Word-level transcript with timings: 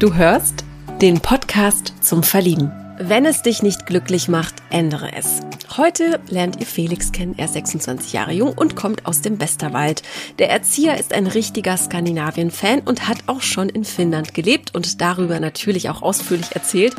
Du 0.00 0.14
hörst 0.14 0.64
den 1.02 1.20
Podcast 1.20 1.92
zum 2.00 2.22
Verlieben. 2.22 2.72
Wenn 2.98 3.26
es 3.26 3.42
dich 3.42 3.62
nicht 3.62 3.84
glücklich 3.84 4.28
macht, 4.28 4.54
ändere 4.70 5.12
es. 5.12 5.42
Heute 5.76 6.18
lernt 6.28 6.58
ihr 6.58 6.66
Felix 6.66 7.12
kennen. 7.12 7.36
Er 7.36 7.44
ist 7.44 7.52
26 7.52 8.12
Jahre 8.12 8.32
jung 8.32 8.54
und 8.54 8.74
kommt 8.74 9.06
aus 9.06 9.20
dem 9.20 9.40
Westerwald. 9.40 10.02
Der 10.40 10.50
Erzieher 10.50 10.98
ist 10.98 11.12
ein 11.12 11.28
richtiger 11.28 11.76
Skandinavien-Fan 11.76 12.80
und 12.80 13.06
hat 13.06 13.18
auch 13.28 13.40
schon 13.40 13.68
in 13.68 13.84
Finnland 13.84 14.34
gelebt 14.34 14.74
und 14.74 15.00
darüber 15.00 15.38
natürlich 15.38 15.88
auch 15.88 16.02
ausführlich 16.02 16.56
erzählt. 16.56 16.96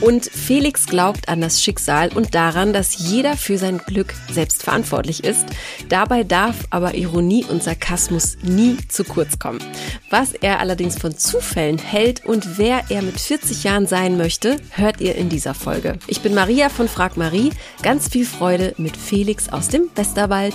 Und 0.00 0.24
Felix 0.24 0.86
glaubt 0.86 1.28
an 1.28 1.42
das 1.42 1.62
Schicksal 1.62 2.14
und 2.14 2.34
daran, 2.34 2.72
dass 2.72 2.96
jeder 2.96 3.36
für 3.36 3.58
sein 3.58 3.76
Glück 3.76 4.14
selbst 4.32 4.62
verantwortlich 4.62 5.22
ist. 5.22 5.44
Dabei 5.90 6.24
darf 6.24 6.56
aber 6.70 6.94
Ironie 6.94 7.44
und 7.44 7.62
Sarkasmus 7.62 8.38
nie 8.40 8.78
zu 8.88 9.04
kurz 9.04 9.38
kommen. 9.38 9.62
Was 10.08 10.32
er 10.32 10.60
allerdings 10.60 10.96
von 10.96 11.18
Zufällen 11.18 11.76
hält 11.76 12.24
und 12.24 12.56
wer 12.56 12.84
er 12.88 13.02
mit 13.02 13.20
40 13.20 13.64
Jahren 13.64 13.86
sein 13.86 14.16
möchte, 14.16 14.56
hört 14.70 15.02
ihr 15.02 15.14
in 15.14 15.28
dieser 15.28 15.52
Folge. 15.52 15.98
Ich 16.06 16.22
bin 16.22 16.32
Maria 16.34 16.70
von 16.70 16.88
Frag 16.88 17.18
Marie. 17.18 17.50
Ganz 17.82 18.13
viel 18.14 18.24
Freude 18.24 18.74
mit 18.78 18.96
Felix 18.96 19.48
aus 19.48 19.66
dem 19.66 19.90
Westerwald. 19.96 20.54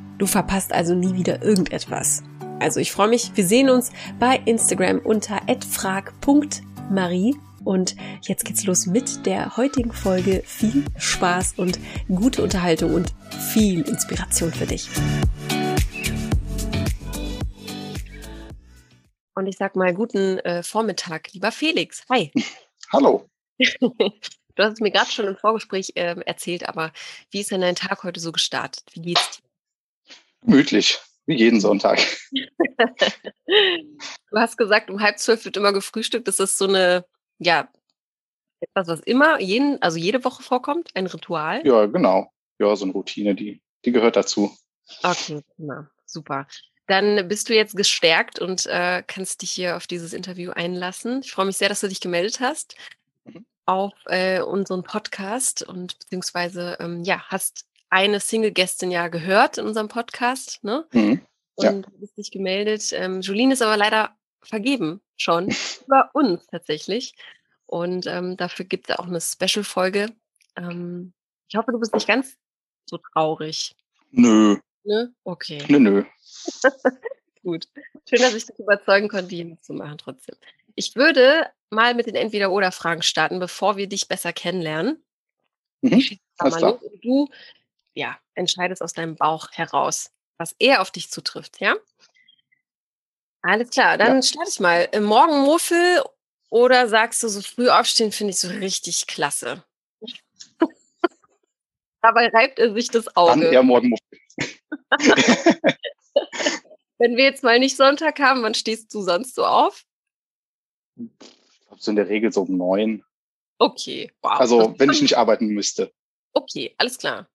Du 0.21 0.27
verpasst 0.27 0.71
also 0.71 0.93
nie 0.93 1.15
wieder 1.15 1.41
irgendetwas. 1.41 2.21
Also 2.59 2.79
ich 2.79 2.91
freue 2.91 3.07
mich, 3.07 3.31
wir 3.33 3.43
sehen 3.43 3.71
uns 3.71 3.91
bei 4.19 4.39
Instagram 4.45 4.99
unter 4.99 5.41
@frag.marie 5.67 7.35
und 7.63 7.95
jetzt 8.21 8.45
geht's 8.45 8.63
los 8.65 8.85
mit 8.85 9.25
der 9.25 9.57
heutigen 9.57 9.91
Folge. 9.91 10.43
Viel 10.45 10.85
Spaß 10.95 11.55
und 11.57 11.79
gute 12.07 12.43
Unterhaltung 12.43 12.93
und 12.93 13.11
viel 13.51 13.81
Inspiration 13.81 14.53
für 14.53 14.67
dich. 14.67 14.89
Und 19.33 19.47
ich 19.47 19.57
sag 19.57 19.75
mal 19.75 19.91
guten 19.91 20.37
äh, 20.37 20.61
Vormittag, 20.61 21.33
lieber 21.33 21.51
Felix. 21.51 22.05
Hi. 22.11 22.31
Hallo. 22.93 23.25
Du 23.57 24.63
hast 24.63 24.73
es 24.73 24.81
mir 24.81 24.91
gerade 24.91 25.09
schon 25.09 25.25
im 25.25 25.35
Vorgespräch 25.35 25.93
äh, 25.95 26.15
erzählt, 26.27 26.69
aber 26.69 26.91
wie 27.31 27.39
ist 27.39 27.49
denn 27.49 27.61
dein 27.61 27.73
Tag 27.73 28.03
heute 28.03 28.19
so 28.19 28.31
gestartet? 28.31 28.83
Wie 28.93 29.01
geht's 29.01 29.39
dir? 29.39 29.50
Gemütlich, 30.41 30.99
wie 31.25 31.37
jeden 31.37 31.59
Sonntag. 31.59 31.99
du 32.31 32.47
hast 34.35 34.57
gesagt, 34.57 34.89
um 34.89 35.01
halb 35.01 35.19
zwölf 35.19 35.45
wird 35.45 35.57
immer 35.57 35.73
gefrühstückt. 35.73 36.27
Das 36.27 36.39
ist 36.39 36.57
so 36.57 36.67
eine, 36.67 37.05
ja, 37.37 37.69
etwas, 38.61 38.87
was 38.87 38.99
immer, 39.01 39.39
jeden, 39.39 39.81
also 39.81 39.97
jede 39.97 40.23
Woche 40.23 40.43
vorkommt, 40.43 40.91
ein 40.95 41.07
Ritual. 41.07 41.65
Ja, 41.65 41.85
genau. 41.87 42.31
Ja, 42.59 42.75
so 42.75 42.85
eine 42.85 42.93
Routine, 42.93 43.35
die, 43.35 43.61
die 43.85 43.91
gehört 43.91 44.15
dazu. 44.15 44.55
Okay, 45.03 45.41
na, 45.57 45.89
super. 46.05 46.47
Dann 46.87 47.27
bist 47.27 47.49
du 47.49 47.55
jetzt 47.55 47.75
gestärkt 47.75 48.39
und 48.39 48.65
äh, 48.67 49.03
kannst 49.05 49.41
dich 49.41 49.51
hier 49.51 49.77
auf 49.77 49.87
dieses 49.87 50.13
Interview 50.13 50.51
einlassen. 50.51 51.21
Ich 51.23 51.31
freue 51.31 51.45
mich 51.45 51.57
sehr, 51.57 51.69
dass 51.69 51.81
du 51.81 51.87
dich 51.87 52.01
gemeldet 52.01 52.39
hast 52.39 52.75
mhm. 53.23 53.45
auf 53.65 53.93
äh, 54.07 54.41
unseren 54.41 54.83
Podcast 54.83 55.63
und 55.63 55.97
beziehungsweise 55.99 56.77
ähm, 56.79 57.03
ja, 57.03 57.23
hast 57.29 57.65
eine 57.91 58.19
Single-Gästin 58.19 58.89
ja 58.89 59.09
gehört 59.09 59.57
in 59.57 59.67
unserem 59.67 59.89
Podcast, 59.89 60.63
ne? 60.63 60.87
Mhm. 60.93 61.21
Ja. 61.59 61.69
Und 61.69 61.99
bist 61.99 62.17
dich 62.17 62.31
gemeldet. 62.31 62.91
Ähm, 62.93 63.21
Julien 63.21 63.51
ist 63.51 63.61
aber 63.61 63.77
leider 63.77 64.15
vergeben 64.41 65.01
schon 65.17 65.49
über 65.85 66.09
uns 66.13 66.47
tatsächlich. 66.47 67.13
Und 67.65 68.07
ähm, 68.07 68.37
dafür 68.37 68.65
gibt 68.65 68.89
es 68.89 68.97
auch 68.97 69.07
eine 69.07 69.21
Special-Folge. 69.21 70.07
Ähm, 70.55 71.13
ich 71.49 71.55
hoffe, 71.55 71.71
du 71.71 71.79
bist 71.79 71.93
nicht 71.93 72.07
ganz 72.07 72.37
so 72.85 72.97
traurig. 73.13 73.75
Nö. 74.09 74.57
Ne? 74.83 75.13
Okay. 75.23 75.63
Nö, 75.67 75.79
nö. 75.79 76.03
Gut. 77.43 77.67
Schön, 78.07 78.19
dass 78.19 78.33
ich 78.33 78.45
dich 78.45 78.57
überzeugen 78.59 79.09
konnte, 79.09 79.35
hier 79.35 79.45
mitzumachen 79.45 79.97
trotzdem. 79.97 80.35
Ich 80.75 80.95
würde 80.95 81.47
mal 81.69 81.93
mit 81.93 82.07
den 82.07 82.15
Entweder-Oder-Fragen 82.15 83.01
starten, 83.01 83.39
bevor 83.39 83.77
wir 83.77 83.87
dich 83.87 84.07
besser 84.07 84.31
kennenlernen. 84.31 85.03
Mhm. 85.81 86.17
Du 87.01 87.27
ja, 87.93 88.17
entscheidest 88.35 88.81
aus 88.81 88.93
deinem 88.93 89.15
Bauch 89.15 89.49
heraus, 89.51 90.11
was 90.37 90.55
eher 90.59 90.81
auf 90.81 90.91
dich 90.91 91.11
zutrifft, 91.11 91.59
ja? 91.59 91.75
Alles 93.41 93.71
klar, 93.71 93.97
dann 93.97 94.17
ja. 94.17 94.21
starte 94.21 94.49
ich 94.49 94.59
mal. 94.59 94.87
Äh, 94.91 94.99
Morgenmuffel 94.99 96.03
oder 96.49 96.87
sagst 96.87 97.23
du, 97.23 97.27
so 97.27 97.41
früh 97.41 97.69
aufstehen 97.69 98.11
finde 98.11 98.31
ich 98.31 98.39
so 98.39 98.49
richtig 98.49 99.07
klasse? 99.07 99.63
Dabei 102.01 102.27
reibt 102.27 102.59
er 102.59 102.73
sich 102.73 102.89
das 102.89 103.15
Auge. 103.15 103.41
Dann 103.41 103.53
eher 103.53 103.63
Morgenmuffel. 103.63 104.05
Wenn 106.97 107.17
wir 107.17 107.23
jetzt 107.23 107.43
mal 107.43 107.57
nicht 107.57 107.77
Sonntag 107.77 108.19
haben, 108.19 108.43
wann 108.43 108.53
stehst 108.53 108.93
du 108.93 109.01
sonst 109.01 109.33
so 109.33 109.43
auf? 109.43 109.85
Ich 110.95 111.67
glaube, 111.67 111.81
so 111.81 111.89
in 111.89 111.95
der 111.95 112.09
Regel 112.09 112.31
so 112.31 112.43
um 112.43 112.57
neun. 112.57 113.03
Okay, 113.57 114.11
wow. 114.21 114.39
Also, 114.39 114.75
wenn 114.77 114.91
ich 114.91 115.01
nicht 115.01 115.17
arbeiten 115.17 115.47
müsste. 115.47 115.91
Okay, 116.33 116.75
alles 116.77 116.97
klar. 116.97 117.30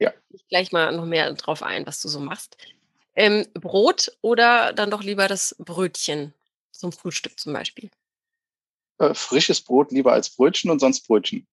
Ja. 0.00 0.12
Ich 0.30 0.46
gleich 0.48 0.72
mal 0.72 0.90
noch 0.96 1.04
mehr 1.04 1.32
drauf 1.34 1.62
ein, 1.62 1.86
was 1.86 2.00
du 2.02 2.08
so 2.08 2.18
machst. 2.18 2.56
Ähm, 3.14 3.46
Brot 3.54 4.10
oder 4.22 4.72
dann 4.72 4.90
doch 4.90 5.02
lieber 5.02 5.28
das 5.28 5.54
Brötchen 5.58 6.34
zum 6.72 6.90
Frühstück 6.90 7.38
zum 7.38 7.52
Beispiel? 7.52 7.90
Äh, 8.98 9.14
frisches 9.14 9.60
Brot 9.60 9.92
lieber 9.92 10.12
als 10.12 10.30
Brötchen 10.30 10.70
und 10.70 10.78
sonst 10.78 11.06
Brötchen. 11.06 11.46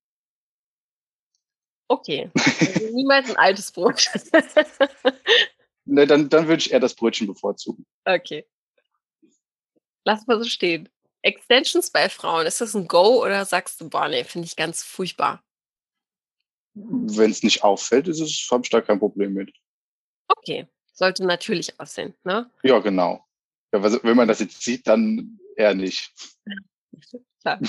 Okay. 1.89 2.29
Also 2.35 2.87
niemals 2.93 3.29
ein 3.29 3.37
altes 3.37 3.71
Brot. 3.71 4.05
ne, 5.85 6.05
dann, 6.05 6.29
dann 6.29 6.47
würde 6.47 6.59
ich 6.59 6.71
eher 6.71 6.79
das 6.79 6.93
Brötchen 6.95 7.27
bevorzugen. 7.27 7.85
Okay. 8.05 8.45
Lass 10.03 10.27
mal 10.27 10.41
so 10.41 10.47
stehen. 10.47 10.89
Extensions 11.21 11.89
bei 11.89 12.07
Frauen, 12.07 12.45
ist 12.45 12.61
das 12.61 12.73
ein 12.75 12.87
Go 12.87 13.23
oder 13.23 13.43
sagst 13.45 13.81
du, 13.81 13.89
boah, 13.89 14.07
nee, 14.07 14.23
finde 14.23 14.45
ich 14.45 14.55
ganz 14.55 14.83
furchtbar? 14.83 15.43
Wenn 16.77 17.31
es 17.31 17.43
nicht 17.43 17.63
auffällt, 17.63 18.07
ist 18.07 18.19
es, 18.19 18.47
habe 18.51 18.63
ich 18.63 18.69
da 18.69 18.81
kein 18.81 18.99
Problem 18.99 19.33
mit. 19.33 19.51
Okay, 20.27 20.67
sollte 20.93 21.25
natürlich 21.25 21.79
aussehen, 21.79 22.13
ne? 22.23 22.49
Ja, 22.63 22.79
genau. 22.79 23.25
Ja, 23.73 23.83
wenn 24.03 24.17
man 24.17 24.27
das 24.27 24.39
jetzt 24.39 24.61
sieht, 24.61 24.87
dann 24.87 25.39
eher 25.55 25.73
nicht. 25.73 26.13
Klar. 27.41 27.59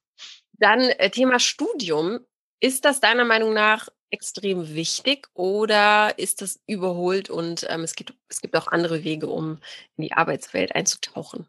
dann 0.52 0.80
äh, 0.80 1.10
Thema 1.10 1.38
Studium. 1.38 2.20
Ist 2.60 2.84
das 2.84 3.00
deiner 3.00 3.24
Meinung 3.24 3.54
nach 3.54 3.88
extrem 4.10 4.74
wichtig 4.74 5.28
oder 5.34 6.18
ist 6.18 6.42
das 6.42 6.60
überholt 6.66 7.30
und 7.30 7.66
ähm, 7.68 7.82
es, 7.82 7.94
gibt, 7.94 8.14
es 8.28 8.40
gibt 8.40 8.56
auch 8.56 8.66
andere 8.66 9.04
Wege, 9.04 9.28
um 9.28 9.60
in 9.96 10.04
die 10.04 10.12
Arbeitswelt 10.12 10.74
einzutauchen? 10.74 11.46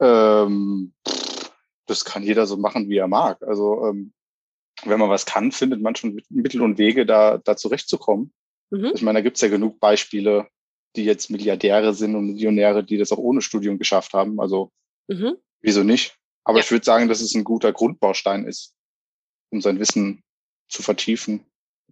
Ähm, 0.00 0.94
das 1.86 2.04
kann 2.04 2.22
jeder 2.22 2.46
so 2.46 2.56
machen, 2.56 2.88
wie 2.88 2.96
er 2.96 3.08
mag. 3.08 3.42
Also 3.42 3.86
ähm, 3.86 4.12
wenn 4.84 4.98
man 4.98 5.10
was 5.10 5.26
kann, 5.26 5.52
findet 5.52 5.80
man 5.80 5.94
schon 5.94 6.20
Mittel 6.28 6.62
und 6.62 6.78
Wege, 6.78 7.06
da, 7.06 7.38
da 7.38 7.56
zurechtzukommen. 7.56 8.32
Mhm. 8.70 8.92
Ich 8.94 9.02
meine, 9.02 9.18
da 9.18 9.22
gibt's 9.22 9.40
ja 9.40 9.48
genug 9.48 9.80
Beispiele, 9.80 10.48
die 10.96 11.04
jetzt 11.04 11.30
Milliardäre 11.30 11.94
sind 11.94 12.16
und 12.16 12.26
Millionäre, 12.26 12.84
die 12.84 12.98
das 12.98 13.12
auch 13.12 13.18
ohne 13.18 13.42
Studium 13.42 13.78
geschafft 13.78 14.12
haben. 14.12 14.40
Also 14.40 14.72
mhm. 15.08 15.36
wieso 15.60 15.82
nicht? 15.82 16.16
Aber 16.44 16.58
ja. 16.58 16.64
ich 16.64 16.70
würde 16.70 16.84
sagen, 16.84 17.08
dass 17.08 17.20
es 17.20 17.34
ein 17.34 17.44
guter 17.44 17.72
Grundbaustein 17.72 18.44
ist, 18.44 18.74
um 19.50 19.60
sein 19.60 19.78
Wissen 19.78 20.22
zu 20.68 20.82
vertiefen. 20.82 21.46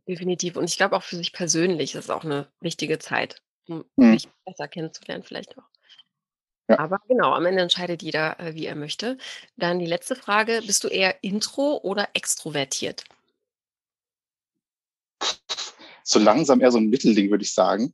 Definitiv. 0.09 0.56
Und 0.56 0.65
ich 0.65 0.76
glaube 0.76 0.97
auch 0.97 1.03
für 1.03 1.17
sich 1.17 1.32
persönlich 1.32 1.94
ist 1.94 2.05
es 2.05 2.11
auch 2.11 2.25
eine 2.25 2.50
wichtige 2.61 2.99
Zeit, 2.99 3.43
um 3.69 3.85
mhm. 3.97 4.12
sich 4.15 4.29
besser 4.44 4.69
kennenzulernen, 4.69 5.23
vielleicht 5.23 5.56
auch. 5.56 5.69
Ja. 6.70 6.78
Aber 6.78 7.00
genau, 7.08 7.32
am 7.32 7.46
Ende 7.46 7.62
entscheidet 7.62 8.00
jeder, 8.00 8.38
äh, 8.38 8.55
wie 8.55 8.67
er 8.67 8.76
möchte. 8.76 9.19
Dann 9.56 9.81
die 9.81 9.87
letzte 9.87 10.14
Frage: 10.14 10.62
Bist 10.64 10.84
du 10.84 10.88
eher 10.88 11.25
intro 11.25 11.81
oder 11.82 12.08
extrovertiert? 12.14 13.02
So 16.05 16.20
langsam 16.20 16.61
eher 16.61 16.70
so 16.70 16.78
ein 16.78 16.88
Mittelding, 16.88 17.28
würde 17.31 17.43
ich 17.43 17.52
sagen. 17.52 17.93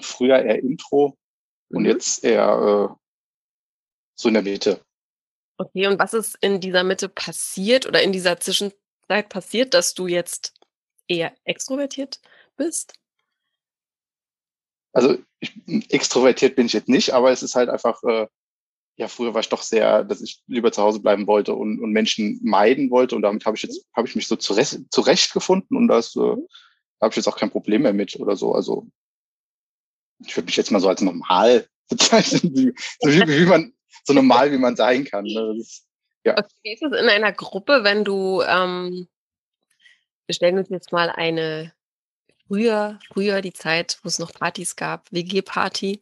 Früher 0.00 0.42
eher 0.42 0.58
Intro 0.58 1.16
und 1.68 1.82
mhm. 1.82 1.88
jetzt 1.88 2.24
eher 2.24 2.90
äh, 2.90 2.94
so 4.16 4.28
in 4.28 4.34
der 4.34 4.42
Mitte. 4.42 4.84
Okay, 5.56 5.86
und 5.86 6.00
was 6.00 6.12
ist 6.12 6.38
in 6.40 6.60
dieser 6.60 6.82
Mitte 6.82 7.08
passiert 7.08 7.86
oder 7.86 8.02
in 8.02 8.10
dieser 8.10 8.40
Zwischenzeit 8.40 9.28
passiert, 9.28 9.74
dass 9.74 9.94
du 9.94 10.08
jetzt 10.08 10.54
eher 11.06 11.32
extrovertiert 11.44 12.20
bist? 12.56 12.94
Also 14.92 15.16
ich, 15.40 15.52
extrovertiert 15.90 16.56
bin 16.56 16.66
ich 16.66 16.72
jetzt 16.72 16.88
nicht, 16.88 17.12
aber 17.12 17.30
es 17.30 17.42
ist 17.42 17.54
halt 17.54 17.68
einfach, 17.68 18.02
äh, 18.02 18.26
ja, 18.96 19.08
früher 19.08 19.32
war 19.32 19.40
ich 19.40 19.48
doch 19.48 19.62
sehr, 19.62 20.04
dass 20.04 20.20
ich 20.20 20.42
lieber 20.46 20.72
zu 20.72 20.82
Hause 20.82 21.00
bleiben 21.00 21.26
wollte 21.26 21.54
und, 21.54 21.80
und 21.80 21.92
Menschen 21.92 22.38
meiden 22.42 22.90
wollte. 22.90 23.16
Und 23.16 23.22
damit 23.22 23.46
habe 23.46 23.56
ich 23.56 23.62
jetzt, 23.62 23.86
habe 23.94 24.06
ich 24.06 24.14
mich 24.14 24.26
so 24.26 24.36
zurecht, 24.36 24.80
zurechtgefunden 24.90 25.76
und 25.76 25.88
das 25.88 26.14
äh, 26.16 26.36
da 27.00 27.06
habe 27.06 27.12
ich 27.12 27.16
jetzt 27.16 27.28
auch 27.28 27.38
kein 27.38 27.50
Problem 27.50 27.82
mehr 27.82 27.94
mit 27.94 28.14
oder 28.20 28.36
so. 28.36 28.54
Also 28.54 28.86
ich 30.18 30.36
würde 30.36 30.46
mich 30.46 30.56
jetzt 30.56 30.70
mal 30.70 30.80
so 30.80 30.88
als 30.88 31.00
normal 31.00 31.66
bezeichnen, 31.88 32.54
wie, 32.54 32.74
so 33.00 33.08
wie, 33.08 33.26
wie 33.26 33.46
man, 33.46 33.72
so 34.04 34.12
normal 34.12 34.52
wie 34.52 34.58
man 34.58 34.76
sein 34.76 35.04
kann. 35.04 35.24
Ne? 35.24 35.56
Ist, 35.58 35.86
ja. 36.24 36.36
Okay, 36.36 36.48
wie 36.62 36.72
ist 36.74 36.82
es 36.82 36.92
in 36.92 37.08
einer 37.08 37.32
Gruppe, 37.32 37.84
wenn 37.84 38.04
du, 38.04 38.42
ähm, 38.42 39.08
wir 40.26 40.34
stellen 40.34 40.58
uns 40.58 40.68
jetzt 40.68 40.92
mal 40.92 41.08
eine 41.08 41.72
früher, 42.50 42.98
früher 43.12 43.40
die 43.42 43.52
Zeit, 43.52 43.98
wo 44.02 44.08
es 44.08 44.18
noch 44.18 44.32
Partys 44.32 44.74
gab, 44.74 45.10
WG-Party, 45.12 46.00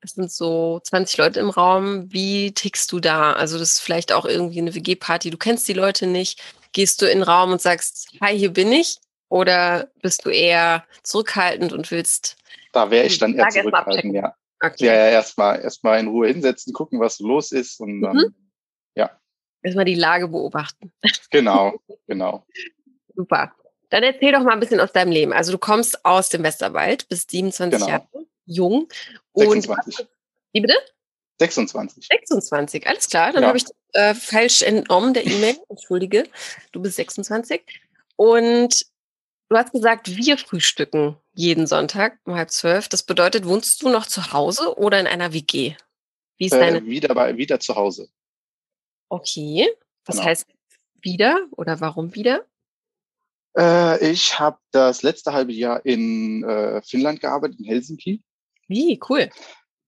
es 0.00 0.12
sind 0.12 0.30
so 0.30 0.80
20 0.84 1.16
Leute 1.16 1.40
im 1.40 1.50
Raum. 1.50 2.12
Wie 2.12 2.52
tickst 2.52 2.92
du 2.92 3.00
da? 3.00 3.32
Also 3.32 3.58
das 3.58 3.72
ist 3.72 3.80
vielleicht 3.80 4.12
auch 4.12 4.26
irgendwie 4.26 4.60
eine 4.60 4.74
WG-Party. 4.74 5.30
Du 5.30 5.38
kennst 5.38 5.66
die 5.66 5.72
Leute 5.72 6.06
nicht. 6.06 6.40
Gehst 6.72 7.02
du 7.02 7.06
in 7.06 7.18
den 7.18 7.22
Raum 7.24 7.50
und 7.50 7.60
sagst, 7.60 8.10
hi, 8.20 8.38
hier 8.38 8.52
bin 8.52 8.70
ich? 8.70 8.98
Oder 9.28 9.90
bist 10.00 10.24
du 10.24 10.30
eher 10.30 10.84
zurückhaltend 11.02 11.72
und 11.72 11.90
willst? 11.90 12.36
Da 12.72 12.90
wäre 12.90 13.06
ich 13.06 13.18
dann 13.18 13.34
eher 13.34 13.48
zurückhaltend, 13.48 14.14
ja. 14.14 14.34
Okay. 14.62 14.86
Ja, 14.86 14.92
ja, 14.92 15.08
erstmal 15.08 15.60
erstmal 15.60 16.00
in 16.00 16.08
Ruhe 16.08 16.28
hinsetzen, 16.28 16.72
gucken, 16.72 17.00
was 17.00 17.20
los 17.20 17.52
ist 17.52 17.80
und 17.80 18.00
dann, 18.00 18.16
mhm. 18.16 18.34
ja. 18.94 19.10
Erstmal 19.62 19.84
die 19.84 19.94
Lage 19.94 20.28
beobachten. 20.28 20.92
Genau, 21.30 21.80
genau. 22.06 22.44
Super. 23.16 23.52
Dann 23.90 24.02
erzähl 24.02 24.32
doch 24.32 24.42
mal 24.42 24.52
ein 24.52 24.60
bisschen 24.60 24.80
aus 24.80 24.92
deinem 24.92 25.12
Leben. 25.12 25.32
Also 25.32 25.52
du 25.52 25.58
kommst 25.58 26.04
aus 26.04 26.28
dem 26.28 26.42
Westerwald, 26.42 27.08
bist 27.08 27.30
27 27.30 27.78
genau. 27.78 27.90
Jahre 27.90 28.26
jung. 28.44 28.88
26. 29.34 30.00
Und, 30.00 30.08
wie 30.52 30.60
bitte? 30.60 30.74
26. 31.40 32.06
26, 32.10 32.86
alles 32.86 33.08
klar. 33.08 33.32
Dann 33.32 33.42
ja. 33.42 33.48
habe 33.48 33.58
ich 33.58 33.64
äh, 33.92 34.14
falsch 34.14 34.62
entnommen 34.62 35.14
der 35.14 35.26
E-Mail. 35.26 35.56
Entschuldige, 35.68 36.24
du 36.72 36.82
bist 36.82 36.96
26. 36.96 37.62
Und 38.16 38.86
du 39.48 39.56
hast 39.56 39.72
gesagt, 39.72 40.16
wir 40.16 40.36
frühstücken 40.36 41.16
jeden 41.34 41.66
Sonntag 41.66 42.18
um 42.24 42.34
halb 42.34 42.50
zwölf. 42.50 42.88
Das 42.88 43.04
bedeutet, 43.04 43.46
wohnst 43.46 43.82
du 43.82 43.88
noch 43.88 44.06
zu 44.06 44.32
Hause 44.32 44.76
oder 44.76 44.98
in 44.98 45.06
einer 45.06 45.32
WG? 45.32 45.76
Wie 46.36 46.46
ist 46.46 46.52
äh, 46.52 46.58
deine? 46.58 46.84
Wieder, 46.84 47.14
bei, 47.14 47.36
wieder 47.36 47.60
zu 47.60 47.76
Hause. 47.76 48.08
Okay. 49.08 49.68
Was 50.04 50.16
genau. 50.16 50.28
heißt 50.28 50.46
wieder 51.00 51.46
oder 51.52 51.80
warum 51.80 52.14
wieder? 52.14 52.44
Äh, 53.58 54.10
ich 54.10 54.38
habe 54.38 54.58
das 54.70 55.02
letzte 55.02 55.32
halbe 55.32 55.52
Jahr 55.52 55.84
in 55.84 56.44
äh, 56.44 56.80
Finnland 56.82 57.20
gearbeitet, 57.20 57.58
in 57.58 57.64
Helsinki. 57.64 58.22
Wie, 58.68 59.00
cool. 59.08 59.30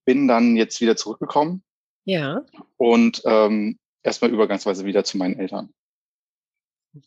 Bin 0.05 0.27
dann 0.27 0.55
jetzt 0.57 0.81
wieder 0.81 0.97
zurückgekommen. 0.97 1.63
Ja. 2.03 2.43
Und 2.77 3.21
ähm, 3.25 3.79
erstmal 4.03 4.31
übergangsweise 4.31 4.85
wieder 4.85 5.03
zu 5.03 5.17
meinen 5.17 5.39
Eltern. 5.39 5.73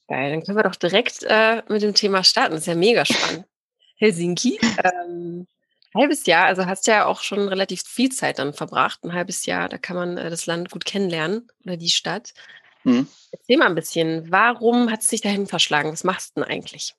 Geil, 0.09 0.31
dann 0.31 0.43
können 0.43 0.57
wir 0.57 0.63
doch 0.63 0.77
direkt 0.77 1.25
äh, 1.25 1.63
mit 1.69 1.83
dem 1.83 1.95
Thema 1.95 2.25
starten. 2.25 2.53
Das 2.53 2.63
ist 2.63 2.67
ja 2.67 2.75
mega 2.75 3.05
spannend. 3.05 3.45
Helsinki, 3.97 4.59
ähm, 4.83 5.47
halbes 5.95 6.27
Jahr, 6.27 6.47
also 6.47 6.67
hast 6.67 6.87
ja 6.87 7.07
auch 7.07 7.21
schon 7.21 7.47
relativ 7.49 7.83
viel 7.83 8.11
Zeit 8.11 8.39
dann 8.39 8.55
verbracht. 8.55 9.05
Ein 9.05 9.13
halbes 9.13 9.47
Jahr, 9.47 9.69
da 9.69 9.79
kann 9.79 9.97
man 9.97 10.17
äh, 10.17 10.31
das 10.31 10.47
Land 10.47 10.71
gut 10.71 10.85
kennenlernen 10.85 11.49
oder 11.65 11.77
die 11.77 11.91
Stadt. 11.91 12.33
Mhm. 12.85 13.09
Erzähl 13.31 13.57
mal 13.57 13.67
ein 13.67 13.75
bisschen, 13.75 14.31
warum 14.31 14.91
hat 14.91 15.01
es 15.01 15.09
dich 15.09 15.21
dahin 15.21 15.47
verschlagen? 15.47 15.91
Was 15.91 16.05
machst 16.05 16.37
du 16.37 16.41
denn 16.41 16.51
eigentlich? 16.51 16.95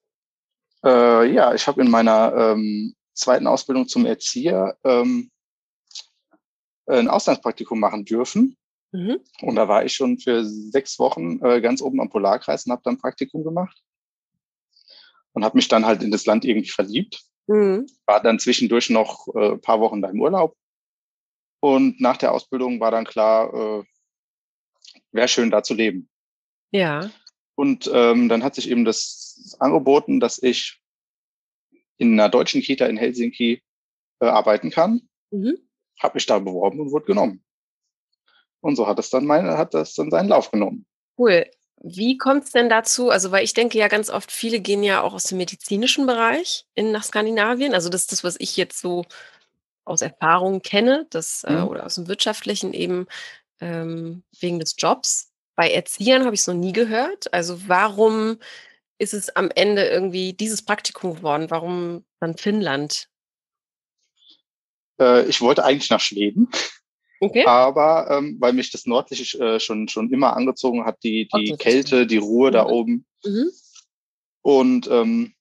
Äh, 0.83 1.31
ja, 1.31 1.53
ich 1.53 1.65
habe 1.67 1.81
in 1.81 1.89
meiner 1.89 2.33
ähm, 2.35 2.95
zweiten 3.13 3.47
Ausbildung 3.47 3.87
zum 3.87 4.05
Erzieher 4.05 4.77
ähm, 4.83 5.31
ein 6.87 7.07
Auslandspraktikum 7.07 7.79
machen 7.79 8.05
dürfen. 8.05 8.57
Mhm. 8.91 9.19
Und 9.41 9.55
da 9.55 9.67
war 9.67 9.85
ich 9.85 9.93
schon 9.93 10.19
für 10.19 10.45
sechs 10.45 10.99
Wochen 10.99 11.43
äh, 11.43 11.61
ganz 11.61 11.81
oben 11.81 11.99
am 12.01 12.09
Polarkreis 12.09 12.65
und 12.65 12.71
habe 12.71 12.83
dann 12.83 12.97
Praktikum 12.97 13.43
gemacht. 13.43 13.77
Und 15.33 15.43
habe 15.43 15.57
mich 15.57 15.67
dann 15.67 15.85
halt 15.85 16.01
in 16.01 16.11
das 16.11 16.25
Land 16.25 16.45
irgendwie 16.45 16.69
verliebt. 16.69 17.21
Mhm. 17.47 17.87
War 18.05 18.21
dann 18.21 18.39
zwischendurch 18.39 18.89
noch 18.89 19.27
äh, 19.35 19.53
ein 19.53 19.61
paar 19.61 19.79
Wochen 19.79 20.01
da 20.01 20.09
im 20.09 20.21
Urlaub. 20.21 20.55
Und 21.59 21.99
nach 21.99 22.17
der 22.17 22.31
Ausbildung 22.31 22.79
war 22.79 22.91
dann 22.91 23.05
klar, 23.05 23.53
äh, 23.53 23.83
wäre 25.11 25.27
schön 25.27 25.51
da 25.51 25.63
zu 25.63 25.73
leben. 25.73 26.09
Ja. 26.71 27.09
Und 27.55 27.89
ähm, 27.93 28.29
dann 28.29 28.43
hat 28.43 28.55
sich 28.55 28.69
eben 28.69 28.85
das 28.85 29.55
angeboten, 29.59 30.19
dass 30.19 30.41
ich 30.41 30.81
in 31.97 32.13
einer 32.13 32.29
deutschen 32.29 32.61
Kita 32.61 32.85
in 32.85 32.97
Helsinki 32.97 33.61
äh, 34.19 34.25
arbeiten 34.25 34.71
kann. 34.71 35.07
Mhm. 35.31 35.57
Habe 36.01 36.15
mich 36.15 36.25
da 36.25 36.39
beworben 36.39 36.79
und 36.79 36.91
wurde 36.91 37.05
genommen. 37.05 37.43
Und 38.59 38.75
so 38.75 38.87
hat 38.87 38.99
es 38.99 39.09
dann 39.09 39.25
meine, 39.25 39.57
hat 39.57 39.73
das 39.73 39.93
dann 39.93 40.11
seinen 40.11 40.29
Lauf 40.29 40.51
genommen. 40.51 40.85
Cool. 41.17 41.45
Wie 41.81 42.17
kommt 42.17 42.45
es 42.45 42.51
denn 42.51 42.67
dazu? 42.67 43.09
Also, 43.09 43.31
weil 43.31 43.43
ich 43.43 43.53
denke 43.53 43.77
ja 43.77 43.87
ganz 43.87 44.09
oft, 44.09 44.31
viele 44.31 44.59
gehen 44.59 44.83
ja 44.83 45.01
auch 45.01 45.13
aus 45.13 45.25
dem 45.25 45.37
medizinischen 45.37 46.07
Bereich 46.07 46.65
in, 46.73 46.91
nach 46.91 47.03
Skandinavien. 47.03 47.73
Also, 47.73 47.89
das 47.89 48.01
ist 48.01 48.11
das, 48.11 48.23
was 48.23 48.35
ich 48.39 48.57
jetzt 48.57 48.79
so 48.79 49.05
aus 49.83 50.01
Erfahrung 50.01 50.61
kenne, 50.61 51.05
das, 51.11 51.43
äh, 51.43 51.51
mhm. 51.51 51.57
äh, 51.57 51.61
oder 51.61 51.85
aus 51.85 51.95
dem 51.95 52.07
wirtschaftlichen 52.07 52.73
eben 52.73 53.05
ähm, 53.59 54.23
wegen 54.39 54.59
des 54.59 54.75
Jobs. 54.77 55.31
Bei 55.55 55.71
Erziehern 55.71 56.25
habe 56.25 56.35
ich 56.35 56.41
es 56.41 56.47
noch 56.47 56.55
nie 56.55 56.73
gehört. 56.73 57.33
Also, 57.33 57.67
warum 57.67 58.37
ist 58.97 59.13
es 59.13 59.35
am 59.35 59.49
Ende 59.51 59.85
irgendwie 59.85 60.33
dieses 60.33 60.63
Praktikum 60.63 61.15
geworden? 61.15 61.49
Warum 61.49 62.05
dann 62.19 62.37
Finnland? 62.37 63.07
Äh, 64.99 65.25
ich 65.27 65.41
wollte 65.41 65.63
eigentlich 65.63 65.89
nach 65.89 65.99
Schweden. 65.99 66.49
Okay. 67.19 67.45
Aber 67.45 68.09
ähm, 68.11 68.37
weil 68.39 68.53
mich 68.53 68.71
das 68.71 68.85
Nordliche 68.85 69.39
äh, 69.39 69.59
schon, 69.59 69.87
schon 69.87 70.11
immer 70.11 70.35
angezogen 70.35 70.85
hat, 70.85 71.03
die, 71.03 71.27
die 71.33 71.53
okay, 71.53 71.57
Kälte, 71.57 72.05
die 72.05 72.17
Ruhe 72.17 72.49
mhm. 72.49 72.53
da 72.53 72.65
oben. 72.65 73.05
Mhm. 73.23 73.49
Und 74.41 74.87
ähm, 74.87 75.33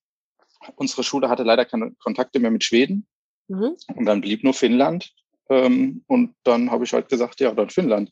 unsere 0.77 1.03
Schule 1.03 1.29
hatte 1.29 1.43
leider 1.43 1.65
keine 1.65 1.93
Kontakte 1.97 2.39
mehr 2.39 2.51
mit 2.51 2.65
Schweden. 2.65 3.07
Mhm. 3.49 3.77
Und 3.95 4.07
dann 4.07 4.21
blieb 4.21 4.45
nur 4.45 4.55
Finnland. 4.55 5.13
Ähm, 5.51 6.05
und 6.07 6.35
dann 6.45 6.71
habe 6.71 6.85
ich 6.85 6.93
halt 6.93 7.09
gesagt, 7.09 7.41
ja, 7.41 7.53
dann 7.53 7.71
Finnland. 7.71 8.11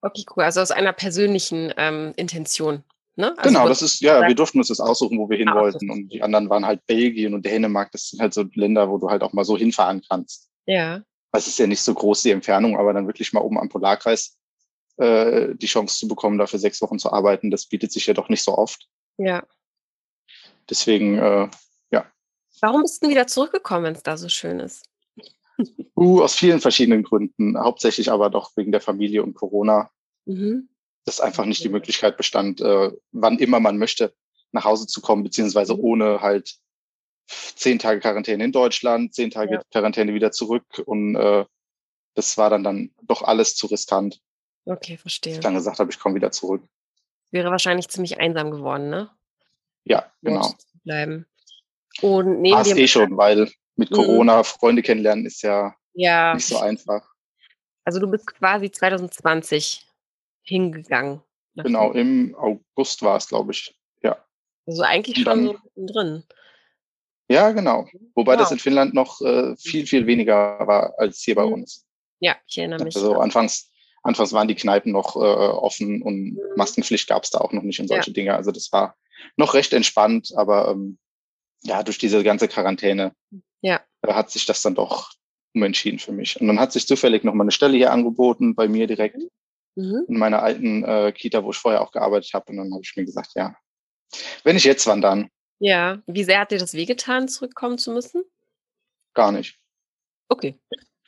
Okay, 0.00 0.24
cool. 0.36 0.44
Also 0.44 0.60
aus 0.60 0.70
einer 0.70 0.92
persönlichen 0.92 1.72
ähm, 1.76 2.12
Intention. 2.16 2.84
Ne? 3.16 3.34
Also 3.36 3.48
genau, 3.48 3.68
das 3.68 3.82
ist, 3.82 4.00
ja, 4.00 4.26
wir 4.26 4.34
durften 4.34 4.58
uns 4.58 4.68
das 4.68 4.78
aussuchen, 4.78 5.18
wo 5.18 5.28
wir 5.28 5.36
hin 5.36 5.48
ah, 5.48 5.56
wollten. 5.56 5.90
Und 5.90 6.08
die 6.08 6.22
anderen 6.22 6.48
waren 6.48 6.64
halt 6.64 6.86
Belgien 6.86 7.34
und 7.34 7.44
Dänemark. 7.44 7.90
Das 7.90 8.10
sind 8.10 8.20
halt 8.20 8.32
so 8.32 8.44
Länder, 8.54 8.88
wo 8.88 8.98
du 8.98 9.10
halt 9.10 9.22
auch 9.22 9.32
mal 9.32 9.44
so 9.44 9.56
hinfahren 9.56 10.02
kannst. 10.08 10.48
Ja. 10.66 11.02
Es 11.32 11.48
ist 11.48 11.58
ja 11.58 11.66
nicht 11.66 11.82
so 11.82 11.94
groß, 11.94 12.22
die 12.22 12.30
Entfernung, 12.30 12.78
aber 12.78 12.92
dann 12.92 13.06
wirklich 13.06 13.32
mal 13.32 13.40
oben 13.40 13.58
am 13.58 13.68
Polarkreis 13.68 14.38
äh, 14.98 15.54
die 15.54 15.66
Chance 15.66 15.98
zu 15.98 16.08
bekommen, 16.08 16.38
dafür 16.38 16.58
sechs 16.58 16.82
Wochen 16.82 16.98
zu 16.98 17.12
arbeiten, 17.12 17.50
das 17.50 17.66
bietet 17.66 17.92
sich 17.92 18.06
ja 18.06 18.14
doch 18.14 18.28
nicht 18.28 18.42
so 18.42 18.56
oft. 18.56 18.88
Ja. 19.16 19.44
Deswegen, 20.68 21.18
äh, 21.18 21.48
ja. 21.90 22.06
Warum 22.60 22.82
bist 22.82 23.02
du 23.02 23.08
wieder 23.08 23.26
zurückgekommen, 23.26 23.84
wenn 23.84 23.94
es 23.94 24.02
da 24.02 24.16
so 24.16 24.28
schön 24.28 24.60
ist? 24.60 24.87
Uh, 25.96 26.22
aus 26.22 26.36
vielen 26.36 26.60
verschiedenen 26.60 27.02
Gründen. 27.02 27.58
Hauptsächlich 27.58 28.10
aber 28.10 28.30
doch 28.30 28.52
wegen 28.56 28.70
der 28.70 28.80
Familie 28.80 29.22
und 29.22 29.34
Corona. 29.34 29.90
Mhm 30.26 30.68
dass 31.08 31.20
einfach 31.22 31.46
nicht 31.46 31.64
die 31.64 31.70
Möglichkeit 31.70 32.18
bestand, 32.18 32.60
äh, 32.60 32.92
wann 33.12 33.38
immer 33.38 33.60
man 33.60 33.78
möchte, 33.78 34.14
nach 34.52 34.64
Hause 34.64 34.86
zu 34.86 35.00
kommen, 35.00 35.22
beziehungsweise 35.22 35.74
mhm. 35.74 35.80
ohne 35.80 36.20
halt 36.20 36.56
zehn 37.26 37.78
Tage 37.78 38.00
Quarantäne 38.00 38.44
in 38.44 38.52
Deutschland, 38.52 39.14
zehn 39.14 39.30
Tage 39.30 39.54
ja. 39.54 39.62
Quarantäne 39.72 40.12
wieder 40.12 40.32
zurück 40.32 40.82
und 40.84 41.16
äh, 41.16 41.46
das 42.14 42.36
war 42.36 42.50
dann 42.50 42.62
dann 42.62 42.90
doch 43.02 43.22
alles 43.22 43.56
zu 43.56 43.68
riskant. 43.68 44.20
Okay, 44.66 44.98
verstehe. 44.98 45.32
Ich 45.32 45.40
dann 45.40 45.54
gesagt 45.54 45.78
habe, 45.78 45.90
ich 45.90 45.98
komme 45.98 46.14
wieder 46.14 46.30
zurück. 46.30 46.62
Wäre 47.30 47.50
wahrscheinlich 47.50 47.88
ziemlich 47.88 48.20
einsam 48.20 48.50
geworden, 48.50 48.90
ne? 48.90 49.10
Ja, 49.84 50.12
genau. 50.20 50.54
Bleiben. 50.84 51.26
Und 52.02 52.42
neben 52.42 52.62
dir 52.64 52.76
eh 52.76 52.86
schon, 52.86 53.16
weil 53.16 53.50
mit 53.78 53.90
mhm. 53.90 53.94
Corona 53.94 54.38
mhm. 54.38 54.44
Freunde 54.44 54.82
kennenlernen 54.82 55.24
ist 55.24 55.42
ja, 55.42 55.74
ja 55.94 56.34
nicht 56.34 56.46
so 56.46 56.58
einfach. 56.58 57.08
Also 57.84 58.00
du 58.00 58.10
bist 58.10 58.26
quasi 58.26 58.70
2020 58.70 59.86
hingegangen. 60.42 61.22
Genau, 61.54 61.92
im 61.92 62.34
August 62.36 63.02
war 63.02 63.16
es, 63.16 63.28
glaube 63.28 63.52
ich. 63.52 63.74
Ja. 64.02 64.16
Also 64.66 64.82
eigentlich 64.82 65.22
schon 65.22 65.46
so 65.46 65.56
drin. 65.86 66.24
Ja, 67.28 67.50
genau. 67.50 67.86
Wobei 68.14 68.32
wow. 68.32 68.40
das 68.40 68.52
in 68.52 68.58
Finnland 68.58 68.94
noch 68.94 69.20
äh, 69.20 69.56
viel, 69.56 69.86
viel 69.86 70.06
weniger 70.06 70.58
war 70.66 70.94
als 70.98 71.20
hier 71.20 71.34
bei 71.34 71.46
mhm. 71.46 71.54
uns. 71.54 71.86
Ja, 72.20 72.36
ich 72.46 72.58
erinnere 72.58 72.84
mich. 72.84 72.96
Also 72.96 73.14
anfangs, 73.14 73.70
anfangs 74.02 74.32
waren 74.32 74.48
die 74.48 74.54
Kneipen 74.54 74.92
noch 74.92 75.16
äh, 75.16 75.18
offen 75.18 76.02
und 76.02 76.32
mhm. 76.32 76.40
Maskenpflicht 76.56 77.08
gab 77.08 77.24
es 77.24 77.30
da 77.30 77.38
auch 77.38 77.52
noch 77.52 77.62
nicht 77.62 77.80
und 77.80 77.88
solche 77.88 78.10
ja. 78.10 78.14
Dinge. 78.14 78.34
Also 78.34 78.50
das 78.50 78.72
war 78.72 78.96
noch 79.36 79.54
recht 79.54 79.72
entspannt, 79.72 80.32
aber 80.36 80.70
ähm, 80.70 80.98
ja, 81.62 81.82
durch 81.82 81.98
diese 81.98 82.22
ganze 82.22 82.48
Quarantäne 82.48 83.12
ja. 83.60 83.80
äh, 84.02 84.12
hat 84.12 84.30
sich 84.30 84.46
das 84.46 84.62
dann 84.62 84.74
doch 84.74 85.12
umentschieden 85.54 85.98
für 85.98 86.12
mich. 86.12 86.40
Und 86.40 86.46
dann 86.46 86.60
hat 86.60 86.72
sich 86.72 86.86
zufällig 86.86 87.24
noch 87.24 87.34
mal 87.34 87.44
eine 87.44 87.50
Stelle 87.52 87.76
hier 87.76 87.92
angeboten 87.92 88.54
bei 88.54 88.68
mir 88.68 88.86
direkt. 88.86 89.16
Mhm 89.16 89.28
mhm. 89.78 90.04
in 90.08 90.18
meiner 90.18 90.42
alten 90.42 90.84
äh, 90.84 91.12
Kita, 91.12 91.42
wo 91.44 91.50
ich 91.50 91.56
vorher 91.56 91.80
auch 91.80 91.92
gearbeitet 91.92 92.32
habe. 92.34 92.50
Und 92.50 92.58
dann 92.58 92.72
habe 92.72 92.82
ich 92.82 92.96
mir 92.96 93.04
gesagt, 93.04 93.30
ja, 93.34 93.56
wenn 94.44 94.56
ich 94.56 94.64
jetzt 94.64 94.86
wandern. 94.86 95.30
Ja, 95.60 96.02
wie 96.06 96.24
sehr 96.24 96.40
hat 96.40 96.50
dir 96.50 96.58
das 96.58 96.74
wehgetan, 96.74 97.28
zurückkommen 97.28 97.78
zu 97.78 97.92
müssen? 97.92 98.22
Gar 99.14 99.32
nicht. 99.32 99.58
Okay. 100.28 100.58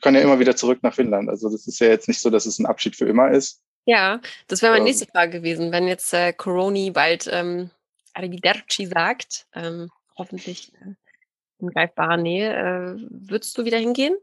kann 0.00 0.14
ja 0.14 0.22
immer 0.22 0.38
wieder 0.38 0.56
zurück 0.56 0.82
nach 0.82 0.94
Finnland. 0.94 1.28
Also 1.28 1.50
das 1.50 1.66
ist 1.66 1.78
ja 1.78 1.88
jetzt 1.88 2.08
nicht 2.08 2.20
so, 2.20 2.30
dass 2.30 2.46
es 2.46 2.58
ein 2.58 2.66
Abschied 2.66 2.96
für 2.96 3.06
immer 3.06 3.30
ist. 3.30 3.60
Ja, 3.84 4.20
das 4.48 4.62
wäre 4.62 4.72
meine 4.72 4.80
ähm, 4.80 4.86
nächste 4.86 5.06
Frage 5.06 5.38
gewesen. 5.38 5.72
Wenn 5.72 5.86
jetzt 5.86 6.12
äh, 6.14 6.32
Coroni 6.32 6.90
bald 6.90 7.28
ähm, 7.30 7.70
Arrivederci 8.14 8.86
sagt, 8.86 9.46
ähm, 9.54 9.90
hoffentlich 10.20 10.72
äh, 10.74 10.94
in 11.58 11.70
greifbarer 11.70 12.16
Nähe, 12.16 12.54
äh, 12.54 13.06
würdest 13.10 13.56
du 13.58 13.64
wieder 13.64 13.78
hingehen? 13.78 14.16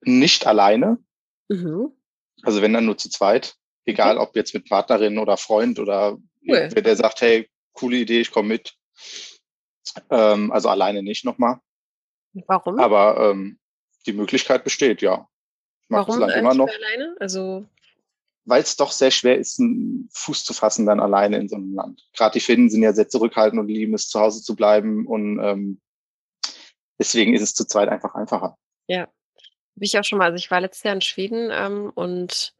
Nicht 0.00 0.46
alleine. 0.46 0.98
Mhm. 1.48 1.92
Also 2.42 2.62
wenn 2.62 2.72
dann 2.72 2.86
nur 2.86 2.96
zu 2.96 3.10
zweit. 3.10 3.56
Egal, 3.84 4.16
okay. 4.16 4.28
ob 4.28 4.36
jetzt 4.36 4.54
mit 4.54 4.68
Partnerin 4.68 5.18
oder 5.18 5.36
Freund 5.36 5.78
oder 5.78 6.12
cool. 6.12 6.68
wer 6.72 6.82
der 6.82 6.96
sagt, 6.96 7.20
hey, 7.20 7.50
coole 7.72 7.96
Idee, 7.96 8.20
ich 8.20 8.30
komme 8.30 8.48
mit. 8.48 8.74
Ähm, 10.10 10.52
also 10.52 10.68
alleine 10.68 11.02
nicht 11.02 11.24
nochmal. 11.24 11.60
Warum? 12.46 12.78
Aber 12.78 13.30
ähm, 13.30 13.58
die 14.06 14.12
Möglichkeit 14.12 14.64
besteht, 14.64 15.02
ja. 15.02 15.28
Ich 15.82 15.90
mag 15.90 16.06
Warum 16.06 16.20
das 16.20 16.28
Land 16.28 16.40
immer 16.40 16.54
noch. 16.54 16.68
Alleine? 16.68 17.16
Also 17.18 17.66
weil 18.44 18.62
es 18.62 18.76
doch 18.76 18.92
sehr 18.92 19.10
schwer 19.10 19.38
ist, 19.38 19.60
einen 19.60 20.08
Fuß 20.12 20.44
zu 20.44 20.52
fassen 20.52 20.86
dann 20.86 21.00
alleine 21.00 21.38
in 21.38 21.48
so 21.48 21.56
einem 21.56 21.74
Land. 21.74 22.08
Gerade 22.12 22.34
die 22.34 22.40
Finnen 22.40 22.70
sind 22.70 22.82
ja 22.82 22.92
sehr 22.92 23.08
zurückhaltend 23.08 23.60
und 23.60 23.68
lieben 23.68 23.94
es, 23.94 24.08
zu 24.08 24.20
Hause 24.20 24.42
zu 24.42 24.56
bleiben 24.56 25.06
und 25.06 25.38
ähm, 25.40 25.80
deswegen 26.98 27.34
ist 27.34 27.42
es 27.42 27.54
zu 27.54 27.66
zweit 27.66 27.88
einfach 27.88 28.14
einfacher. 28.14 28.56
Ja, 28.88 29.02
habe 29.02 29.84
ich 29.84 29.98
auch 29.98 30.04
schon 30.04 30.18
mal. 30.18 30.26
Also 30.26 30.36
ich 30.36 30.50
war 30.50 30.60
letztes 30.60 30.82
Jahr 30.82 30.94
in 30.94 31.00
Schweden 31.00 31.50
ähm, 31.52 31.92
und 31.94 32.54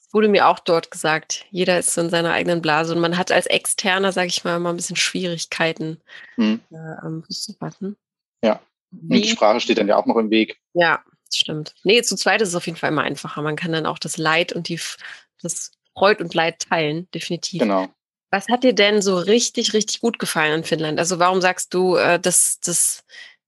es 0.00 0.14
wurde 0.14 0.28
mir 0.28 0.48
auch 0.48 0.60
dort 0.60 0.90
gesagt, 0.90 1.46
jeder 1.50 1.78
ist 1.78 1.92
so 1.92 2.00
in 2.00 2.10
seiner 2.10 2.32
eigenen 2.32 2.62
Blase 2.62 2.94
und 2.94 3.00
man 3.00 3.18
hat 3.18 3.32
als 3.32 3.46
Externer, 3.46 4.12
sage 4.12 4.28
ich 4.28 4.44
mal, 4.44 4.56
immer 4.56 4.70
ein 4.70 4.76
bisschen 4.76 4.96
Schwierigkeiten, 4.96 6.00
hm. 6.36 6.60
äh, 6.70 6.76
am 7.02 7.24
Fuß 7.24 7.42
zu 7.42 7.52
fassen. 7.54 7.96
Ja. 8.42 8.60
Und 8.92 9.10
die 9.10 9.28
Sprache 9.28 9.60
steht 9.60 9.78
dann 9.78 9.88
ja 9.88 9.96
auch 9.96 10.06
noch 10.06 10.16
im 10.16 10.30
Weg. 10.30 10.60
Ja, 10.72 11.02
das 11.26 11.36
stimmt. 11.36 11.74
Nee, 11.82 12.02
zu 12.02 12.16
zweit 12.16 12.40
ist 12.40 12.50
es 12.50 12.54
auf 12.54 12.66
jeden 12.66 12.78
Fall 12.78 12.90
immer 12.90 13.02
einfacher. 13.02 13.42
Man 13.42 13.56
kann 13.56 13.72
dann 13.72 13.86
auch 13.86 13.98
das 13.98 14.16
Leid 14.16 14.52
und 14.52 14.68
die, 14.68 14.80
das 15.42 15.72
Freud 15.94 16.22
und 16.22 16.34
Leid 16.34 16.60
teilen, 16.60 17.08
definitiv. 17.12 17.60
Genau. 17.60 17.88
Was 18.30 18.48
hat 18.48 18.64
dir 18.64 18.74
denn 18.74 19.02
so 19.02 19.16
richtig, 19.16 19.72
richtig 19.72 20.00
gut 20.00 20.18
gefallen 20.18 20.58
in 20.58 20.64
Finnland? 20.64 20.98
Also 20.98 21.18
warum 21.18 21.40
sagst 21.40 21.72
du, 21.74 21.96
äh, 21.96 22.18
dass 22.18 22.58
das, 22.60 23.04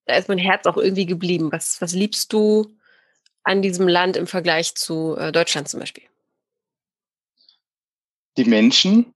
da 0.06 0.16
ist 0.16 0.28
mein 0.28 0.38
Herz 0.38 0.66
auch 0.66 0.76
irgendwie 0.76 1.06
geblieben? 1.06 1.50
Was, 1.52 1.80
was 1.80 1.92
liebst 1.92 2.32
du 2.32 2.76
an 3.42 3.62
diesem 3.62 3.88
Land 3.88 4.16
im 4.16 4.26
Vergleich 4.26 4.74
zu 4.74 5.16
äh, 5.16 5.32
Deutschland 5.32 5.68
zum 5.68 5.80
Beispiel? 5.80 6.04
Die 8.36 8.44
Menschen, 8.44 9.12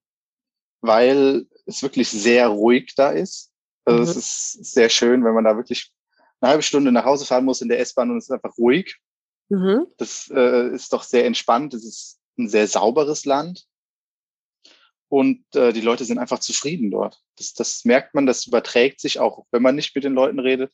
weil 0.80 1.46
es 1.66 1.82
wirklich 1.82 2.10
sehr 2.10 2.48
ruhig 2.48 2.94
da 2.96 3.10
ist. 3.10 3.50
Also 3.84 4.02
mhm. 4.02 4.08
es 4.08 4.16
ist 4.16 4.74
sehr 4.74 4.88
schön, 4.88 5.24
wenn 5.24 5.34
man 5.34 5.44
da 5.44 5.56
wirklich 5.56 5.92
eine 6.42 6.50
halbe 6.50 6.62
Stunde 6.62 6.92
nach 6.92 7.04
Hause 7.04 7.24
fahren 7.24 7.44
muss 7.44 7.60
in 7.60 7.68
der 7.68 7.80
S-Bahn 7.80 8.10
und 8.10 8.18
es 8.18 8.24
ist 8.24 8.30
einfach 8.30 8.56
ruhig. 8.58 8.98
Mhm. 9.48 9.86
Das 9.96 10.30
äh, 10.34 10.68
ist 10.74 10.92
doch 10.92 11.02
sehr 11.02 11.24
entspannt. 11.24 11.74
Es 11.74 11.84
ist 11.84 12.20
ein 12.38 12.48
sehr 12.48 12.66
sauberes 12.66 13.24
Land. 13.24 13.66
Und 15.08 15.44
äh, 15.54 15.72
die 15.72 15.82
Leute 15.82 16.04
sind 16.04 16.18
einfach 16.18 16.38
zufrieden 16.38 16.90
dort. 16.90 17.20
Das, 17.36 17.52
das 17.52 17.84
merkt 17.84 18.14
man, 18.14 18.26
das 18.26 18.46
überträgt 18.46 19.00
sich 19.00 19.20
auch, 19.20 19.44
wenn 19.50 19.62
man 19.62 19.74
nicht 19.74 19.94
mit 19.94 20.04
den 20.04 20.14
Leuten 20.14 20.38
redet. 20.38 20.72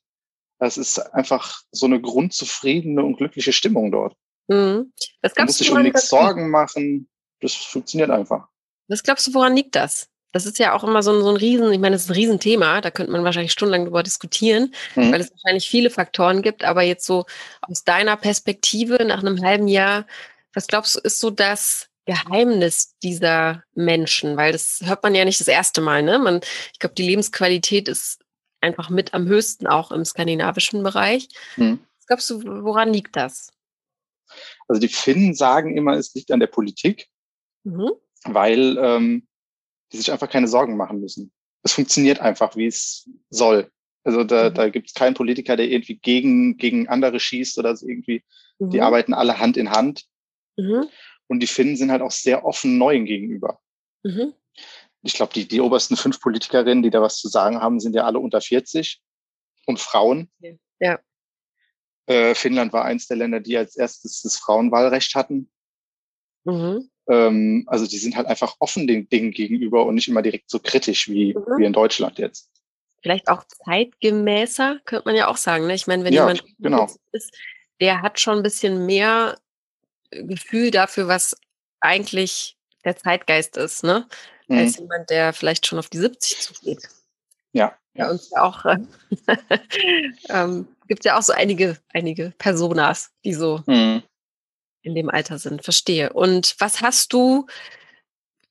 Das 0.61 0.77
ist 0.77 0.99
einfach 0.99 1.63
so 1.73 1.87
eine 1.87 2.01
grundzufriedene 2.01 3.03
und 3.03 3.17
glückliche 3.17 3.53
Stimmung 3.53 3.91
dort. 3.91 4.17
Mhm. 4.49 4.93
Man 5.37 5.47
muss 5.47 5.59
sich 5.59 5.71
um 5.71 5.83
nichts 5.83 6.09
Sorgen 6.09 6.51
machen. 6.51 7.09
Das 7.41 7.55
funktioniert 7.55 8.11
einfach. 8.11 8.49
Was 8.89 9.03
glaubst 9.03 9.27
du, 9.27 9.35
woran 9.35 9.55
liegt 9.55 9.75
das? 9.75 10.09
Das 10.33 10.45
ist 10.45 10.59
ja 10.59 10.75
auch 10.75 10.85
immer 10.85 11.03
so 11.03 11.13
ein, 11.13 11.23
so 11.23 11.31
ein 11.31 11.37
Riesen, 11.37 11.73
ich 11.73 11.79
meine, 11.79 11.95
das 11.95 12.05
ist 12.05 12.11
ein 12.11 12.17
Riesenthema, 12.17 12.81
da 12.81 12.91
könnte 12.91 13.13
man 13.13 13.25
wahrscheinlich 13.25 13.53
stundenlang 13.53 13.87
drüber 13.87 14.03
diskutieren, 14.03 14.75
mhm. 14.95 15.13
weil 15.13 15.21
es 15.21 15.31
wahrscheinlich 15.31 15.69
viele 15.69 15.91
Faktoren 15.91 16.43
gibt, 16.43 16.65
aber 16.65 16.83
jetzt 16.83 17.07
so 17.07 17.25
aus 17.63 17.85
deiner 17.85 18.17
Perspektive 18.17 19.05
nach 19.05 19.21
einem 19.21 19.43
halben 19.43 19.69
Jahr, 19.69 20.07
was 20.53 20.67
glaubst 20.67 20.97
du, 20.97 21.01
ist 21.01 21.21
so 21.21 21.31
das 21.31 21.89
Geheimnis 22.05 22.97
dieser 23.03 23.63
Menschen? 23.75 24.37
Weil 24.37 24.53
das 24.53 24.81
hört 24.85 25.03
man 25.03 25.15
ja 25.15 25.25
nicht 25.25 25.41
das 25.41 25.49
erste 25.49 25.81
Mal, 25.81 26.03
ne? 26.03 26.19
Man, 26.19 26.41
ich 26.73 26.79
glaube, 26.79 26.95
die 26.95 27.07
Lebensqualität 27.07 27.87
ist 27.87 28.21
einfach 28.61 28.91
mit 28.91 29.15
am 29.15 29.27
höchsten 29.27 29.67
auch 29.67 29.93
im 29.93 30.05
skandinavischen 30.05 30.83
Bereich. 30.83 31.29
Mhm. 31.57 31.81
Was 31.99 32.07
glaubst 32.07 32.31
du, 32.31 32.65
woran 32.65 32.93
liegt 32.93 33.15
das? 33.15 33.53
Also 34.67 34.81
die 34.81 34.89
Finnen 34.89 35.35
sagen 35.35 35.77
immer, 35.77 35.95
es 35.95 36.15
liegt 36.15 36.31
an 36.33 36.41
der 36.41 36.47
Politik, 36.49 37.09
mhm. 37.65 37.93
weil 38.25 38.79
ähm, 38.79 39.28
die 39.93 39.97
sich 39.97 40.13
einfach 40.13 40.31
keine 40.31 40.49
Sorgen 40.49 40.77
machen 40.77 41.01
müssen. 41.01 41.33
Es 41.63 41.73
funktioniert 41.73 42.21
einfach, 42.21 42.57
wie 42.57 42.67
es 42.67 43.09
soll. 43.31 43.71
Also 44.05 44.25
da, 44.25 44.51
mhm. 44.51 44.55
da 44.55 44.69
gibt 44.69 44.89
es 44.89 44.95
keinen 44.95 45.15
Politiker, 45.15 45.57
der 45.57 45.69
irgendwie 45.69 45.97
gegen, 45.97 46.57
gegen 46.57 46.89
andere 46.89 47.21
schießt 47.21 47.59
oder 47.59 47.77
so 47.77 47.87
irgendwie. 47.87 48.25
Mhm. 48.59 48.71
Die 48.71 48.81
arbeiten 48.81 49.15
alle 49.15 49.39
Hand 49.39 49.57
in 49.57 49.71
Hand. 49.71 50.07
Mhm. 50.57 50.89
Und 51.27 51.41
die 51.41 51.47
Finnen 51.47 51.77
sind 51.77 51.91
halt 51.91 52.03
auch 52.03 52.11
sehr 52.11 52.45
offen 52.45 52.79
Neuen 52.79 53.05
gegenüber. 53.05 53.61
Mhm. 54.03 54.33
Ich 55.03 55.15
glaube, 55.15 55.33
die, 55.33 55.47
die 55.47 55.61
obersten 55.61 55.97
fünf 55.97 56.21
Politikerinnen, 56.21 56.83
die 56.83 56.91
da 56.91 57.01
was 57.01 57.19
zu 57.19 57.29
sagen 57.29 57.61
haben, 57.61 57.81
sind 57.81 57.95
ja 57.95 58.05
alle 58.05 58.19
unter 58.19 58.41
40 58.41 59.01
und 59.67 59.79
Frauen. 59.79 60.31
Ja. 60.81 60.99
Äh, 62.07 62.35
Finnland 62.35 62.73
war 62.73 62.85
eins 62.85 63.07
der 63.07 63.19
Länder, 63.19 63.41
die 63.41 63.57
als 63.57 63.77
erstes 63.77 64.23
das 64.23 64.39
Frauenwahlrecht 64.39 65.15
hatten. 65.15 65.51
Mhm. 66.45 66.91
Ähm, 67.09 67.65
also 67.67 67.87
die 67.87 67.99
sind 67.99 68.17
halt 68.17 68.27
einfach 68.27 68.57
offen 68.59 68.87
den 68.87 69.09
Dingen 69.09 69.31
gegenüber 69.31 69.87
und 69.87 69.95
nicht 69.95 70.09
immer 70.09 70.23
direkt 70.23 70.51
so 70.51 70.59
kritisch 70.59 71.09
wie, 71.09 71.35
mhm. 71.35 71.59
wie 71.59 71.65
in 71.65 71.73
Deutschland 71.73 72.19
jetzt. 72.19 72.51
Vielleicht 73.01 73.29
auch 73.29 73.45
zeitgemäßer, 73.65 74.81
könnte 74.85 75.09
man 75.09 75.17
ja 75.17 75.29
auch 75.29 75.37
sagen. 75.37 75.67
Ne? 75.67 75.75
Ich 75.75 75.87
meine, 75.87 76.05
wenn 76.05 76.13
ja, 76.13 76.23
jemand 76.23 76.45
genau. 76.59 76.89
ist, 77.13 77.35
der 77.81 78.03
hat 78.03 78.21
schon 78.21 78.39
ein 78.39 78.43
bisschen 78.43 78.87
mehr 78.87 79.39
Gefühl 80.11 80.71
dafür, 80.71 81.09
was 81.09 81.37
eigentlich 81.81 82.57
der 82.85 82.97
Zeitgeist 82.97 83.57
ist, 83.57 83.85
ne? 83.85 84.07
Mhm. 84.49 84.59
Als 84.59 84.79
jemand, 84.79 85.11
der 85.11 85.33
vielleicht 85.33 85.67
schon 85.67 85.79
auf 85.79 85.89
die 85.89 85.99
70 85.99 86.41
zugeht. 86.41 86.89
Ja. 87.53 87.77
Ja, 87.95 88.11
und 88.11 88.21
auch 88.37 88.65
äh, 88.65 88.79
ähm, 90.29 90.69
gibt 90.87 91.05
ja 91.05 91.19
auch 91.19 91.23
so 91.23 91.33
einige, 91.33 91.79
einige 91.93 92.33
Personas, 92.39 93.11
die 93.25 93.35
so 93.35 93.63
mhm 93.67 94.03
in 94.89 94.95
dem 94.95 95.11
Alter 95.11 95.39
sind. 95.39 95.63
Verstehe. 95.63 96.13
Und 96.13 96.57
was 96.59 96.81
hast 96.81 97.13
du 97.13 97.47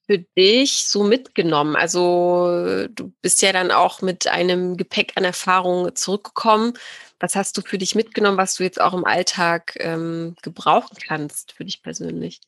für 0.06 0.20
dich 0.20 0.88
so 0.88 1.04
mitgenommen? 1.04 1.76
Also 1.76 2.88
du 2.90 3.14
bist 3.22 3.42
ja 3.42 3.52
dann 3.52 3.72
auch 3.72 4.02
mit 4.02 4.28
einem 4.28 4.78
Gepäck 4.78 5.14
an 5.16 5.24
Erfahrung 5.24 5.96
zurückgekommen. 5.96 6.74
Was 7.20 7.36
hast 7.36 7.58
du 7.58 7.62
für 7.62 7.78
dich 7.78 7.96
mitgenommen, 7.96 8.38
was 8.38 8.56
du 8.56 8.64
jetzt 8.64 8.80
auch 8.80 8.94
im 8.94 9.06
Alltag 9.06 9.76
ähm, 9.80 10.36
gebrauchen 10.42 10.98
kannst 11.06 11.52
für 11.52 11.66
dich 11.66 11.82
persönlich? 11.82 12.40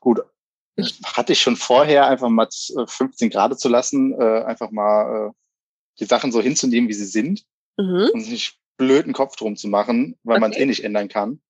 Gut, 0.00 0.20
hatte 1.04 1.32
ich 1.32 1.40
schon 1.40 1.56
vorher 1.56 2.06
einfach 2.06 2.28
mal 2.28 2.48
15 2.50 3.28
äh, 3.28 3.30
Grad 3.30 3.58
zu 3.58 3.68
lassen, 3.68 4.14
äh, 4.18 4.44
einfach 4.44 4.70
mal 4.70 5.28
äh, 5.28 5.32
die 5.98 6.04
Sachen 6.04 6.32
so 6.32 6.40
hinzunehmen, 6.40 6.88
wie 6.88 6.94
sie 6.94 7.04
sind 7.04 7.44
mhm. 7.76 8.10
und 8.12 8.20
sich 8.20 8.58
blöden 8.78 9.12
Kopf 9.12 9.36
drum 9.36 9.56
zu 9.56 9.68
machen, 9.68 10.16
weil 10.22 10.36
okay. 10.36 10.40
man 10.40 10.52
es 10.52 10.58
eh 10.58 10.64
nicht 10.64 10.84
ändern 10.84 11.08
kann. 11.08 11.42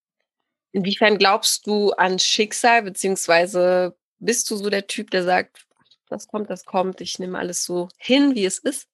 Inwiefern 0.73 1.18
glaubst 1.18 1.66
du 1.66 1.92
an 1.92 2.18
Schicksal, 2.18 2.82
beziehungsweise 2.82 3.97
bist 4.18 4.50
du 4.50 4.56
so 4.56 4.68
der 4.68 4.88
Typ, 4.88 5.11
der 5.11 5.23
sagt, 5.23 5.66
das 6.08 6.26
kommt, 6.26 6.50
das 6.50 6.64
kommt, 6.64 7.00
ich 7.00 7.18
nehme 7.18 7.38
alles 7.38 7.64
so 7.64 7.88
hin, 7.99 8.35
wie 8.35 8.44
es 8.44 8.58
ist? 8.58 8.88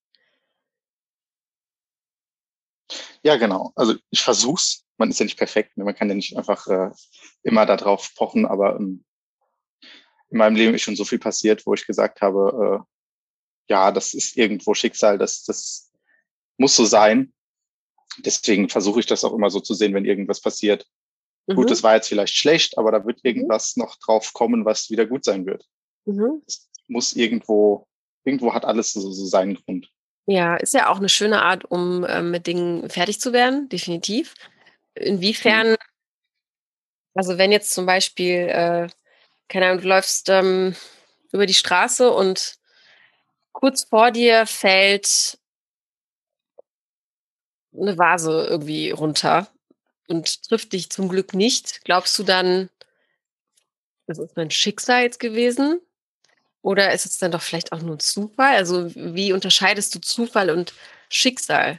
Ja, 3.23 3.37
genau. 3.37 3.73
Also 3.75 3.95
ich 4.11 4.21
versuch's. 4.21 4.85
Man 4.97 5.11
ist 5.11 5.19
ja 5.19 5.25
nicht 5.25 5.39
perfekt. 5.39 5.77
Ne? 5.77 5.85
Man 5.85 5.95
kann 5.95 6.09
ja 6.09 6.15
nicht 6.15 6.37
einfach 6.37 6.67
äh, 6.69 6.91
immer 7.43 7.67
darauf 7.67 8.15
pochen, 8.15 8.47
aber 8.47 8.77
ähm, 8.77 9.05
in 10.31 10.39
meinem 10.39 10.57
Leben 10.57 10.75
ist 10.75 10.83
schon 10.83 10.95
so 10.95 11.05
viel 11.05 11.19
passiert, 11.19 11.67
wo 11.67 11.75
ich 11.75 11.87
gesagt 11.87 12.21
habe, 12.21 12.85
äh, 12.87 13.73
ja, 13.73 13.91
das 13.91 14.15
ist 14.15 14.37
irgendwo 14.37 14.75
Schicksal, 14.75 15.19
das, 15.19 15.45
das 15.45 15.91
muss 16.59 16.77
so 16.77 16.85
sein 16.85 17.34
deswegen 18.19 18.69
versuche 18.69 19.01
ich 19.01 19.07
das 19.07 19.25
auch 19.25 19.33
immer 19.33 19.51
so 19.51 19.61
zu 19.61 19.75
sehen, 19.75 19.95
wenn 19.95 20.05
irgendwas 20.05 20.41
passiert. 20.41 20.87
Mhm. 21.47 21.57
Gut, 21.57 21.71
das 21.71 21.83
war 21.83 21.95
jetzt 21.95 22.09
vielleicht 22.09 22.37
schlecht, 22.37 22.79
aber 22.79 22.93
da 22.93 23.05
wird 23.05 23.19
mhm. 23.19 23.29
irgendwas 23.29 23.77
mhm. 23.77 23.85
noch 23.85 23.97
drauf 23.97 24.33
kommen, 24.33 24.65
was 24.65 24.91
wieder 24.91 25.07
gut 25.07 25.25
sein 25.25 25.47
wird. 25.47 25.65
Mhm. 26.05 26.43
Es 26.47 26.69
muss 26.89 27.15
irgendwo, 27.15 27.87
irgendwo 28.25 28.55
hat 28.55 28.65
alles 28.65 28.93
so, 28.93 29.01
so, 29.01 29.27
seinen 29.27 29.55
Grund. 29.55 29.91
Ja, 30.27 30.57
ist 30.57 30.75
ja 30.75 30.89
auch 30.89 30.99
eine 30.99 31.09
schöne 31.09 31.43
Art, 31.43 31.65
um 31.65 32.07
ähm, 32.09 32.31
mit 32.31 32.47
Dingen 32.47 32.89
fertig 32.89 33.21
zu 33.21 33.33
werden, 33.33 33.69
definitiv. 33.69 34.35
Inwiefern, 34.95 35.73
mhm. 35.73 35.77
also 37.15 37.37
wenn 37.37 37.53
jetzt 37.53 37.73
zum 37.73 37.85
Beispiel, 37.85 38.49
äh, 38.49 38.89
keine 39.49 39.67
Ahnung, 39.67 39.83
du 39.83 39.89
läufst 39.89 40.29
ähm, 40.31 40.75
über 41.33 41.47
die 41.47 41.55
Straße 41.55 42.11
und 42.11 42.57
kurz 43.53 43.85
vor 43.85 44.11
dir 44.11 44.47
fällt 44.47 45.39
eine 47.79 47.99
Vase 47.99 48.47
irgendwie 48.49 48.91
runter 48.91 49.49
und 50.09 50.43
trifft 50.45 50.73
dich 50.73 50.91
zum 50.91 51.09
Glück 51.09 51.35
nicht, 51.35 51.85
glaubst 51.85 52.19
du 52.19 52.23
dann, 52.23 52.71
das 54.07 54.19
ist 54.19 54.37
mein 54.37 54.51
Schicksal 54.51 55.03
jetzt 55.03 55.21
gewesen? 55.21 55.81
Oder 56.63 56.93
ist 56.93 57.05
es 57.05 57.19
dann 57.19 57.33
doch 57.33 57.43
vielleicht 57.43 57.73
auch 57.73 57.83
nur 57.83 57.99
Zufall? 57.99 58.57
Also 58.57 58.91
wie 58.95 59.33
unterscheidest 59.33 59.95
du 59.95 60.01
Zufall 60.01 60.51
und 60.51 60.73
Schicksal? 61.11 61.79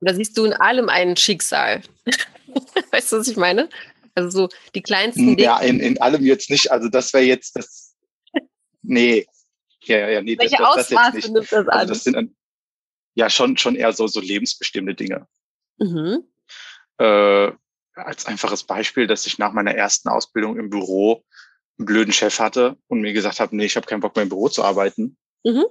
Oder 0.00 0.14
siehst 0.14 0.36
du 0.36 0.44
in 0.44 0.52
allem 0.52 0.88
ein 0.88 1.16
Schicksal? 1.16 1.82
weißt 2.90 3.12
du, 3.12 3.18
was 3.18 3.28
ich 3.28 3.36
meine? 3.36 3.68
Also 4.14 4.30
so 4.30 4.48
die 4.74 4.82
kleinsten 4.82 5.36
Dinge. 5.36 5.42
Ja, 5.42 5.58
in, 5.60 5.80
in 5.80 6.00
allem 6.00 6.24
jetzt 6.24 6.50
nicht. 6.50 6.70
Also 6.70 6.88
das 6.88 7.12
wäre 7.12 7.24
jetzt 7.24 7.56
das. 7.56 7.94
Nee. 8.82 9.26
Ja, 9.84 10.08
ja. 10.08 10.20
Nee, 10.20 10.36
Welche 10.38 10.56
das, 10.58 10.74
das, 10.74 10.88
das 10.88 11.04
jetzt 11.06 11.14
nicht. 11.14 11.30
nimmt 11.30 11.46
das 11.46 11.52
also 11.52 11.70
an? 11.70 11.78
Also 11.78 11.94
das 11.94 12.04
sind 12.04 12.36
ja 13.14 13.30
schon, 13.30 13.56
schon 13.56 13.76
eher 13.76 13.92
so, 13.92 14.06
so 14.06 14.20
lebensbestimmte 14.20 14.94
Dinge. 14.94 15.26
Mhm. 15.78 16.24
Äh, 16.98 17.52
als 17.94 18.26
einfaches 18.26 18.64
Beispiel, 18.64 19.06
dass 19.06 19.26
ich 19.26 19.38
nach 19.38 19.52
meiner 19.52 19.74
ersten 19.74 20.08
Ausbildung 20.08 20.58
im 20.58 20.70
Büro 20.70 21.24
einen 21.78 21.86
blöden 21.86 22.12
Chef 22.12 22.38
hatte 22.38 22.76
und 22.88 23.00
mir 23.00 23.12
gesagt 23.12 23.40
habe, 23.40 23.56
nee, 23.56 23.64
ich 23.64 23.76
habe 23.76 23.86
keinen 23.86 24.00
Bock 24.00 24.16
mehr 24.16 24.24
im 24.24 24.28
Büro 24.28 24.48
zu 24.48 24.64
arbeiten. 24.64 25.16
Mhm. 25.44 25.64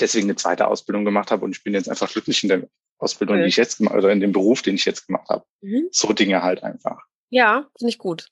Deswegen 0.00 0.26
eine 0.26 0.36
zweite 0.36 0.66
Ausbildung 0.68 1.04
gemacht 1.04 1.30
habe 1.30 1.44
und 1.44 1.56
ich 1.56 1.62
bin 1.62 1.74
jetzt 1.74 1.88
einfach 1.88 2.10
glücklich 2.10 2.42
in 2.42 2.48
der 2.48 2.68
Ausbildung, 2.98 3.36
okay. 3.36 3.44
die 3.44 3.48
ich 3.48 3.56
jetzt 3.56 3.78
gemacht 3.78 3.96
oder 3.96 4.10
in 4.10 4.20
dem 4.20 4.32
Beruf, 4.32 4.62
den 4.62 4.76
ich 4.76 4.84
jetzt 4.84 5.06
gemacht 5.06 5.28
habe. 5.28 5.44
Mhm. 5.60 5.88
So 5.90 6.12
Dinge 6.12 6.42
halt 6.42 6.62
einfach. 6.62 7.02
Ja, 7.30 7.68
finde 7.78 7.90
ich 7.90 7.98
gut. 7.98 8.28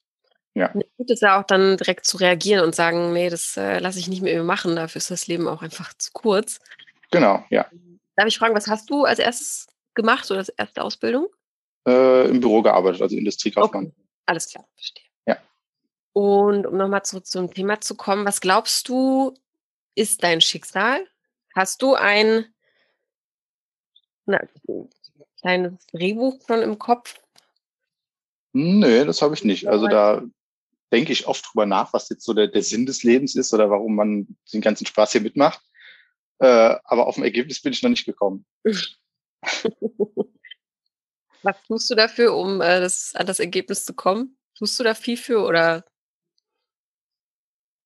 Ja. 0.55 0.69
Gut 0.69 1.11
ist 1.11 1.23
ja 1.23 1.41
auch 1.41 1.45
dann 1.45 1.77
direkt 1.77 2.07
zu 2.07 2.19
reagieren 2.19 2.65
und 2.65 2.75
sagen, 2.75 3.13
nee, 3.13 3.31
das 3.31 3.57
äh, 3.57 3.79
lasse 3.79 3.99
ich 3.99 4.09
nicht 4.09 4.23
mehr 4.23 4.43
machen, 4.45 4.77
dafür 4.77 4.99
ist 4.99 5.11
das 5.11 5.27
Leben 5.27 5.49
auch 5.49 5.63
einfach 5.63 5.95
zu 5.95 6.11
kurz. 6.13 6.61
Genau, 7.11 7.45
ja. 7.51 7.67
Darf 8.17 8.27
ich 8.27 8.39
fragen, 8.39 8.55
was 8.55 8.67
hast 8.67 8.91
du 8.91 9.05
als 9.05 9.19
erstes 9.19 9.67
gemacht 9.95 10.31
oder 10.31 10.41
als 10.41 10.49
erste 10.51 10.83
Ausbildung? 10.83 11.29
Äh, 11.87 12.29
Im 12.29 12.41
Büro 12.41 12.63
gearbeitet, 12.63 13.03
also 13.03 13.17
Industriekaufmann. 13.17 13.87
Okay. 13.87 13.97
Alles 14.27 14.49
klar, 14.49 14.69
verstehe. 14.75 15.05
Ja. 15.27 15.39
Und 16.13 16.67
um 16.67 16.77
nochmal 16.77 17.05
zurück 17.05 17.27
zum 17.27 17.53
Thema 17.53 17.81
zu 17.81 17.97
kommen, 17.97 18.25
was 18.25 18.41
glaubst 18.41 18.89
du, 18.89 19.35
ist 19.95 20.23
dein 20.23 20.41
Schicksal? 20.41 21.07
Hast 21.55 21.83
du 21.83 21.95
ein 21.95 22.47
na, 24.25 24.41
kleines 25.41 25.87
Drehbuch 25.89 26.39
schon 26.47 26.63
im 26.63 26.79
Kopf? 26.79 27.21
Nee, 28.53 29.05
das 29.05 29.23
habe 29.23 29.35
ich 29.35 29.45
nicht. 29.45 29.69
Also 29.69 29.89
da 29.89 30.23
denke 30.93 31.13
ich 31.13 31.27
oft 31.27 31.45
drüber 31.47 31.67
nach, 31.67 31.93
was 31.93 32.09
jetzt 32.11 32.25
so 32.25 32.35
der, 32.35 32.49
der 32.49 32.63
Sinn 32.63 32.87
des 32.87 33.03
Lebens 33.03 33.35
ist 33.35 33.53
oder 33.53 33.71
warum 33.71 33.97
man 33.97 34.37
den 34.53 34.61
ganzen 34.61 34.87
Spaß 34.87 35.13
hier 35.13 35.23
mitmacht. 35.23 35.63
Äh, 36.39 36.77
aber 36.85 37.07
auf 37.07 37.17
ein 37.17 37.25
Ergebnis 37.25 37.63
bin 37.63 37.73
ich 37.73 37.83
noch 37.83 37.91
nicht 37.91 38.07
gekommen. 38.07 38.45
Was 41.43 41.57
tust 41.67 41.91
du 41.91 41.95
dafür, 41.95 42.35
um 42.35 42.61
äh, 42.61 42.81
das, 42.81 43.15
an 43.15 43.27
das 43.27 43.41
Ergebnis 43.41 43.85
zu 43.85 43.95
kommen? 43.95 44.37
Tust 44.57 44.79
du 44.79 44.85
da 44.85 44.95
viel 44.95 45.17
für 45.17 45.45
oder? 45.45 45.85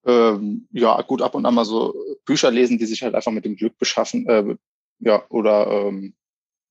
Ähm, 0.05 0.69
ja, 0.71 1.01
gut, 1.03 1.23
ab 1.23 1.35
und 1.35 1.47
an 1.47 1.55
mal 1.55 1.65
so 1.65 1.95
Bücher 2.25 2.51
lesen, 2.51 2.79
die 2.79 2.87
sich 2.87 3.03
halt 3.03 3.15
einfach 3.15 3.33
mit 3.33 3.45
dem 3.45 3.57
Glück 3.57 3.77
beschaffen, 3.79 4.29
äh, 4.29 4.57
ja, 5.01 5.27
oder 5.31 5.67
ähm, 5.69 6.15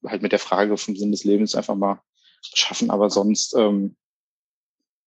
halt 0.05 0.22
mit 0.22 0.32
der 0.32 0.39
Frage 0.39 0.77
vom 0.77 0.96
Sinn 0.96 1.12
des 1.12 1.24
Lebens 1.24 1.55
einfach 1.55 1.75
mal 1.75 2.01
schaffen, 2.41 2.89
aber 2.91 3.10
sonst 3.10 3.55
ähm, 3.55 3.96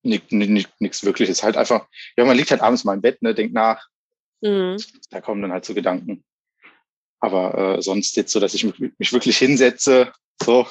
nichts 0.03 0.33
nicht, 0.33 0.81
nicht, 0.81 1.05
wirklich. 1.05 1.29
Ist 1.29 1.43
halt 1.43 1.57
einfach, 1.57 1.89
ja, 2.17 2.25
man 2.25 2.37
liegt 2.37 2.51
halt 2.51 2.61
abends 2.61 2.85
mal 2.85 2.95
im 2.95 3.01
Bett, 3.01 3.23
ne, 3.23 3.35
denkt 3.35 3.55
nach. 3.55 3.87
Mhm. 4.41 4.77
Da 5.11 5.21
kommen 5.21 5.43
dann 5.43 5.53
halt 5.53 5.65
so 5.65 5.75
Gedanken. 5.75 6.25
Aber 7.21 7.77
äh, 7.79 7.83
sonst 7.83 8.17
jetzt 8.17 8.33
so, 8.33 8.41
dass 8.41 8.55
ich 8.55 8.65
mich, 8.65 8.93
mich 8.99 9.13
wirklich 9.13 9.39
hinsetze, 9.39 10.13
so, 10.43 10.67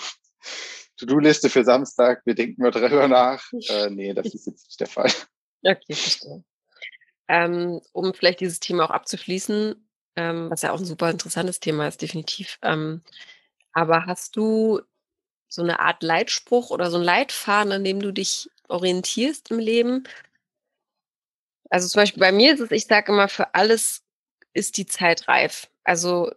To-Do-Liste 0.98 1.50
für 1.50 1.63
Samstag, 1.63 2.22
wir 2.25 2.36
denken 2.36 2.62
mal 2.62 2.72
drüber 2.72 3.08
nach. 3.08 3.44
Äh, 3.70 3.89
nee, 3.89 4.13
das 4.13 4.27
ist 4.27 4.48
jetzt 4.48 4.66
nicht 4.66 4.80
der 4.80 4.88
Fall. 4.88 5.12
Okay, 5.63 5.94
verstehe. 5.94 6.44
Ähm, 7.27 7.82
um 7.92 8.13
vielleicht 8.13 8.39
dieses 8.39 8.60
Thema 8.60 8.86
auch 8.86 8.92
abzuschließen, 8.92 9.89
ähm, 10.16 10.50
was 10.50 10.62
ja 10.62 10.72
auch 10.72 10.80
ein 10.80 10.86
super 10.86 11.10
interessantes 11.10 11.60
Thema 11.60 11.88
ist, 11.88 12.01
definitiv. 12.01 12.58
Ähm, 12.62 13.01
aber 13.74 14.05
hast 14.05 14.36
du 14.36 14.81
so 15.50 15.62
eine 15.62 15.79
Art 15.79 16.03
Leitspruch 16.03 16.70
oder 16.70 16.90
so 16.90 16.98
ein 16.98 17.03
Leitfaden, 17.03 17.72
an 17.72 17.83
dem 17.83 18.00
du 18.00 18.12
dich 18.12 18.50
orientierst 18.70 19.51
im 19.51 19.60
Leben? 19.60 20.03
Also 21.70 21.88
zum 21.88 22.01
Beispiel 22.01 22.22
bei 22.22 22.31
mir 22.31 22.53
ist 22.53 22.60
es, 22.60 22.72
ich 22.72 22.86
sage 22.86 23.12
immer, 23.12 23.27
für 23.27 23.53
alles 23.53 24.03
ist 24.53 24.77
die 24.77 24.86
Zeit 24.86 25.27
reif. 25.27 25.70
Also, 25.87 26.31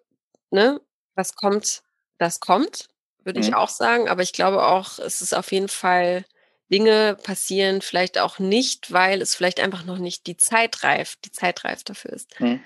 ne, 0.50 0.80
was 1.14 1.34
kommt, 1.34 1.82
das 2.18 2.40
kommt 2.40 2.88
würde 3.24 3.40
mhm. 3.40 3.46
ich 3.46 3.54
auch 3.54 3.68
sagen. 3.68 4.08
Aber 4.08 4.22
ich 4.22 4.32
glaube 4.32 4.64
auch, 4.64 4.98
es 4.98 5.22
ist 5.22 5.34
auf 5.34 5.52
jeden 5.52 5.68
Fall, 5.68 6.24
Dinge 6.70 7.16
passieren 7.22 7.82
vielleicht 7.82 8.18
auch 8.18 8.38
nicht, 8.38 8.92
weil 8.92 9.20
es 9.22 9.34
vielleicht 9.34 9.60
einfach 9.60 9.84
noch 9.84 9.98
nicht 9.98 10.26
die 10.26 10.36
Zeit 10.36 10.84
reif, 10.84 11.16
die 11.24 11.32
Zeit 11.32 11.64
reif 11.64 11.84
dafür 11.84 12.12
ist. 12.12 12.38
Mhm. 12.40 12.62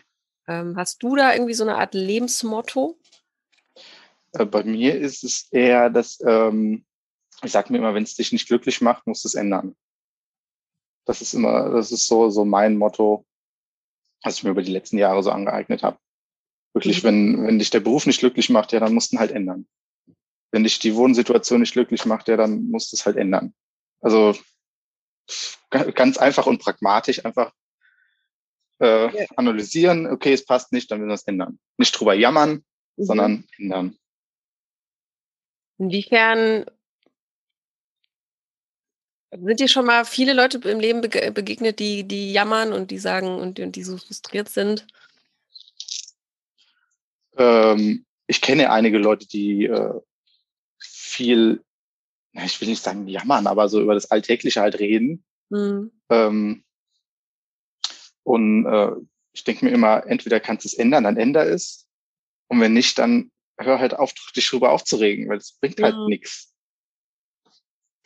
Ähm, 0.46 0.76
hast 0.76 1.02
du 1.02 1.16
da 1.16 1.32
irgendwie 1.32 1.54
so 1.54 1.64
eine 1.64 1.76
Art 1.76 1.94
Lebensmotto? 1.94 2.98
Äh, 4.32 4.44
bei 4.44 4.62
mir 4.62 4.98
ist 4.98 5.24
es 5.24 5.48
eher, 5.50 5.88
dass 5.88 6.18
ähm, 6.26 6.84
ich 7.42 7.52
sage 7.52 7.72
mir 7.72 7.78
immer, 7.78 7.94
wenn 7.94 8.02
es 8.02 8.14
dich 8.14 8.32
nicht 8.32 8.46
glücklich 8.46 8.80
macht, 8.80 9.06
musst 9.06 9.24
du 9.24 9.28
es 9.28 9.34
ändern. 9.34 9.74
Das 11.06 11.20
ist 11.22 11.34
immer, 11.34 11.70
das 11.70 11.92
ist 11.92 12.06
so, 12.06 12.30
so 12.30 12.44
mein 12.44 12.76
Motto, 12.76 13.24
was 14.22 14.36
ich 14.36 14.44
mir 14.44 14.50
über 14.50 14.62
die 14.62 14.72
letzten 14.72 14.98
Jahre 14.98 15.22
so 15.22 15.30
angeeignet 15.30 15.82
habe. 15.82 15.98
Wirklich, 16.74 17.02
mhm. 17.02 17.06
wenn, 17.06 17.46
wenn 17.46 17.58
dich 17.58 17.70
der 17.70 17.80
Beruf 17.80 18.06
nicht 18.06 18.20
glücklich 18.20 18.50
macht, 18.50 18.72
ja, 18.72 18.80
dann 18.80 18.92
musst 18.92 19.12
du 19.12 19.16
ihn 19.16 19.20
halt 19.20 19.32
ändern 19.32 19.66
wenn 20.54 20.62
dich 20.62 20.78
die 20.78 20.94
Wohnsituation 20.94 21.58
nicht 21.58 21.72
glücklich 21.72 22.06
macht, 22.06 22.28
ja, 22.28 22.36
dann 22.36 22.70
musst 22.70 22.92
du 22.92 22.96
es 22.96 23.04
halt 23.04 23.16
ändern. 23.16 23.52
Also 24.00 24.36
ganz 25.70 26.16
einfach 26.16 26.46
und 26.46 26.62
pragmatisch 26.62 27.24
einfach 27.24 27.52
äh, 28.80 29.18
ja. 29.18 29.26
analysieren, 29.34 30.06
okay, 30.06 30.32
es 30.32 30.44
passt 30.44 30.72
nicht, 30.72 30.88
dann 30.92 31.00
müssen 31.00 31.08
wir 31.08 31.14
es 31.14 31.26
ändern. 31.26 31.58
Nicht 31.76 31.98
drüber 31.98 32.14
jammern, 32.14 32.64
mhm. 32.96 33.04
sondern 33.04 33.44
ändern. 33.58 33.98
Inwiefern 35.78 36.66
sind 39.32 39.58
dir 39.58 39.68
schon 39.68 39.86
mal 39.86 40.04
viele 40.04 40.34
Leute 40.34 40.58
im 40.68 40.78
Leben 40.78 41.00
begegnet, 41.00 41.80
die, 41.80 42.04
die 42.04 42.32
jammern 42.32 42.72
und 42.72 42.92
die 42.92 42.98
sagen 42.98 43.40
und, 43.40 43.58
und 43.58 43.74
die 43.74 43.82
so 43.82 43.96
frustriert 43.96 44.48
sind? 44.48 44.86
Ähm, 47.36 48.04
ich 48.26 48.40
kenne 48.40 48.70
einige 48.70 48.98
Leute, 48.98 49.26
die 49.26 49.66
äh, 49.66 50.00
viel, 50.78 51.62
ich 52.32 52.60
will 52.60 52.68
nicht 52.68 52.82
sagen 52.82 53.06
jammern, 53.06 53.46
aber 53.46 53.68
so 53.68 53.80
über 53.80 53.94
das 53.94 54.10
Alltägliche 54.10 54.60
halt 54.60 54.78
reden. 54.78 55.24
Mhm. 55.50 55.90
Ähm, 56.10 56.64
und 58.22 58.66
äh, 58.66 58.92
ich 59.32 59.44
denke 59.44 59.64
mir 59.64 59.72
immer, 59.72 60.06
entweder 60.06 60.40
kannst 60.40 60.64
du 60.64 60.68
es 60.68 60.74
ändern, 60.74 61.04
dann 61.04 61.16
änder 61.16 61.46
es. 61.46 61.86
Und 62.48 62.60
wenn 62.60 62.72
nicht, 62.72 62.98
dann 62.98 63.30
hör 63.58 63.78
halt 63.78 63.94
auf, 63.94 64.12
dich 64.34 64.48
darüber 64.48 64.72
aufzuregen, 64.72 65.28
weil 65.28 65.38
es 65.38 65.58
bringt 65.60 65.82
halt 65.82 65.96
mhm. 65.96 66.06
nichts. 66.06 66.53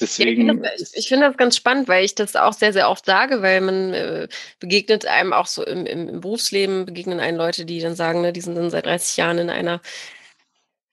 Deswegen. 0.00 0.62
Ja, 0.62 0.70
ich, 0.94 1.08
finde 1.08 1.26
das 1.26 1.36
ganz 1.36 1.56
spannend, 1.56 1.88
weil 1.88 2.04
ich 2.04 2.14
das 2.14 2.36
auch 2.36 2.52
sehr, 2.52 2.72
sehr 2.72 2.88
oft 2.88 3.04
sage, 3.04 3.42
weil 3.42 3.60
man 3.60 3.94
äh, 3.94 4.28
begegnet 4.60 5.06
einem 5.06 5.32
auch 5.32 5.46
so 5.46 5.64
im, 5.64 5.86
im, 5.86 6.08
im, 6.08 6.20
Berufsleben, 6.20 6.86
begegnen 6.86 7.20
einen 7.20 7.36
Leute, 7.36 7.64
die 7.64 7.80
dann 7.80 7.96
sagen, 7.96 8.20
ne, 8.20 8.32
die 8.32 8.40
sind 8.40 8.54
dann 8.54 8.70
seit 8.70 8.86
30 8.86 9.16
Jahren 9.16 9.38
in 9.38 9.50
einer 9.50 9.80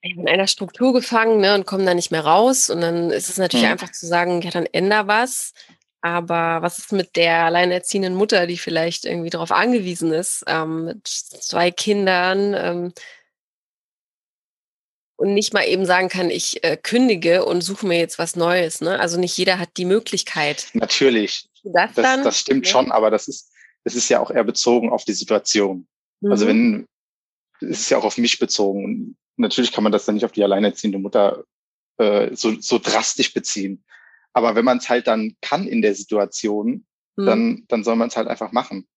in 0.02 0.30
einer 0.30 0.46
Struktur 0.46 0.94
gefangen 0.94 1.40
ne, 1.40 1.56
und 1.56 1.66
kommen 1.66 1.86
da 1.86 1.96
nicht 1.96 2.12
mehr 2.12 2.26
raus. 2.26 2.70
Und 2.70 2.82
dann 2.82 3.10
ist 3.10 3.30
es 3.30 3.38
natürlich 3.38 3.66
mhm. 3.66 3.72
einfach 3.72 3.92
zu 3.92 4.06
sagen, 4.06 4.42
ja, 4.42 4.52
dann 4.52 4.68
änder 4.68 5.08
was. 5.08 5.54
Aber 6.02 6.62
was 6.62 6.78
ist 6.78 6.92
mit 6.92 7.16
der 7.16 7.46
alleinerziehenden 7.46 8.14
Mutter, 8.14 8.46
die 8.46 8.58
vielleicht 8.58 9.06
irgendwie 9.06 9.32
darauf 9.32 9.52
angewiesen 9.52 10.14
ist, 10.14 10.44
ähm, 10.46 10.86
mit 10.86 11.08
zwei 11.08 11.72
Kindern 11.72 12.54
ähm, 12.54 12.94
und 15.18 15.34
nicht 15.34 15.54
mal 15.54 15.64
eben 15.64 15.86
sagen 15.86 16.10
kann, 16.10 16.30
ich 16.30 16.64
äh, 16.64 16.78
kündige 16.78 17.46
und 17.46 17.62
suche 17.62 17.86
mir 17.86 17.98
jetzt 18.00 18.20
was 18.20 18.36
Neues. 18.36 18.82
Ne? 18.82 19.00
Also 19.00 19.20
nicht 19.20 19.38
jeder 19.38 19.60
hat 19.60 19.70
die 19.78 19.86
Möglichkeit. 19.86 20.68
Natürlich. 20.74 21.48
Das, 21.64 21.94
das, 21.96 22.24
das 22.24 22.40
stimmt 22.40 22.66
ja. 22.66 22.72
schon, 22.72 22.92
aber 22.92 23.10
das 23.10 23.28
ist, 23.28 23.52
das 23.84 23.96
ist 23.96 24.10
ja 24.10 24.20
auch 24.20 24.30
eher 24.30 24.44
bezogen 24.44 24.92
auf 24.92 25.06
die 25.06 25.14
Situation. 25.14 25.88
Also 26.22 26.28
mhm. 26.28 26.32
Also 26.32 26.48
wenn, 26.48 26.88
es 27.62 27.82
ist 27.82 27.90
ja 27.90 27.98
auch 27.98 28.04
auf 28.04 28.18
mich 28.18 28.40
bezogen 28.40 29.16
natürlich 29.38 29.72
kann 29.72 29.84
man 29.84 29.92
das 29.92 30.06
dann 30.06 30.16
nicht 30.16 30.26
auf 30.26 30.32
die 30.32 30.44
alleinerziehende 30.44 31.00
Mutter 31.00 31.44
äh, 31.98 32.36
so, 32.36 32.60
so 32.60 32.80
drastisch 32.80 33.34
beziehen. 33.34 33.84
Aber 34.34 34.56
wenn 34.56 34.66
man 34.66 34.80
es 34.80 34.90
halt 34.90 35.08
dann 35.08 35.36
kann 35.42 35.68
in 35.68 35.82
der 35.82 35.96
Situation, 35.96 36.86
mhm. 37.16 37.26
dann, 37.26 37.66
dann 37.68 37.84
soll 37.84 37.96
man 37.96 38.10
es 38.10 38.18
halt 38.18 38.28
einfach 38.28 38.52
machen. 38.52 38.88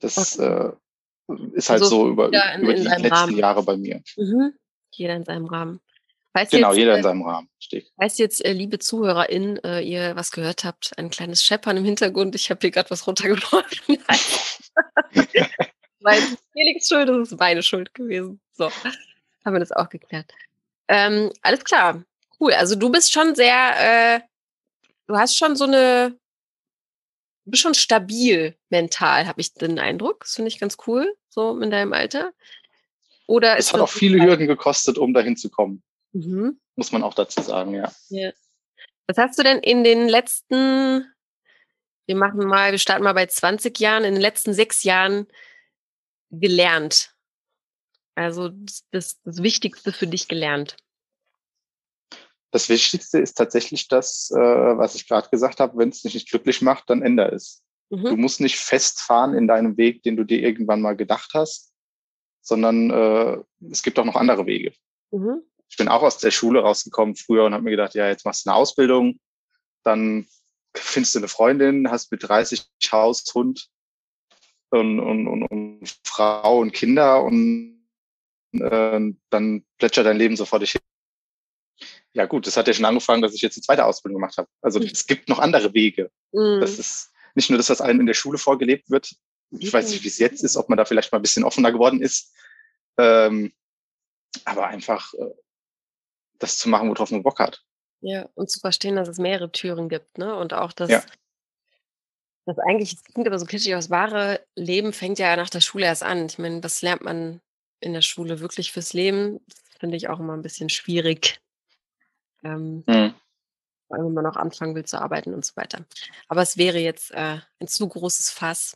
Das 0.00 0.38
okay. 0.38 0.72
äh, 1.28 1.36
ist 1.52 1.70
halt 1.70 1.82
also 1.82 1.96
so 1.96 2.08
über, 2.08 2.26
in, 2.26 2.62
über 2.62 2.74
die 2.74 2.82
letzten 2.82 3.06
Rahmen. 3.06 3.36
Jahre 3.36 3.62
bei 3.62 3.76
mir. 3.76 4.02
Mhm. 4.16 4.54
Jeder 4.98 5.16
in 5.16 5.24
seinem 5.24 5.46
Rahmen. 5.46 5.80
Falls 6.32 6.50
genau, 6.50 6.68
jetzt, 6.68 6.78
jeder 6.78 6.96
in 6.96 7.02
seinem 7.02 7.22
Rahmen. 7.22 7.48
Steht. 7.58 7.90
Falls 7.96 8.18
jetzt, 8.18 8.44
äh, 8.44 8.52
liebe 8.52 8.78
ZuhörerInnen, 8.78 9.62
äh, 9.64 9.80
ihr 9.80 10.14
was 10.14 10.30
gehört 10.30 10.64
habt, 10.64 10.92
ein 10.98 11.10
kleines 11.10 11.42
Scheppern 11.42 11.76
im 11.76 11.84
Hintergrund, 11.84 12.34
ich 12.34 12.50
habe 12.50 12.60
hier 12.60 12.70
gerade 12.70 12.90
was 12.90 13.06
runtergeworfen. 13.06 13.98
Weil 16.00 16.20
Felix 16.52 16.86
Schuld, 16.88 17.08
das 17.08 17.32
ist 17.32 17.38
meine 17.38 17.62
Schuld 17.62 17.92
gewesen. 17.94 18.40
So 18.52 18.70
haben 19.44 19.54
wir 19.54 19.60
das 19.60 19.72
auch 19.72 19.88
geklärt. 19.88 20.32
Ähm, 20.88 21.32
alles 21.42 21.64
klar. 21.64 22.04
Cool. 22.38 22.52
Also 22.52 22.76
du 22.76 22.90
bist 22.90 23.12
schon 23.12 23.34
sehr, 23.34 24.16
äh, 24.16 24.20
du 25.06 25.16
hast 25.16 25.36
schon 25.36 25.56
so 25.56 25.64
eine, 25.64 26.10
du 27.44 27.50
bist 27.50 27.62
schon 27.62 27.74
stabil 27.74 28.54
mental, 28.70 29.26
habe 29.26 29.40
ich 29.40 29.54
den 29.54 29.78
Eindruck. 29.78 30.20
Das 30.20 30.34
finde 30.34 30.48
ich 30.48 30.60
ganz 30.60 30.76
cool, 30.86 31.16
so 31.28 31.58
in 31.60 31.70
deinem 31.70 31.92
Alter. 31.92 32.32
Oder 33.28 33.58
es 33.58 33.72
hat 33.74 33.80
auch 33.80 33.90
viele 33.90 34.24
Hürden 34.24 34.46
gekostet, 34.46 34.96
um 34.96 35.12
dahin 35.12 35.36
zu 35.36 35.50
kommen. 35.50 35.82
Mhm. 36.12 36.58
Muss 36.76 36.92
man 36.92 37.02
auch 37.02 37.12
dazu 37.12 37.42
sagen, 37.42 37.74
ja. 37.74 37.92
ja. 38.08 38.32
Was 39.06 39.18
hast 39.18 39.38
du 39.38 39.42
denn 39.42 39.58
in 39.58 39.84
den 39.84 40.08
letzten, 40.08 41.04
wir 42.06 42.16
machen 42.16 42.46
mal, 42.46 42.70
wir 42.72 42.78
starten 42.78 43.04
mal 43.04 43.12
bei 43.12 43.26
20 43.26 43.78
Jahren, 43.78 44.04
in 44.04 44.14
den 44.14 44.22
letzten 44.22 44.54
sechs 44.54 44.82
Jahren 44.82 45.26
gelernt? 46.30 47.14
Also 48.14 48.48
das, 48.90 49.20
das 49.24 49.42
Wichtigste 49.42 49.92
für 49.92 50.06
dich 50.06 50.26
gelernt? 50.28 50.76
Das 52.50 52.70
Wichtigste 52.70 53.18
ist 53.18 53.34
tatsächlich 53.34 53.88
das, 53.88 54.30
äh, 54.30 54.38
was 54.38 54.94
ich 54.94 55.06
gerade 55.06 55.28
gesagt 55.28 55.60
habe, 55.60 55.76
wenn 55.76 55.90
es 55.90 56.00
dich 56.00 56.14
nicht 56.14 56.30
glücklich 56.30 56.62
macht, 56.62 56.88
dann 56.88 57.02
ändere 57.02 57.34
es. 57.34 57.62
Mhm. 57.90 58.04
Du 58.04 58.16
musst 58.16 58.40
nicht 58.40 58.56
festfahren 58.56 59.34
in 59.34 59.46
deinem 59.46 59.76
Weg, 59.76 60.02
den 60.02 60.16
du 60.16 60.24
dir 60.24 60.40
irgendwann 60.40 60.80
mal 60.80 60.96
gedacht 60.96 61.32
hast, 61.34 61.74
sondern 62.40 62.90
äh, 62.90 63.38
es 63.70 63.82
gibt 63.82 63.98
auch 63.98 64.04
noch 64.04 64.16
andere 64.16 64.46
Wege. 64.46 64.72
Mhm. 65.10 65.42
Ich 65.68 65.76
bin 65.76 65.88
auch 65.88 66.02
aus 66.02 66.18
der 66.18 66.30
Schule 66.30 66.60
rausgekommen 66.60 67.14
früher 67.14 67.44
und 67.44 67.52
habe 67.52 67.64
mir 67.64 67.70
gedacht, 67.70 67.94
ja, 67.94 68.08
jetzt 68.08 68.24
machst 68.24 68.46
du 68.46 68.50
eine 68.50 68.56
Ausbildung, 68.56 69.20
dann 69.82 70.26
findest 70.74 71.14
du 71.14 71.20
eine 71.20 71.28
Freundin, 71.28 71.90
hast 71.90 72.10
mit 72.10 72.26
30 72.26 72.64
Haus, 72.90 73.24
Hund 73.34 73.68
und, 74.70 75.00
und, 75.00 75.26
und, 75.26 75.42
und 75.44 75.98
Frau 76.04 76.58
und 76.58 76.72
Kinder 76.72 77.22
und 77.22 77.78
äh, 78.52 79.00
dann 79.30 79.64
plätschert 79.78 80.06
dein 80.06 80.18
Leben 80.18 80.36
sofort 80.36 80.62
dich 80.62 80.72
hin. 80.72 80.80
Ja 82.12 82.26
gut, 82.26 82.46
das 82.46 82.56
hat 82.56 82.66
ja 82.66 82.74
schon 82.74 82.84
angefangen, 82.84 83.22
dass 83.22 83.34
ich 83.34 83.42
jetzt 83.42 83.56
eine 83.56 83.62
zweite 83.62 83.84
Ausbildung 83.84 84.20
gemacht 84.20 84.38
habe. 84.38 84.48
Also 84.62 84.80
es 84.80 85.06
gibt 85.06 85.28
noch 85.28 85.38
andere 85.38 85.74
Wege. 85.74 86.10
Mhm. 86.32 86.60
Das 86.60 86.78
ist 86.78 87.12
nicht 87.34 87.50
nur 87.50 87.58
das, 87.58 87.70
was 87.70 87.80
einem 87.80 88.00
in 88.00 88.06
der 88.06 88.14
Schule 88.14 88.38
vorgelebt 88.38 88.90
wird. 88.90 89.14
Ich 89.50 89.72
weiß 89.72 89.90
nicht, 89.90 90.04
wie 90.04 90.08
es 90.08 90.18
jetzt 90.18 90.42
ist, 90.42 90.56
ob 90.56 90.68
man 90.68 90.76
da 90.76 90.84
vielleicht 90.84 91.12
mal 91.12 91.18
ein 91.18 91.22
bisschen 91.22 91.44
offener 91.44 91.72
geworden 91.72 92.02
ist. 92.02 92.34
Ähm, 92.98 93.52
aber 94.44 94.66
einfach 94.66 95.14
äh, 95.14 95.34
das 96.38 96.58
zu 96.58 96.68
machen, 96.68 96.88
worauf 96.88 97.10
man 97.10 97.22
Bock 97.22 97.38
hat. 97.38 97.62
Ja, 98.00 98.28
und 98.34 98.50
zu 98.50 98.60
verstehen, 98.60 98.96
dass 98.96 99.08
es 99.08 99.18
mehrere 99.18 99.50
Türen 99.50 99.88
gibt, 99.88 100.18
ne? 100.18 100.36
Und 100.36 100.52
auch, 100.52 100.72
dass, 100.72 100.90
ja. 100.90 101.02
dass 102.46 102.58
eigentlich, 102.58 102.94
es 102.94 103.04
klingt 103.04 103.26
aber 103.26 103.38
so 103.38 103.46
kitschig, 103.46 103.72
das 103.72 103.90
wahre 103.90 104.44
Leben 104.54 104.92
fängt 104.92 105.18
ja 105.18 105.34
nach 105.36 105.50
der 105.50 105.60
Schule 105.60 105.86
erst 105.86 106.02
an. 106.02 106.26
Ich 106.26 106.38
meine, 106.38 106.62
was 106.62 106.82
lernt 106.82 107.02
man 107.02 107.40
in 107.80 107.92
der 107.92 108.02
Schule 108.02 108.40
wirklich 108.40 108.72
fürs 108.72 108.92
Leben? 108.92 109.40
Das 109.48 109.78
finde 109.80 109.96
ich 109.96 110.08
auch 110.08 110.20
immer 110.20 110.34
ein 110.34 110.42
bisschen 110.42 110.68
schwierig. 110.68 111.40
Ähm, 112.44 112.84
mhm. 112.86 113.14
Wenn 113.90 114.12
man 114.12 114.26
auch 114.26 114.36
anfangen 114.36 114.74
will 114.74 114.84
zu 114.84 115.00
arbeiten 115.00 115.32
und 115.32 115.44
so 115.44 115.56
weiter. 115.56 115.84
Aber 116.28 116.42
es 116.42 116.56
wäre 116.56 116.78
jetzt 116.78 117.10
äh, 117.12 117.38
ein 117.58 117.68
zu 117.68 117.88
großes 117.88 118.30
Fass. 118.30 118.74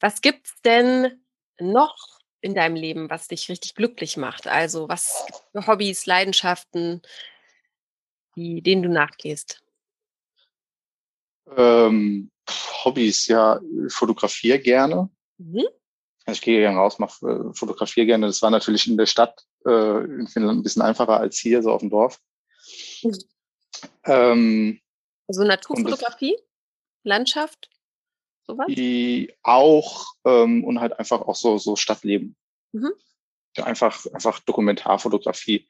Was 0.00 0.22
gibt 0.22 0.46
es 0.46 0.54
denn 0.62 1.22
noch 1.60 1.96
in 2.40 2.54
deinem 2.54 2.76
Leben, 2.76 3.10
was 3.10 3.28
dich 3.28 3.48
richtig 3.48 3.74
glücklich 3.74 4.16
macht? 4.16 4.46
Also 4.46 4.88
was 4.88 5.26
für 5.52 5.66
Hobbys, 5.66 6.06
Leidenschaften, 6.06 7.02
die, 8.36 8.62
denen 8.62 8.82
du 8.82 8.88
nachgehst? 8.88 9.62
Ähm, 11.56 12.30
Hobbys, 12.84 13.26
ja, 13.26 13.60
fotografiere 13.88 14.58
gerne. 14.58 15.08
Mhm. 15.38 15.64
Also 16.26 16.38
ich 16.38 16.42
gehe 16.42 16.60
gerne 16.60 16.78
raus, 16.78 16.98
mache 16.98 17.26
äh, 17.26 17.54
fotografiere 17.54 18.06
gerne. 18.06 18.26
Das 18.26 18.40
war 18.42 18.50
natürlich 18.50 18.86
in 18.86 18.96
der 18.96 19.06
Stadt 19.06 19.44
äh, 19.66 20.04
in 20.04 20.26
Finnland 20.26 20.60
ein 20.60 20.62
bisschen 20.62 20.82
einfacher 20.82 21.18
als 21.18 21.38
hier, 21.38 21.62
so 21.62 21.70
auf 21.70 21.80
dem 21.80 21.90
Dorf. 21.90 22.20
Mhm. 23.02 23.18
Ähm, 24.04 24.80
also 25.28 25.44
Naturfotografie, 25.44 26.34
das, 26.36 26.44
Landschaft, 27.04 27.70
sowas? 28.46 28.66
Die 28.68 29.32
auch 29.42 30.06
ähm, 30.24 30.64
und 30.64 30.80
halt 30.80 30.98
einfach 30.98 31.22
auch 31.22 31.36
so, 31.36 31.58
so 31.58 31.76
Stadtleben. 31.76 32.36
Mhm. 32.72 32.92
Ja, 33.56 33.64
einfach, 33.64 34.04
einfach 34.12 34.40
Dokumentarfotografie. 34.40 35.68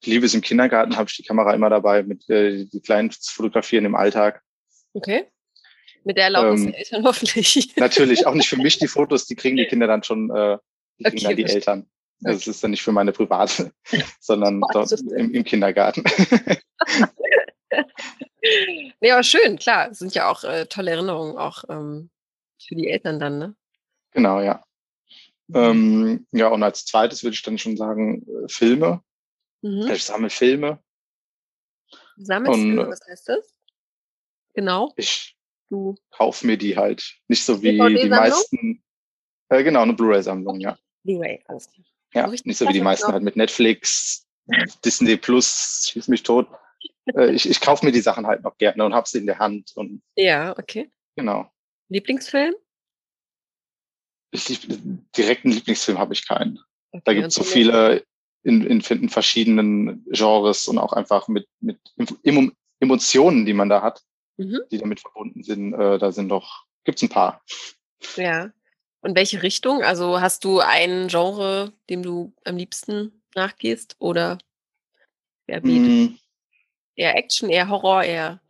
Ich 0.00 0.06
liebe 0.06 0.26
es 0.26 0.34
im 0.34 0.40
Kindergarten, 0.40 0.96
habe 0.96 1.08
ich 1.08 1.16
die 1.16 1.22
Kamera 1.22 1.54
immer 1.54 1.70
dabei, 1.70 2.02
mit 2.02 2.28
äh, 2.30 2.64
die 2.64 2.80
Kleinen 2.80 3.10
zu 3.10 3.32
fotografieren 3.32 3.84
im 3.84 3.94
Alltag. 3.94 4.42
Okay. 4.94 5.26
Mit 6.04 6.16
der 6.16 6.24
Erlaubnis 6.24 6.62
ähm, 6.62 6.66
der 6.72 6.78
Eltern 6.78 7.04
hoffentlich. 7.06 7.76
Natürlich, 7.76 8.26
auch 8.26 8.34
nicht 8.34 8.48
für 8.48 8.56
mich 8.56 8.78
die 8.78 8.88
Fotos, 8.88 9.26
die 9.26 9.36
kriegen 9.36 9.56
die 9.56 9.66
Kinder 9.66 9.86
dann 9.86 10.02
schon, 10.02 10.30
äh, 10.30 10.58
die 10.98 11.04
kriegen 11.04 11.16
okay, 11.18 11.26
dann 11.26 11.36
die 11.36 11.44
Eltern. 11.44 11.90
Also 12.22 12.36
okay. 12.36 12.44
Das 12.44 12.46
ist 12.46 12.64
dann 12.64 12.70
nicht 12.70 12.82
für 12.82 12.92
meine 12.92 13.12
private, 13.12 13.72
sondern 14.20 14.62
dort 14.72 14.92
im, 14.92 15.34
im 15.34 15.44
Kindergarten. 15.44 16.04
nee, 19.00 19.10
aber 19.10 19.22
schön, 19.22 19.58
klar. 19.58 19.88
Das 19.88 19.98
sind 19.98 20.14
ja 20.14 20.30
auch 20.30 20.44
äh, 20.44 20.66
tolle 20.66 20.92
Erinnerungen, 20.92 21.36
auch 21.36 21.64
ähm, 21.68 22.10
für 22.60 22.74
die 22.74 22.88
Eltern 22.88 23.18
dann, 23.18 23.38
ne? 23.38 23.56
Genau, 24.12 24.40
ja. 24.40 24.64
Mhm. 25.48 25.56
Ähm, 25.56 26.26
ja, 26.32 26.48
und 26.48 26.62
als 26.62 26.84
zweites 26.84 27.22
würde 27.22 27.34
ich 27.34 27.42
dann 27.42 27.58
schon 27.58 27.76
sagen, 27.76 28.26
äh, 28.26 28.48
Filme. 28.48 29.02
Mhm. 29.62 29.90
Ich 29.92 30.04
sammle 30.04 30.30
Filme. 30.30 30.82
Sammelst 32.16 32.52
und, 32.52 32.60
Filme, 32.62 32.88
was 32.88 33.00
heißt 33.08 33.28
das? 33.28 33.54
Genau. 34.54 34.92
Ich 34.96 35.36
du. 35.68 35.96
kaufe 36.10 36.46
mir 36.46 36.56
die 36.56 36.76
halt. 36.76 37.16
Nicht 37.28 37.44
so 37.44 37.62
wie 37.62 37.72
die 37.72 38.08
meisten. 38.08 38.82
Äh, 39.48 39.64
genau, 39.64 39.82
eine 39.82 39.94
Blu-ray-Sammlung, 39.94 40.60
ja. 40.60 40.78
Blu-ray, 41.02 41.42
alles 41.46 41.70
klar. 41.70 41.86
Ja, 42.12 42.26
nicht 42.26 42.58
so 42.58 42.68
wie 42.68 42.72
die 42.72 42.80
meisten 42.80 43.12
halt 43.12 43.22
mit 43.22 43.36
Netflix, 43.36 44.26
Disney 44.84 45.16
Plus, 45.16 45.88
schieß 45.92 46.08
mich 46.08 46.22
tot. 46.22 46.48
Äh, 47.14 47.32
ich, 47.32 47.48
ich 47.48 47.60
kaufe 47.60 47.84
mir 47.84 47.92
die 47.92 48.00
Sachen 48.00 48.26
halt 48.26 48.42
noch 48.42 48.56
gerne 48.58 48.84
und 48.84 48.94
habe 48.94 49.08
sie 49.08 49.18
in 49.18 49.26
der 49.26 49.38
Hand. 49.38 49.72
Und, 49.74 50.02
ja, 50.16 50.56
okay. 50.58 50.90
Genau. 51.16 51.50
Lieblingsfilm? 51.88 52.54
Ich, 54.32 54.68
direkten 55.16 55.50
Lieblingsfilm 55.50 55.98
habe 55.98 56.12
ich 56.12 56.26
keinen. 56.26 56.60
Okay, 56.92 57.02
da 57.04 57.14
gibt 57.14 57.28
es 57.28 57.34
so 57.34 57.42
viele 57.42 58.04
in, 58.42 58.64
in, 58.64 58.80
in 58.80 59.08
verschiedenen 59.08 60.04
Genres 60.10 60.68
und 60.68 60.78
auch 60.78 60.92
einfach 60.92 61.28
mit, 61.28 61.46
mit 61.60 61.78
Emotionen, 62.80 63.44
die 63.44 63.52
man 63.52 63.68
da 63.68 63.82
hat, 63.82 64.02
mhm. 64.36 64.60
die 64.70 64.78
damit 64.78 65.00
verbunden 65.00 65.42
sind. 65.42 65.74
Äh, 65.74 65.98
da 65.98 66.12
sind 66.12 66.28
doch, 66.28 66.64
gibt's 66.84 67.02
ein 67.02 67.08
paar. 67.08 67.42
Ja. 68.16 68.52
Und 69.02 69.16
welche 69.16 69.42
Richtung? 69.42 69.82
Also 69.82 70.20
hast 70.20 70.44
du 70.44 70.60
ein 70.60 71.08
Genre, 71.08 71.72
dem 71.88 72.02
du 72.02 72.34
am 72.44 72.56
liebsten 72.56 73.22
nachgehst 73.34 73.96
oder 73.98 74.38
wer 75.46 75.64
mm. 75.64 76.18
Eher 77.00 77.16
Action, 77.16 77.48
eher 77.48 77.68
Horror, 77.70 78.04
eher 78.04 78.40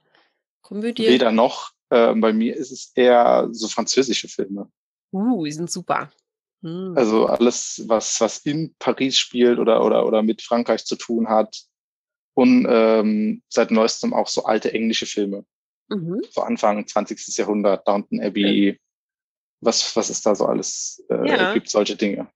Komödie? 0.61 1.07
Weder 1.07 1.31
noch. 1.31 1.71
Äh, 1.89 2.15
bei 2.15 2.33
mir 2.33 2.57
ist 2.57 2.73
es 2.73 2.91
eher 2.97 3.49
so 3.53 3.69
französische 3.69 4.27
Filme. 4.27 4.69
Uh, 5.13 5.45
die 5.45 5.53
sind 5.53 5.71
super. 5.71 6.11
Hm. 6.63 6.95
Also 6.97 7.27
alles, 7.27 7.85
was, 7.87 8.21
was 8.21 8.39
in 8.39 8.75
Paris 8.81 9.17
spielt 9.17 9.61
oder, 9.61 9.85
oder, 9.85 10.05
oder 10.05 10.23
mit 10.23 10.43
Frankreich 10.43 10.85
zu 10.85 10.97
tun 10.97 11.29
hat. 11.29 11.63
Und 12.35 12.67
ähm, 12.69 13.43
seit 13.49 13.71
neuestem 13.71 14.13
auch 14.13 14.27
so 14.27 14.45
alte 14.45 14.73
englische 14.73 15.07
Filme. 15.07 15.45
Mhm. 15.89 16.21
So 16.31 16.43
Anfang 16.43 16.85
20. 16.85 17.37
Jahrhundert, 17.37 17.87
Downton 17.87 18.21
Abbey, 18.21 18.71
okay. 18.71 18.81
was, 19.61 19.95
was 19.95 20.11
es 20.11 20.23
da 20.23 20.35
so 20.35 20.47
alles 20.47 21.05
äh, 21.09 21.29
ja. 21.29 21.55
gibt, 21.55 21.71
solche 21.71 21.95
Dinge. 21.95 22.29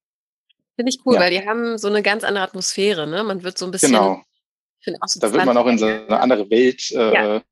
Finde 0.76 0.90
ich 0.90 0.98
cool, 1.04 1.14
ja. 1.14 1.20
weil 1.20 1.30
die 1.30 1.46
haben 1.46 1.76
so 1.78 1.88
eine 1.88 2.02
ganz 2.02 2.22
andere 2.22 2.44
Atmosphäre, 2.44 3.06
ne? 3.06 3.22
Man 3.24 3.42
wird 3.42 3.58
so 3.58 3.64
ein 3.64 3.70
bisschen 3.70 3.92
genau. 3.92 4.22
So 5.06 5.20
da 5.20 5.32
wird 5.32 5.44
man 5.44 5.56
auch 5.56 5.66
in 5.66 5.78
so 5.78 5.86
eine 5.86 6.20
andere 6.20 6.48
Welt. 6.50 6.90
Äh, 6.92 7.14
ja. 7.14 7.42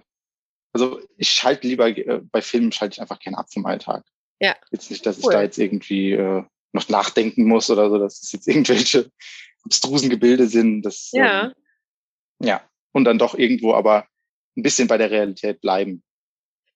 Also 0.72 1.00
ich 1.16 1.30
schalte 1.30 1.66
lieber 1.66 1.88
äh, 1.88 2.20
bei 2.30 2.40
Filmen 2.40 2.72
schalte 2.72 2.94
ich 2.94 3.00
einfach 3.00 3.18
gerne 3.18 3.38
ab 3.38 3.46
vom 3.52 3.66
Alltag. 3.66 4.04
Ja. 4.40 4.56
Jetzt 4.70 4.90
nicht, 4.90 5.04
dass 5.06 5.18
cool. 5.18 5.24
ich 5.24 5.30
da 5.30 5.42
jetzt 5.42 5.58
irgendwie 5.58 6.12
äh, 6.12 6.42
noch 6.72 6.88
nachdenken 6.88 7.44
muss 7.44 7.70
oder 7.70 7.90
so, 7.90 7.98
dass 7.98 8.22
es 8.22 8.32
jetzt 8.32 8.48
irgendwelche 8.48 9.10
abstrusen 9.64 10.10
Gebilde 10.10 10.46
sind. 10.46 10.82
Das, 10.82 11.10
ja. 11.12 11.44
Ähm, 11.44 11.52
ja. 12.40 12.62
Und 12.92 13.04
dann 13.04 13.18
doch 13.18 13.34
irgendwo 13.34 13.74
aber 13.74 14.06
ein 14.56 14.62
bisschen 14.62 14.88
bei 14.88 14.98
der 14.98 15.10
Realität 15.10 15.60
bleiben. 15.60 16.02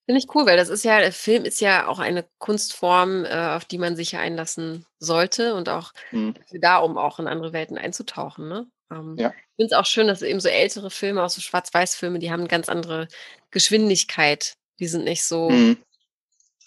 Finde 0.06 0.20
ich 0.20 0.34
cool, 0.34 0.46
weil 0.46 0.56
das 0.56 0.68
ist 0.68 0.84
ja, 0.84 1.00
der 1.00 1.12
Film 1.12 1.44
ist 1.44 1.60
ja 1.60 1.88
auch 1.88 1.98
eine 1.98 2.24
Kunstform, 2.38 3.24
äh, 3.24 3.56
auf 3.56 3.64
die 3.64 3.78
man 3.78 3.96
sich 3.96 4.16
einlassen 4.16 4.86
sollte 5.00 5.54
und 5.54 5.68
auch 5.68 5.92
hm. 6.10 6.34
da, 6.52 6.78
um 6.78 6.96
auch 6.96 7.18
in 7.18 7.26
andere 7.26 7.52
Welten 7.52 7.76
einzutauchen. 7.76 8.48
Ne? 8.48 8.68
Ähm, 8.92 9.16
ja. 9.18 9.32
Ich 9.56 9.62
finde 9.62 9.74
es 9.74 9.80
auch 9.80 9.86
schön, 9.86 10.06
dass 10.06 10.20
eben 10.20 10.38
so 10.38 10.48
ältere 10.48 10.90
Filme, 10.90 11.22
auch 11.22 11.30
so 11.30 11.40
Schwarz-Weiß-Filme, 11.40 12.18
die 12.18 12.30
haben 12.30 12.40
eine 12.40 12.48
ganz 12.48 12.68
andere 12.68 13.08
Geschwindigkeit. 13.50 14.52
Die 14.78 14.86
sind 14.86 15.04
nicht 15.04 15.24
so, 15.24 15.48
mhm. 15.48 15.78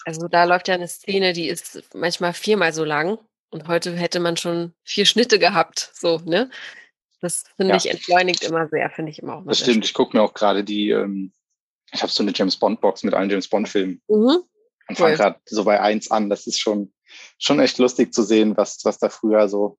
also 0.04 0.26
da 0.26 0.42
läuft 0.42 0.66
ja 0.66 0.74
eine 0.74 0.88
Szene, 0.88 1.32
die 1.32 1.48
ist 1.48 1.84
manchmal 1.94 2.32
viermal 2.32 2.72
so 2.72 2.84
lang 2.84 3.18
und 3.50 3.68
heute 3.68 3.94
hätte 3.94 4.18
man 4.18 4.36
schon 4.36 4.72
vier 4.82 5.06
Schnitte 5.06 5.38
gehabt, 5.38 5.92
so, 5.94 6.18
ne? 6.24 6.50
Das 7.20 7.44
finde 7.56 7.74
ja. 7.74 7.76
ich 7.76 7.88
entschleunigt 7.88 8.42
immer 8.42 8.66
sehr, 8.68 8.90
finde 8.90 9.12
ich 9.12 9.20
immer 9.20 9.36
auch. 9.36 9.44
Das 9.46 9.60
stimmt, 9.60 9.84
ich 9.84 9.94
gucke 9.94 10.16
mir 10.16 10.22
auch 10.24 10.34
gerade 10.34 10.64
die, 10.64 10.90
ähm, 10.90 11.32
ich 11.92 12.02
habe 12.02 12.10
so 12.10 12.24
eine 12.24 12.32
James 12.34 12.56
Bond-Box 12.56 13.04
mit 13.04 13.14
allen 13.14 13.30
James 13.30 13.46
Bond-Filmen. 13.48 14.02
Mhm. 14.08 14.42
Und 14.88 14.96
fange 14.98 15.14
gerade 15.14 15.38
so 15.44 15.62
bei 15.62 15.80
eins 15.80 16.10
an. 16.10 16.28
Das 16.28 16.48
ist 16.48 16.58
schon, 16.58 16.92
schon 17.38 17.60
echt 17.60 17.78
lustig 17.78 18.12
zu 18.12 18.24
sehen, 18.24 18.56
was, 18.56 18.84
was 18.84 18.98
da 18.98 19.08
früher 19.08 19.48
so 19.48 19.78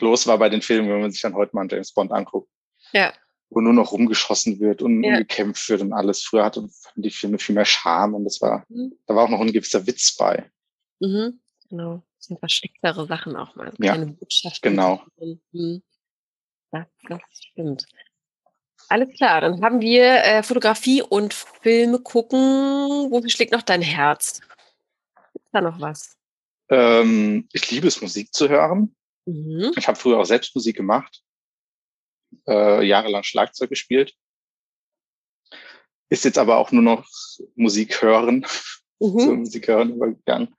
los 0.00 0.26
war 0.26 0.38
bei 0.38 0.48
den 0.48 0.62
Filmen, 0.62 0.88
wenn 0.88 1.00
man 1.00 1.10
sich 1.10 1.20
dann 1.20 1.34
heute 1.34 1.54
mal 1.54 1.62
einen 1.62 1.70
James 1.70 1.92
Bond 1.92 2.12
anguckt. 2.12 2.50
Ja. 2.92 3.12
Wo 3.50 3.60
nur 3.60 3.72
noch 3.72 3.92
rumgeschossen 3.92 4.60
wird 4.60 4.82
und 4.82 5.02
ja. 5.02 5.18
gekämpft 5.18 5.68
wird 5.68 5.80
und 5.80 5.92
alles. 5.92 6.22
Früher 6.22 6.44
hatte 6.44 6.68
die 6.96 7.10
Filme 7.10 7.38
viel 7.38 7.54
mehr 7.54 7.64
Charme 7.64 8.14
und 8.14 8.24
das 8.24 8.40
war, 8.40 8.64
mhm. 8.68 8.92
da 9.06 9.14
war 9.14 9.24
auch 9.24 9.30
noch 9.30 9.40
ein 9.40 9.52
gewisser 9.52 9.86
Witz 9.86 10.16
bei. 10.16 10.50
Mhm. 11.00 11.40
Genau. 11.68 12.02
Das 12.16 12.26
sind 12.26 12.40
verstecktere 12.40 13.06
Sachen 13.06 13.36
auch 13.36 13.54
mal. 13.54 13.72
Ja. 13.78 13.92
Keine 13.92 14.06
Botschaft. 14.06 14.62
Genau. 14.62 15.02
Mhm. 15.52 15.82
Das, 16.70 16.86
das 17.08 17.20
stimmt. 17.32 17.86
Alles 18.90 19.14
klar, 19.16 19.42
dann 19.42 19.62
haben 19.62 19.80
wir 19.80 20.24
äh, 20.24 20.42
Fotografie 20.42 21.02
und 21.02 21.34
Filme 21.34 21.98
gucken. 21.98 22.38
Wofür 23.10 23.28
schlägt 23.28 23.52
noch 23.52 23.62
dein 23.62 23.82
Herz? 23.82 24.40
Ist 25.34 25.52
da 25.52 25.60
noch 25.60 25.78
was? 25.80 26.16
Ähm, 26.70 27.48
ich 27.52 27.70
liebe 27.70 27.86
es, 27.86 28.00
Musik 28.00 28.32
zu 28.32 28.48
hören. 28.48 28.94
Mhm. 29.28 29.72
Ich 29.76 29.86
habe 29.86 29.98
früher 29.98 30.18
auch 30.18 30.24
selbst 30.24 30.54
Musik 30.54 30.76
gemacht, 30.76 31.22
äh, 32.48 32.82
jahrelang 32.82 33.24
Schlagzeug 33.24 33.68
gespielt. 33.68 34.14
Ist 36.08 36.24
jetzt 36.24 36.38
aber 36.38 36.56
auch 36.56 36.72
nur 36.72 36.82
noch 36.82 37.06
Musik 37.54 38.00
hören, 38.00 38.46
mhm. 39.00 39.20
so 39.20 39.36
Musik 39.36 39.68
hören 39.68 39.94
übergegangen. 39.94 40.56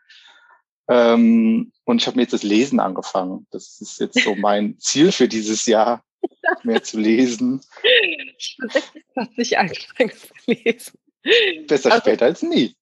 Ähm, 0.87 1.71
und 1.83 2.01
ich 2.01 2.07
habe 2.07 2.17
mir 2.17 2.23
jetzt 2.23 2.33
das 2.33 2.43
Lesen 2.43 2.79
angefangen. 2.79 3.47
Das 3.49 3.81
ist 3.81 3.99
jetzt 3.99 4.23
so 4.23 4.35
mein 4.35 4.77
Ziel 4.77 5.11
für 5.11 5.27
dieses 5.27 5.65
Jahr, 5.65 6.03
mehr 6.63 6.83
zu 6.83 6.99
lesen. 6.99 7.61
Ich 8.37 8.55
bin 8.59 8.69
26 8.69 9.57
angefangen 9.57 10.11
zu 10.45 10.51
lesen. 10.51 10.99
Besser 11.67 11.91
also, 11.91 12.01
später 12.03 12.25
als 12.25 12.43
nie. 12.43 12.75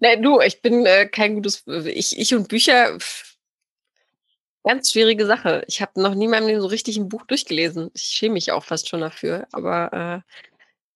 Nein, 0.00 0.22
du, 0.22 0.40
ich 0.40 0.60
bin 0.60 0.86
äh, 0.86 1.06
kein 1.06 1.34
gutes. 1.34 1.64
Ich, 1.66 2.18
ich 2.18 2.34
und 2.34 2.48
Bücher, 2.48 2.98
ganz 4.64 4.90
schwierige 4.90 5.26
Sache. 5.26 5.64
Ich 5.68 5.80
habe 5.80 6.00
noch 6.00 6.14
nie 6.14 6.26
mal 6.26 6.60
so 6.60 6.66
richtig 6.66 6.96
ein 6.96 7.08
Buch 7.08 7.26
durchgelesen. 7.26 7.90
Ich 7.94 8.02
schäme 8.02 8.34
mich 8.34 8.50
auch 8.50 8.64
fast 8.64 8.88
schon 8.88 9.00
dafür. 9.00 9.46
Aber 9.52 10.24
äh, 10.24 10.32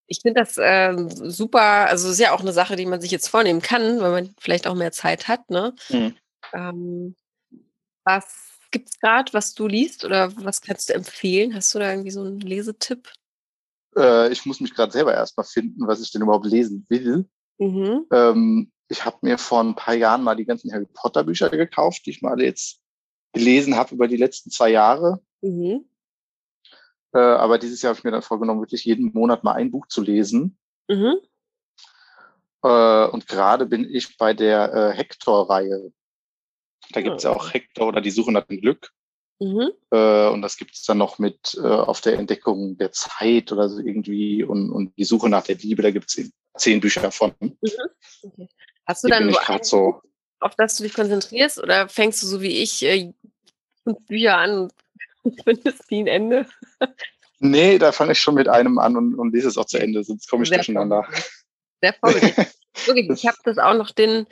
ich 0.07 0.21
finde 0.23 0.41
das 0.41 0.57
äh, 0.57 0.95
super. 1.09 1.61
Also 1.61 2.11
ist 2.11 2.19
ja 2.19 2.33
auch 2.33 2.41
eine 2.41 2.53
Sache, 2.53 2.77
die 2.77 2.87
man 2.87 3.01
sich 3.01 3.11
jetzt 3.11 3.29
vornehmen 3.29 3.61
kann, 3.61 4.01
weil 4.01 4.11
man 4.11 4.35
vielleicht 4.41 4.67
auch 4.67 4.75
mehr 4.75 4.93
Zeit 4.93 5.29
hat. 5.29 5.49
Ne? 5.51 5.75
Mhm. 5.91 6.15
Ähm, 6.55 7.17
was 8.05 8.59
gibt 8.71 8.89
es 8.89 8.99
gerade, 9.01 9.33
was 9.35 9.55
du 9.55 9.67
liest 9.67 10.05
oder 10.05 10.35
was 10.45 10.63
kannst 10.63 10.89
du 10.89 10.95
empfehlen? 10.95 11.55
Hast 11.55 11.75
du 11.75 11.79
da 11.79 11.91
irgendwie 11.91 12.11
so 12.11 12.23
einen 12.23 12.41
Lesetipp? 12.41 13.13
Äh, 13.97 14.33
ich 14.33 14.47
muss 14.47 14.61
mich 14.61 14.75
gerade 14.75 14.93
selber 14.93 15.13
erstmal 15.13 15.45
finden, 15.45 15.87
was 15.87 16.01
ich 16.01 16.11
denn 16.11 16.23
überhaupt 16.23 16.47
lesen 16.47 16.87
will. 16.89 17.29
Mhm. 17.59 18.07
Ähm, 18.13 18.73
ich 18.89 19.05
habe 19.05 19.19
mir 19.21 19.37
vor 19.37 19.63
ein 19.63 19.75
paar 19.75 19.95
Jahren 19.95 20.23
mal 20.23 20.37
die 20.37 20.47
ganzen 20.47 20.73
Harry 20.73 20.87
Potter 20.95 21.25
Bücher 21.25 21.51
gekauft, 21.51 22.07
die 22.07 22.11
ich 22.11 22.23
mal 22.23 22.41
jetzt 22.41 22.81
gelesen 23.33 23.77
habe 23.77 23.95
über 23.95 24.09
die 24.09 24.17
letzten 24.17 24.51
zwei 24.51 24.71
Jahre. 24.71 25.21
Mhm. 25.41 25.89
Äh, 27.13 27.19
aber 27.19 27.59
dieses 27.59 27.83
Jahr 27.83 27.91
habe 27.91 27.99
ich 27.99 28.05
mir 28.05 28.11
dann 28.11 28.23
vorgenommen, 28.23 28.61
wirklich 28.61 28.85
jeden 28.85 29.13
Monat 29.13 29.45
mal 29.45 29.53
ein 29.53 29.71
Buch 29.71 29.87
zu 29.89 30.03
lesen. 30.03 30.59
Mhm. 30.89 31.17
Äh, 32.63 33.07
und 33.07 33.27
gerade 33.27 33.67
bin 33.67 33.89
ich 33.89 34.17
bei 34.17 34.35
der 34.35 34.73
äh, 34.73 34.97
Hector-Reihe. 34.97 35.93
Da 36.91 37.01
gibt 37.01 37.17
es 37.17 37.25
ja 37.25 37.31
auch 37.31 37.53
Hector 37.53 37.89
oder 37.89 38.01
die 38.01 38.11
Suche 38.11 38.33
nach 38.33 38.47
dem 38.47 38.61
Glück. 38.61 38.93
Mhm. 39.41 39.71
Äh, 39.91 40.29
und 40.29 40.43
das 40.43 40.57
gibt 40.57 40.75
es 40.75 40.83
dann 40.85 40.99
noch 40.99 41.19
mit 41.19 41.57
äh, 41.63 41.67
auf 41.67 42.01
der 42.01 42.19
Entdeckung 42.19 42.77
der 42.77 42.93
Zeit 42.93 43.53
oder 43.53 43.69
so 43.69 43.79
irgendwie 43.79 44.43
und, 44.43 44.71
und 44.71 44.97
die 44.99 45.05
Suche 45.05 45.29
nach 45.29 45.45
der 45.45 45.57
Liebe, 45.57 45.83
da 45.83 45.91
gibt 45.91 46.09
es 46.09 46.31
zehn 46.57 46.81
Bücher 46.81 47.13
von. 47.13 47.35
Mhm. 47.41 47.57
Okay. 48.23 48.49
Hast 48.87 49.05
du 49.05 49.09
die 49.09 49.13
dann 49.13 49.63
so, 49.63 50.01
auf 50.41 50.55
das 50.57 50.77
du 50.77 50.83
dich 50.83 50.95
konzentrierst 50.95 51.63
oder 51.63 51.89
fängst 51.89 52.23
du 52.23 52.27
so 52.27 52.41
wie 52.41 52.63
ich 52.63 52.83
äh, 52.85 53.13
fünf 53.89 54.07
Bücher 54.07 54.37
an 54.37 54.71
und 55.23 55.41
findest 55.45 55.91
nie 55.91 56.03
ein 56.03 56.07
Ende? 56.07 56.47
Nee, 57.41 57.79
da 57.79 57.93
fange 57.93 58.11
ich 58.11 58.19
schon 58.19 58.35
mit 58.35 58.49
einem 58.49 58.81
an 58.81 58.97
und, 58.97 59.15
und 59.15 59.33
lese 59.33 59.47
es 59.47 59.57
auch 59.57 59.67
zu 59.67 59.79
Ende, 59.79 60.03
sonst 60.03 60.29
komme 60.29 60.43
ich 60.43 60.49
Sehr 60.49 60.59
durcheinander. 60.59 61.07
Sehr 61.81 61.93
vorbildlich. 61.93 62.35
Wirklich, 62.87 63.11
ich 63.11 63.27
habe 63.29 63.39
das 63.45 63.59
auch 63.59 63.75
noch 63.75 63.93
den, 63.93 64.27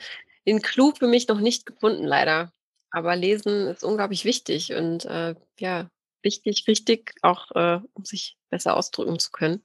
den 0.45 0.61
Clou 0.61 0.91
für 0.93 1.07
mich 1.07 1.25
noch 1.29 1.39
nicht 1.39 1.65
gefunden, 1.65 2.03
leider. 2.03 2.51
Aber 2.91 3.15
Lesen 3.15 3.67
ist 3.67 3.85
unglaublich 3.85 4.25
wichtig 4.25 4.73
und 4.73 5.05
äh, 5.05 5.35
ja, 5.57 5.89
wichtig, 6.21 6.65
wichtig, 6.67 7.13
auch 7.21 7.49
äh, 7.51 7.79
um 7.93 8.03
sich 8.03 8.35
besser 8.49 8.75
ausdrücken 8.75 9.19
zu 9.19 9.31
können. 9.31 9.63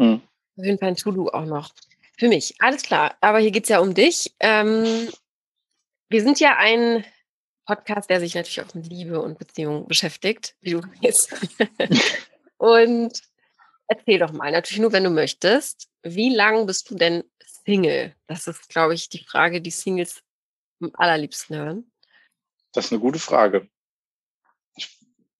Hm. 0.00 0.20
Auf 0.56 0.64
jeden 0.64 0.78
Fall 0.80 0.88
ein 0.88 0.96
To-Do 0.96 1.28
auch 1.28 1.46
noch. 1.46 1.70
Für 2.18 2.26
mich, 2.26 2.56
alles 2.58 2.82
klar. 2.82 3.16
Aber 3.20 3.38
hier 3.38 3.52
geht 3.52 3.62
es 3.62 3.68
ja 3.68 3.78
um 3.78 3.94
dich. 3.94 4.34
Ähm, 4.40 5.08
wir 6.08 6.22
sind 6.22 6.40
ja 6.40 6.56
ein 6.56 7.04
Podcast, 7.64 8.10
der 8.10 8.20
sich 8.20 8.34
natürlich 8.34 8.60
auch 8.62 8.74
mit 8.74 8.86
Liebe 8.86 9.20
und 9.20 9.38
Beziehung 9.38 9.86
beschäftigt, 9.86 10.56
wie 10.60 10.72
du 10.72 10.82
weißt. 10.82 11.34
und 12.58 13.22
erzähl 13.86 14.18
doch 14.18 14.32
mal, 14.32 14.50
natürlich 14.50 14.80
nur, 14.80 14.92
wenn 14.92 15.04
du 15.04 15.10
möchtest, 15.10 15.88
wie 16.02 16.34
lange 16.34 16.64
bist 16.64 16.90
du 16.90 16.96
denn 16.96 17.24
Single? 17.64 18.14
Das 18.26 18.46
ist, 18.46 18.68
glaube 18.68 18.94
ich, 18.94 19.08
die 19.08 19.24
Frage, 19.24 19.60
die 19.60 19.70
Singles 19.70 20.22
am 20.80 20.90
allerliebsten 20.94 21.56
hören. 21.56 21.92
Das 22.72 22.86
ist 22.86 22.92
eine 22.92 23.00
gute 23.00 23.18
Frage. 23.18 23.68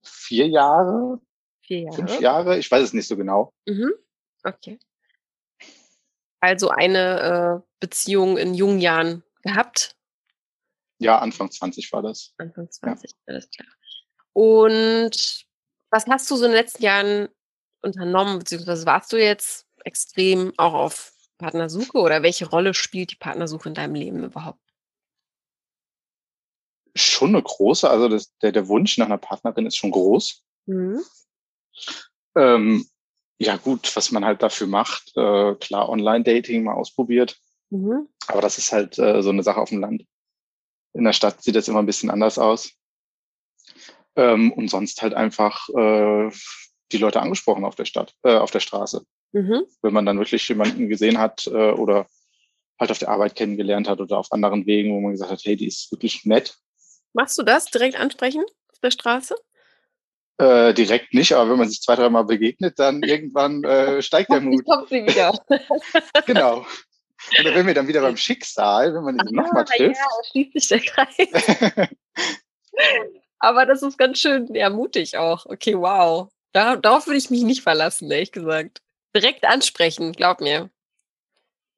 Vier 0.03 0.47
Jahre? 0.49 1.21
Vier 1.63 1.81
Jahre. 1.81 1.97
Fünf 1.97 2.21
Jahre? 2.21 2.59
Ich 2.59 2.71
weiß 2.71 2.83
es 2.85 2.93
nicht 2.93 3.09
so 3.09 3.17
genau. 3.17 3.53
Mhm. 3.67 3.93
Okay. 4.45 4.79
Also 6.41 6.71
eine 6.71 7.63
äh, 7.63 7.69
Beziehung 7.81 8.37
in 8.37 8.55
jungen 8.55 8.81
Jahren 8.81 9.23
gehabt? 9.43 9.97
Ja, 11.03 11.19
Anfang 11.19 11.51
20 11.51 11.93
war 11.93 12.03
das. 12.03 12.33
Anfang 12.39 12.71
20, 12.71 13.11
ja. 13.11 13.17
alles 13.27 13.51
klar. 13.51 13.69
Und 14.33 15.47
was 15.91 16.07
hast 16.07 16.31
du 16.31 16.37
so 16.37 16.45
in 16.45 16.53
den 16.53 16.61
letzten 16.61 16.83
Jahren 16.83 17.29
unternommen, 17.83 18.39
beziehungsweise 18.39 18.87
warst 18.87 19.13
du 19.13 19.17
jetzt 19.17 19.67
extrem 19.85 20.53
auch 20.57 20.75
auf 20.75 21.13
Partnersuche 21.39 21.99
oder 21.99 22.23
welche 22.23 22.49
Rolle 22.49 22.73
spielt 22.73 23.11
die 23.11 23.17
Partnersuche 23.17 23.69
in 23.69 23.75
deinem 23.75 23.95
Leben 23.95 24.23
überhaupt? 24.23 24.61
Schon 26.95 27.31
eine 27.31 27.43
große, 27.43 27.89
also 27.89 28.09
das, 28.09 28.37
der, 28.39 28.53
der 28.53 28.69
Wunsch 28.69 28.99
nach 28.99 29.07
einer 29.07 29.19
Partnerin 29.19 29.67
ist 29.67 29.77
schon 29.77 29.91
groß. 29.91 30.45
Mhm. 30.67 31.03
Ähm, 32.37 32.87
ja 33.39 33.57
gut, 33.57 33.95
was 33.97 34.13
man 34.13 34.25
halt 34.25 34.43
dafür 34.43 34.67
macht, 34.69 35.17
äh, 35.17 35.55
klar, 35.57 35.89
Online-Dating 35.89 36.63
mal 36.63 36.75
ausprobiert. 36.75 37.39
Mhm. 37.71 38.09
Aber 38.29 38.41
das 38.41 38.59
ist 38.59 38.73
halt 38.73 38.99
äh, 38.99 39.23
so 39.23 39.31
eine 39.31 39.43
Sache 39.43 39.61
auf 39.61 39.71
dem 39.71 39.81
Land. 39.81 40.05
In 40.95 41.05
der 41.05 41.13
Stadt 41.13 41.43
sieht 41.43 41.57
das 41.57 41.69
immer 41.69 41.81
ein 41.81 41.87
bisschen 41.87 42.11
anders 42.11 42.39
aus. 42.39 42.73
Ähm, 44.15 44.53
und 44.53 44.69
sonst 44.69 45.01
halt 45.01 45.15
einfach 45.15 45.69
äh, 45.71 46.31
die 46.93 46.99
Leute 46.99 47.21
angesprochen 47.21 47.65
auf 47.65 47.75
der 47.75 47.87
Stadt, 47.87 48.15
äh, 48.23 48.37
auf 48.37 48.51
der 48.51 48.61
Straße. 48.61 49.05
Mhm. 49.33 49.65
Wenn 49.81 49.95
man 49.95 50.05
dann 50.05 50.19
wirklich 50.19 50.47
jemanden 50.49 50.89
gesehen 50.89 51.19
hat 51.19 51.47
äh, 51.47 51.73
oder 51.73 52.07
halt 52.79 52.91
auf 52.91 52.99
der 52.99 53.09
Arbeit 53.09 53.35
kennengelernt 53.35 53.89
hat 53.89 54.01
oder 54.01 54.19
auf 54.19 54.31
anderen 54.33 54.67
Wegen, 54.67 54.93
wo 54.93 55.01
man 55.01 55.13
gesagt 55.13 55.31
hat, 55.31 55.41
hey, 55.45 55.57
die 55.57 55.67
ist 55.67 55.91
wirklich 55.91 56.25
nett. 56.27 56.59
Machst 57.15 57.39
du 57.39 57.43
das 57.43 57.67
direkt 57.67 57.99
ansprechen 57.99 58.45
auf 58.69 58.79
der 58.81 58.91
Straße? 58.91 59.35
Äh, 60.39 60.75
direkt 60.75 61.15
nicht, 61.15 61.33
aber 61.35 61.51
wenn 61.51 61.59
man 61.59 61.69
sich 61.69 61.81
zwei, 61.81 61.95
dreimal 61.95 62.25
begegnet, 62.25 62.79
dann 62.79 63.03
irgendwann 63.03 63.65
äh, 63.65 64.03
steigt 64.03 64.31
der 64.31 64.41
Mut. 64.41 64.65
Kommt 64.65 64.89
sie 64.89 65.07
wieder. 65.07 65.33
genau. 66.27 66.67
Und 67.39 67.45
dann 67.45 67.55
sind 67.55 67.67
wir 67.67 67.75
dann 67.75 67.89
wieder 67.89 68.01
beim 68.01 68.17
Schicksal, 68.17 68.95
wenn 68.95 69.05
man 69.05 69.19
sie 69.27 69.35
nochmal 69.35 69.65
trifft. 69.65 69.97
Ja, 69.97 70.09
schließt 70.31 70.53
sich 70.53 70.69
der 70.69 70.81
Kreis. 70.81 71.89
aber 73.39 73.67
das 73.67 73.83
ist 73.83 73.97
ganz 73.97 74.19
schön 74.19 74.53
ja, 74.55 74.71
mutig 74.71 75.17
auch. 75.17 75.47
Okay, 75.47 75.77
wow. 75.77 76.31
Da, 76.53 76.77
darauf 76.77 77.07
würde 77.07 77.19
ich 77.19 77.31
mich 77.31 77.43
nicht 77.43 77.63
verlassen, 77.63 78.11
ehrlich 78.11 78.33
gesagt. 78.33 78.83
Direkt 79.15 79.45
ansprechen, 79.45 80.13
glaub 80.13 80.41
mir. 80.41 80.71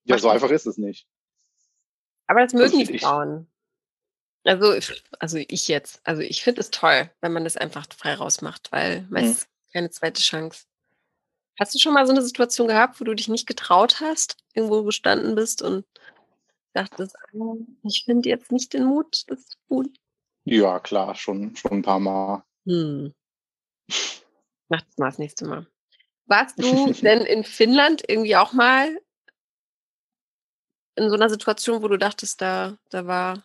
Ja, 0.05 0.19
so 0.19 0.29
einfach 0.29 0.51
ist 0.51 0.67
es 0.67 0.77
nicht. 0.77 1.07
Aber 2.27 2.43
das 2.43 2.53
mögen 2.53 2.79
die 2.79 2.99
Frauen. 2.99 3.51
Also, 4.45 4.75
also 5.19 5.39
ich 5.39 5.69
jetzt. 5.69 6.01
Also 6.05 6.21
ich 6.23 6.43
finde 6.43 6.61
es 6.61 6.71
toll, 6.71 7.11
wenn 7.21 7.33
man 7.33 7.45
das 7.45 7.57
einfach 7.57 7.87
frei 7.97 8.15
rausmacht, 8.15 8.71
weil 8.73 9.07
meistens 9.09 9.47
mhm. 9.47 9.73
keine 9.73 9.91
zweite 9.91 10.23
Chance. 10.23 10.65
Hast 11.59 11.75
du 11.75 11.79
schon 11.79 11.95
mal 11.95 12.07
so 12.07 12.13
eine 12.13 12.23
Situation 12.23 12.69
gehabt, 12.69 13.01
wo 13.01 13.05
du 13.05 13.15
dich 13.15 13.29
nicht 13.29 13.47
getraut 13.47 14.01
hast, 14.01 14.37
irgendwo 14.55 14.83
gestanden 14.83 15.35
bist 15.35 15.63
und 15.63 15.85
dachtest, 16.73 17.17
ah, 17.17 17.55
ich 17.85 18.05
finde 18.05 18.29
jetzt 18.29 18.51
nicht 18.51 18.73
den 18.73 18.85
Mut, 18.85 19.23
das 19.29 19.47
zu 19.47 19.59
tun? 19.69 19.93
Ja, 20.45 20.81
klar, 20.81 21.15
schon, 21.15 21.55
schon 21.57 21.73
ein 21.73 21.83
paar 21.83 22.01
Mal. 22.01 22.45
Hm. 22.67 23.15
Mach 24.69 24.81
das 24.81 24.99
mal 24.99 25.07
das 25.07 25.19
nächste 25.19 25.47
Mal. 25.47 25.67
Warst 26.27 26.59
du 26.59 26.93
denn 27.03 27.23
in 27.23 27.45
Finnland 27.45 28.03
irgendwie 28.09 28.37
auch 28.37 28.53
mal 28.53 28.99
in 30.97 31.09
so 31.09 31.15
einer 31.15 31.31
Situation, 31.31 31.83
wo 31.83 31.89
du 31.89 31.97
dachtest, 31.97 32.41
da, 32.41 32.77
da 32.91 33.07
war 33.07 33.45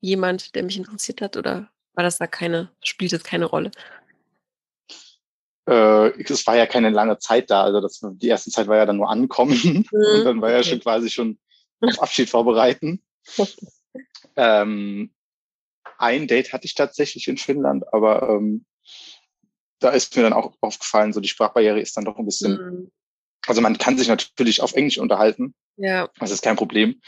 jemand, 0.00 0.54
der 0.54 0.64
mich 0.64 0.76
interessiert 0.76 1.20
hat, 1.20 1.36
oder 1.36 1.70
war 1.94 2.04
das 2.04 2.18
da 2.18 2.26
keine, 2.26 2.70
spielt 2.82 3.12
das 3.12 3.24
keine 3.24 3.44
Rolle? 3.46 3.70
Äh, 5.66 6.22
es 6.22 6.46
war 6.46 6.56
ja 6.56 6.66
keine 6.66 6.90
lange 6.90 7.18
Zeit 7.18 7.50
da, 7.50 7.62
also 7.62 7.80
das, 7.80 8.00
die 8.02 8.28
erste 8.28 8.50
Zeit 8.50 8.66
war 8.66 8.76
ja 8.76 8.86
dann 8.86 8.96
nur 8.96 9.10
ankommen 9.10 9.58
mhm. 9.62 9.86
und 9.92 10.24
dann 10.24 10.40
war 10.40 10.50
ja 10.50 10.62
schon 10.62 10.80
quasi 10.80 11.08
schon 11.10 11.38
auf 11.80 12.00
Abschied 12.00 12.30
vorbereiten. 12.30 13.02
ähm, 14.36 15.12
ein 15.98 16.26
Date 16.26 16.52
hatte 16.52 16.66
ich 16.66 16.74
tatsächlich 16.74 17.28
in 17.28 17.36
Finnland, 17.36 17.92
aber 17.92 18.28
ähm, 18.28 18.64
da 19.78 19.90
ist 19.90 20.16
mir 20.16 20.22
dann 20.22 20.32
auch 20.32 20.54
aufgefallen, 20.60 21.12
so 21.12 21.20
die 21.20 21.28
Sprachbarriere 21.28 21.80
ist 21.80 21.96
dann 21.96 22.04
doch 22.04 22.18
ein 22.18 22.26
bisschen. 22.26 22.52
Mhm. 22.52 22.92
Also 23.46 23.60
man 23.60 23.78
kann 23.78 23.98
sich 23.98 24.08
natürlich 24.08 24.62
auf 24.62 24.74
Englisch 24.74 24.98
unterhalten. 24.98 25.54
Ja. 25.76 26.08
Das 26.18 26.30
ist 26.30 26.42
kein 26.42 26.56
Problem. 26.56 27.00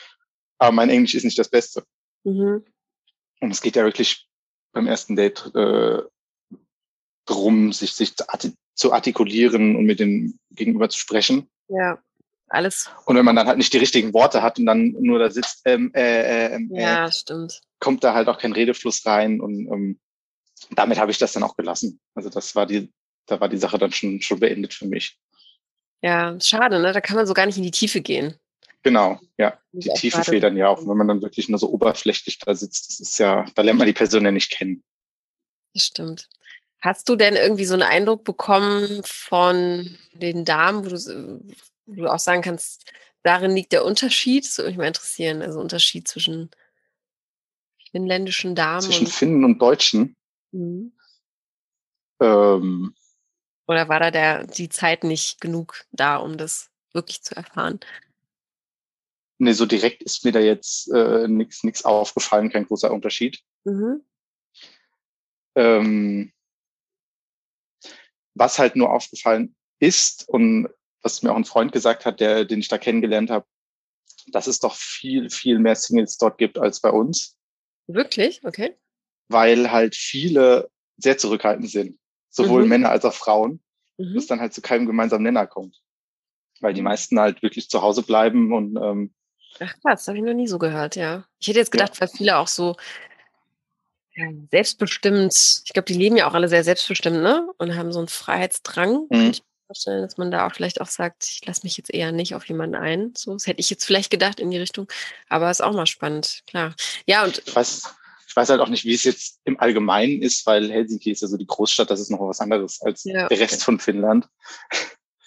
Aber 0.58 0.72
mein 0.72 0.90
Englisch 0.90 1.14
ist 1.14 1.24
nicht 1.24 1.38
das 1.38 1.48
Beste. 1.48 1.84
Mhm. 2.24 2.64
Und 3.40 3.50
es 3.50 3.60
geht 3.60 3.76
ja 3.76 3.84
wirklich 3.84 4.28
beim 4.72 4.86
ersten 4.86 5.16
Date 5.16 5.50
äh, 5.54 6.02
drum, 7.26 7.72
sich, 7.72 7.92
sich 7.94 8.14
zu 8.74 8.92
artikulieren 8.92 9.76
und 9.76 9.84
mit 9.84 10.00
dem 10.00 10.38
Gegenüber 10.50 10.88
zu 10.88 10.98
sprechen. 10.98 11.48
Ja, 11.68 11.98
alles. 12.48 12.90
Und 13.06 13.16
wenn 13.16 13.24
man 13.24 13.36
dann 13.36 13.46
halt 13.46 13.58
nicht 13.58 13.72
die 13.72 13.78
richtigen 13.78 14.12
Worte 14.12 14.42
hat 14.42 14.58
und 14.58 14.66
dann 14.66 14.94
nur 15.00 15.18
da 15.18 15.30
sitzt, 15.30 15.62
ähm, 15.64 15.90
äh, 15.94 16.46
äh, 16.46 16.56
äh, 16.56 16.68
ja, 16.70 17.10
stimmt. 17.10 17.60
kommt 17.80 18.04
da 18.04 18.14
halt 18.14 18.28
auch 18.28 18.38
kein 18.38 18.52
Redefluss 18.52 19.04
rein 19.06 19.40
und 19.40 19.66
ähm, 19.72 20.00
damit 20.70 20.98
habe 20.98 21.10
ich 21.10 21.18
das 21.18 21.32
dann 21.32 21.42
auch 21.42 21.56
gelassen. 21.56 22.00
Also 22.14 22.30
das 22.30 22.54
war 22.54 22.66
die, 22.66 22.92
da 23.26 23.40
war 23.40 23.48
die 23.48 23.56
Sache 23.56 23.78
dann 23.78 23.92
schon, 23.92 24.20
schon 24.20 24.40
beendet 24.40 24.74
für 24.74 24.86
mich. 24.86 25.18
Ja, 26.02 26.38
schade, 26.40 26.80
ne? 26.80 26.92
Da 26.92 27.00
kann 27.00 27.16
man 27.16 27.26
so 27.26 27.34
gar 27.34 27.46
nicht 27.46 27.56
in 27.56 27.62
die 27.62 27.70
Tiefe 27.70 28.02
gehen. 28.02 28.38
Genau, 28.82 29.18
ja. 29.38 29.58
Die 29.72 29.88
Tiefe 29.88 30.22
fehlt 30.22 30.42
dann 30.42 30.58
ja 30.58 30.68
auch, 30.68 30.86
wenn 30.86 30.96
man 30.96 31.08
dann 31.08 31.22
wirklich 31.22 31.48
nur 31.48 31.58
so 31.58 31.70
oberflächlich 31.70 32.38
da 32.38 32.54
sitzt. 32.54 32.90
Das 32.90 33.00
ist 33.00 33.18
ja, 33.18 33.46
da 33.54 33.62
lernt 33.62 33.78
man 33.78 33.86
die 33.86 33.94
Person 33.94 34.24
ja 34.26 34.30
nicht 34.30 34.50
kennen. 34.50 34.84
Das 35.72 35.84
stimmt. 35.84 36.28
Hast 36.84 37.08
du 37.08 37.16
denn 37.16 37.34
irgendwie 37.34 37.64
so 37.64 37.72
einen 37.72 37.82
Eindruck 37.82 38.24
bekommen 38.24 39.00
von 39.04 39.96
den 40.12 40.44
Damen, 40.44 40.84
wo 40.84 40.90
du, 40.90 41.40
wo 41.86 42.02
du 42.02 42.12
auch 42.12 42.18
sagen 42.18 42.42
kannst, 42.42 42.92
darin 43.22 43.52
liegt 43.52 43.72
der 43.72 43.86
Unterschied? 43.86 44.44
Das 44.44 44.58
würde 44.58 44.68
mich 44.68 44.76
mal 44.76 44.86
interessieren. 44.86 45.40
Also 45.40 45.60
Unterschied 45.60 46.06
zwischen 46.06 46.50
finnländischen 47.90 48.54
Damen. 48.54 48.82
Zwischen 48.82 49.06
Finnen 49.06 49.46
und 49.46 49.62
Deutschen. 49.62 50.14
Mhm. 50.52 50.92
Ähm, 52.20 52.94
Oder 53.66 53.88
war 53.88 54.00
da 54.00 54.10
der, 54.10 54.46
die 54.46 54.68
Zeit 54.68 55.04
nicht 55.04 55.40
genug 55.40 55.86
da, 55.90 56.18
um 56.18 56.36
das 56.36 56.68
wirklich 56.92 57.22
zu 57.22 57.34
erfahren? 57.34 57.80
Nee, 59.38 59.52
so 59.52 59.64
direkt 59.64 60.02
ist 60.02 60.22
mir 60.22 60.32
da 60.32 60.40
jetzt 60.40 60.92
äh, 60.92 61.28
nichts 61.28 61.86
aufgefallen, 61.86 62.50
kein 62.50 62.66
großer 62.66 62.92
Unterschied. 62.92 63.40
Mhm. 63.64 64.02
Ähm, 65.54 66.34
was 68.34 68.58
halt 68.58 68.76
nur 68.76 68.90
aufgefallen 68.90 69.54
ist 69.78 70.28
und 70.28 70.68
was 71.02 71.22
mir 71.22 71.32
auch 71.32 71.36
ein 71.36 71.44
Freund 71.44 71.72
gesagt 71.72 72.06
hat, 72.06 72.20
der, 72.20 72.44
den 72.44 72.60
ich 72.60 72.68
da 72.68 72.78
kennengelernt 72.78 73.30
habe, 73.30 73.46
dass 74.28 74.46
es 74.46 74.58
doch 74.58 74.74
viel, 74.74 75.30
viel 75.30 75.58
mehr 75.58 75.76
Singles 75.76 76.16
dort 76.16 76.38
gibt 76.38 76.58
als 76.58 76.80
bei 76.80 76.90
uns. 76.90 77.36
Wirklich? 77.86 78.42
Okay. 78.44 78.76
Weil 79.28 79.70
halt 79.70 79.94
viele 79.94 80.70
sehr 80.96 81.18
zurückhaltend 81.18 81.70
sind. 81.70 81.98
Sowohl 82.30 82.62
mhm. 82.62 82.68
Männer 82.68 82.90
als 82.90 83.04
auch 83.04 83.12
Frauen. 83.12 83.62
Mhm. 83.98 84.14
Dass 84.14 84.26
dann 84.26 84.40
halt 84.40 84.54
zu 84.54 84.62
keinem 84.62 84.86
gemeinsamen 84.86 85.22
Nenner 85.22 85.46
kommt. 85.46 85.80
Weil 86.60 86.72
die 86.72 86.82
meisten 86.82 87.20
halt 87.20 87.42
wirklich 87.42 87.68
zu 87.68 87.82
Hause 87.82 88.02
bleiben 88.02 88.52
und 88.52 88.76
ähm, 88.76 89.14
Ach 89.60 89.72
krass, 89.82 90.08
habe 90.08 90.18
ich 90.18 90.24
noch 90.24 90.34
nie 90.34 90.48
so 90.48 90.58
gehört, 90.58 90.96
ja. 90.96 91.28
Ich 91.38 91.46
hätte 91.46 91.60
jetzt 91.60 91.70
gedacht, 91.70 91.94
ja. 91.94 92.00
weil 92.00 92.08
viele 92.08 92.38
auch 92.38 92.48
so 92.48 92.74
selbstbestimmt, 94.50 95.62
ich 95.64 95.72
glaube, 95.72 95.86
die 95.86 95.94
leben 95.94 96.16
ja 96.16 96.28
auch 96.28 96.34
alle 96.34 96.48
sehr 96.48 96.64
selbstbestimmt, 96.64 97.22
ne? 97.22 97.48
Und 97.58 97.74
haben 97.74 97.92
so 97.92 97.98
einen 97.98 98.08
Freiheitsdrang. 98.08 99.06
Mhm. 99.10 99.30
Ich 99.30 99.40
mir 99.40 99.66
vorstellen, 99.66 100.02
dass 100.02 100.16
man 100.16 100.30
da 100.30 100.46
auch 100.46 100.54
vielleicht 100.54 100.80
auch 100.80 100.86
sagt, 100.86 101.24
ich 101.26 101.46
lasse 101.46 101.62
mich 101.64 101.76
jetzt 101.76 101.92
eher 101.92 102.12
nicht 102.12 102.34
auf 102.34 102.46
jemanden 102.46 102.76
ein. 102.76 103.12
So, 103.16 103.32
das 103.32 103.46
hätte 103.46 103.60
ich 103.60 103.70
jetzt 103.70 103.84
vielleicht 103.84 104.10
gedacht 104.10 104.40
in 104.40 104.50
die 104.50 104.58
Richtung. 104.58 104.88
Aber 105.28 105.50
ist 105.50 105.62
auch 105.62 105.72
mal 105.72 105.86
spannend, 105.86 106.42
klar. 106.46 106.74
Ja, 107.06 107.24
und. 107.24 107.42
Ich 107.44 107.54
weiß, 107.54 107.94
ich 108.28 108.36
weiß 108.36 108.48
halt 108.50 108.60
auch 108.60 108.68
nicht, 108.68 108.84
wie 108.84 108.94
es 108.94 109.04
jetzt 109.04 109.40
im 109.44 109.58
Allgemeinen 109.58 110.22
ist, 110.22 110.46
weil 110.46 110.70
Helsinki 110.70 111.10
ist 111.10 111.22
ja 111.22 111.28
so 111.28 111.36
die 111.36 111.46
Großstadt, 111.46 111.90
das 111.90 112.00
ist 112.00 112.10
noch 112.10 112.20
was 112.20 112.40
anderes 112.40 112.80
als 112.82 113.04
ja. 113.04 113.28
der 113.28 113.40
Rest 113.40 113.64
von 113.64 113.78
Finnland. 113.78 114.28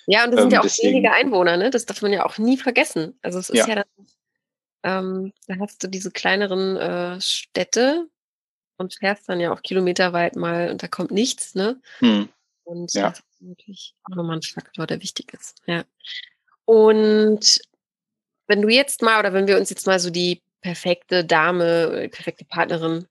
Ja, 0.07 0.23
und 0.23 0.31
das 0.31 0.39
sind 0.39 0.51
ähm, 0.51 0.53
ja 0.53 0.59
auch 0.59 0.63
deswegen. 0.63 0.89
wenige 0.89 1.11
Einwohner, 1.11 1.57
ne? 1.57 1.69
Das 1.69 1.85
darf 1.85 2.01
man 2.01 2.13
ja 2.13 2.25
auch 2.25 2.37
nie 2.37 2.57
vergessen. 2.57 3.19
Also 3.21 3.39
es 3.39 3.49
ist 3.49 3.57
ja, 3.57 3.67
ja 3.67 3.75
dann 3.75 4.07
ähm, 4.83 5.33
da 5.47 5.55
hast 5.59 5.83
du 5.83 5.87
diese 5.87 6.11
kleineren 6.11 6.77
äh, 6.77 7.19
Städte 7.19 8.07
und 8.77 8.95
fährst 8.95 9.27
dann 9.29 9.39
ja 9.39 9.51
auch 9.51 9.61
kilometerweit 9.61 10.35
mal 10.35 10.69
und 10.69 10.83
da 10.83 10.87
kommt 10.87 11.11
nichts, 11.11 11.55
ne? 11.55 11.79
Hm. 11.99 12.29
Und 12.63 12.93
ja. 12.93 13.09
das 13.09 13.19
ist 13.19 13.41
natürlich 13.41 13.95
auch 14.03 14.15
nochmal 14.15 14.37
ein 14.37 14.41
Faktor, 14.41 14.87
der 14.87 15.01
wichtig 15.01 15.33
ist. 15.33 15.61
Ja. 15.65 15.83
Und 16.65 17.61
wenn 18.47 18.61
du 18.61 18.69
jetzt 18.69 19.01
mal, 19.01 19.19
oder 19.19 19.33
wenn 19.33 19.47
wir 19.47 19.57
uns 19.57 19.69
jetzt 19.69 19.87
mal 19.87 19.99
so 19.99 20.09
die 20.09 20.41
perfekte 20.61 21.23
Dame, 21.23 22.01
die 22.03 22.09
perfekte 22.09 22.45
Partnerin, 22.45 23.07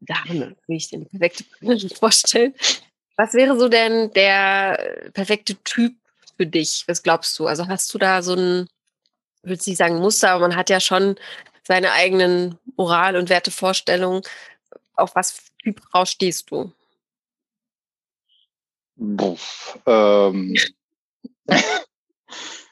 Dame, 0.00 0.56
wie 0.66 0.76
ich 0.76 0.90
denn 0.90 1.00
die 1.00 1.08
perfekte 1.08 1.44
Partnerin 1.44 1.90
vorstellen, 1.94 2.54
was 3.16 3.34
wäre 3.34 3.58
so 3.58 3.68
denn 3.68 4.12
der 4.12 5.10
perfekte 5.12 5.56
Typ 5.64 5.94
für 6.36 6.46
dich? 6.46 6.84
Was 6.86 7.02
glaubst 7.02 7.38
du? 7.38 7.46
Also 7.46 7.66
hast 7.66 7.92
du 7.92 7.98
da 7.98 8.22
so 8.22 8.34
ein 8.34 8.68
ich 9.42 9.50
würde 9.50 9.62
nicht 9.66 9.78
sagen 9.78 9.98
Muster, 9.98 10.30
aber 10.30 10.48
man 10.48 10.56
hat 10.56 10.70
ja 10.70 10.80
schon 10.80 11.16
seine 11.62 11.92
eigenen 11.92 12.58
Moral- 12.76 13.16
und 13.16 13.28
Wertevorstellungen. 13.28 14.22
Auf 14.98 15.14
was 15.14 15.52
Typ 15.62 15.80
Frau 15.90 16.04
stehst 16.04 16.50
du? 16.50 16.72
Buff, 18.96 19.78
ähm, 19.86 20.56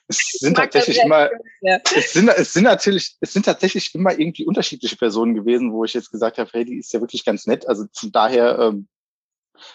es 0.09 0.19
sind 0.41 0.57
tatsächlich 0.57 0.99
immer, 0.99 1.31
ja. 1.61 1.79
es 1.95 2.13
sind, 2.13 2.29
es 2.29 2.53
sind 2.53 2.65
natürlich, 2.65 3.17
es 3.21 3.33
sind 3.33 3.45
tatsächlich 3.45 3.95
immer 3.95 4.19
irgendwie 4.19 4.45
unterschiedliche 4.45 4.97
Personen 4.97 5.35
gewesen, 5.35 5.73
wo 5.73 5.85
ich 5.85 5.95
jetzt 5.95 6.11
gesagt 6.11 6.39
habe, 6.39 6.51
hey, 6.53 6.65
die 6.65 6.79
ist 6.79 6.93
ja 6.93 7.01
wirklich 7.01 7.25
ganz 7.25 7.47
nett. 7.47 7.69
Also 7.69 7.87
von 7.93 8.11
daher, 8.11 8.59
ähm, 8.59 8.89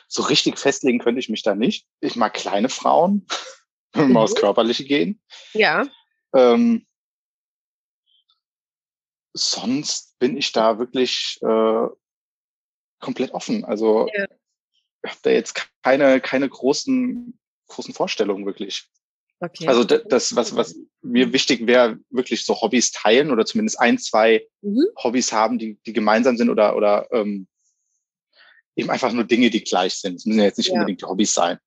so 0.08 0.24
richtig 0.24 0.60
festlegen 0.60 1.00
könnte 1.00 1.20
ich 1.20 1.30
mich 1.30 1.44
da 1.44 1.56
nicht. 1.56 1.88
Ich 2.02 2.16
mag 2.16 2.34
kleine 2.34 2.70
Frauen, 2.70 3.26
wenn 3.94 4.10
wir 4.10 4.14
mal 4.14 4.24
aufs 4.24 4.36
mhm. 4.36 4.40
Körperliche 4.40 4.84
gehen. 4.84 5.22
Ja. 5.54 5.88
Ähm, 6.34 6.86
sonst 9.34 10.18
bin 10.20 10.38
ich 10.38 10.52
da 10.52 10.80
wirklich 10.80 11.40
äh, 11.42 11.88
komplett 13.02 13.34
offen. 13.34 13.66
Also 13.66 14.08
ja. 14.14 14.26
ich 15.04 15.12
habe 15.12 15.20
da 15.24 15.30
jetzt 15.32 15.62
keine, 15.84 16.22
keine 16.22 16.48
großen, 16.48 17.38
großen 17.68 17.94
Vorstellungen 17.94 18.46
wirklich. 18.46 18.88
Okay. 19.40 19.68
Also 19.68 19.84
das, 19.84 20.36
was, 20.36 20.56
was 20.56 20.76
mir 21.02 21.34
wichtig 21.34 21.66
wäre, 21.66 21.98
wirklich 22.12 22.46
so 22.46 22.62
Hobbys 22.62 22.92
teilen 22.92 23.32
oder 23.32 23.44
zumindest 23.44 23.80
ein, 23.80 23.98
zwei 23.98 24.46
mhm. 24.62 24.86
Hobbys 25.04 25.34
haben, 25.34 25.58
die, 25.58 25.80
die 25.86 25.94
gemeinsam 25.94 26.38
sind 26.38 26.50
oder, 26.52 26.76
oder 26.76 27.08
ähm, 27.12 27.48
eben 28.76 28.92
einfach 28.92 29.12
nur 29.12 29.24
Dinge, 29.24 29.50
die 29.50 29.64
gleich 29.64 29.96
sind. 29.96 30.16
Es 30.16 30.26
müssen 30.26 30.40
ja 30.40 30.46
jetzt 30.46 30.60
nicht 30.60 30.68
ja. 30.68 30.76
unbedingt 30.76 31.02
Hobbys 31.04 31.34
sein. 31.34 31.58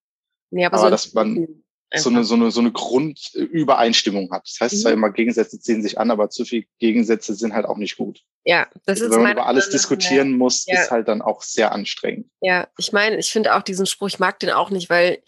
Nee, 0.51 0.65
aber, 0.65 0.77
aber 0.77 0.85
so 0.85 0.91
dass 0.91 1.13
man 1.15 1.64
so 1.95 2.11
eine, 2.11 2.25
so 2.25 2.35
eine, 2.35 2.51
so 2.51 2.61
eine 2.61 2.73
Grundübereinstimmung 2.73 4.31
hat. 4.33 4.45
Das 4.47 4.61
heißt 4.61 4.75
mhm. 4.75 4.79
zwar 4.79 4.93
immer, 4.93 5.11
Gegensätze 5.11 5.61
ziehen 5.61 5.83
sich 5.83 5.99
an, 5.99 6.11
aber 6.11 6.31
zu 6.31 6.45
viel 6.45 6.67
Gegensätze 6.79 7.35
sind 7.35 7.55
halt 7.55 7.67
auch 7.67 7.77
nicht 7.77 7.97
gut. 7.97 8.21
Ja, 8.45 8.67
das 8.85 9.01
also, 9.01 9.05
ist 9.07 9.11
Wenn 9.13 9.23
man 9.23 9.33
über 9.33 9.47
alles 9.47 9.71
diskutieren 9.71 10.33
ja. 10.33 10.37
muss, 10.37 10.67
ja. 10.67 10.81
ist 10.81 10.91
halt 10.91 11.09
dann 11.09 11.23
auch 11.23 11.43
sehr 11.43 11.73
anstrengend. 11.73 12.27
Ja, 12.41 12.69
ich 12.79 12.93
meine, 12.93 13.17
ich 13.17 13.31
finde 13.31 13.55
auch 13.55 13.63
diesen 13.63 13.87
Spruch, 13.87 14.09
ich 14.09 14.19
mag 14.19 14.39
den 14.41 14.51
auch 14.51 14.71
nicht, 14.71 14.91
weil 14.91 15.23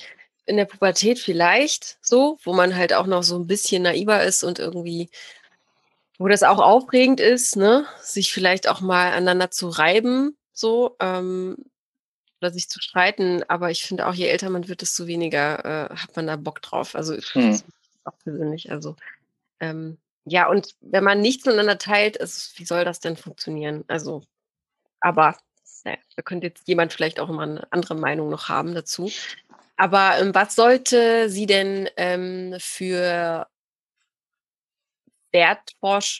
in 0.45 0.57
der 0.57 0.64
Pubertät 0.64 1.19
vielleicht 1.19 1.99
so, 2.01 2.38
wo 2.45 2.53
man 2.53 2.77
halt 2.77 2.92
auch 2.92 3.07
noch 3.07 3.23
so 3.23 3.37
ein 3.38 3.47
bisschen 3.47 3.83
naiver 3.83 4.23
ist 4.23 4.45
und 4.45 4.59
irgendwie, 4.59 5.11
wo 6.19 6.29
das 6.29 6.42
auch 6.42 6.61
aufregend 6.61 7.21
ist, 7.21 7.57
ne, 7.57 7.87
sich 8.01 8.33
vielleicht 8.33 8.69
auch 8.69 8.81
mal 8.81 9.12
aneinander 9.12 9.51
zu 9.51 9.69
reiben, 9.69 10.37
so, 10.53 10.97
ähm, 11.01 11.57
oder 12.40 12.53
sich 12.53 12.68
zu 12.68 12.81
streiten, 12.81 13.42
aber 13.49 13.70
ich 13.70 13.83
finde 13.83 14.07
auch, 14.07 14.14
je 14.14 14.27
älter 14.27 14.51
man 14.51 14.68
wird, 14.68 14.83
desto 14.83 15.07
weniger 15.07 15.90
äh, 15.90 15.94
hat 15.94 16.16
man 16.16 16.27
da 16.27 16.37
Bock 16.37 16.61
drauf. 16.62 16.94
Also 16.94 17.16
hm. 17.16 17.61
auch 18.05 18.18
persönlich. 18.22 18.70
Also 18.70 18.96
ähm, 19.61 19.99
ja, 20.25 20.49
und 20.49 20.75
wenn 20.81 21.05
man 21.05 21.20
nichts 21.20 21.46
miteinander 21.46 21.79
teilt, 21.79 22.16
ist, 22.16 22.59
wie 22.59 22.64
soll 22.64 22.85
das 22.85 23.01
denn 23.01 23.16
funktionieren? 23.16 23.85
Also, 23.87 24.22
aber 25.01 25.37
naja, 25.85 25.99
da 26.16 26.22
könnte 26.22 26.49
jetzt 26.49 26.66
jemand 26.66 26.92
vielleicht 26.92 27.20
auch 27.20 27.29
immer 27.29 27.42
eine 27.42 27.72
andere 27.72 27.94
Meinung 27.94 28.29
noch 28.29 28.49
haben 28.49 28.75
dazu. 28.75 29.11
Aber 29.77 30.18
ähm, 30.18 30.35
was 30.35 30.57
sollte 30.57 31.31
sie 31.31 31.46
denn 31.46 31.88
ähm, 31.96 32.57
für 32.59 33.47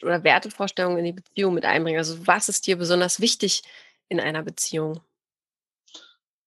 oder 0.03 0.25
Wertevorstellungen 0.25 0.99
in 0.99 1.05
die 1.07 1.13
Beziehung 1.13 1.55
mit 1.55 1.65
einbringen? 1.65 1.99
Also 1.99 2.27
was 2.27 2.51
ist 2.51 2.67
dir 2.67 2.77
besonders 2.77 3.19
wichtig 3.19 3.63
in 4.09 4.21
einer 4.21 4.43
Beziehung? 4.43 5.01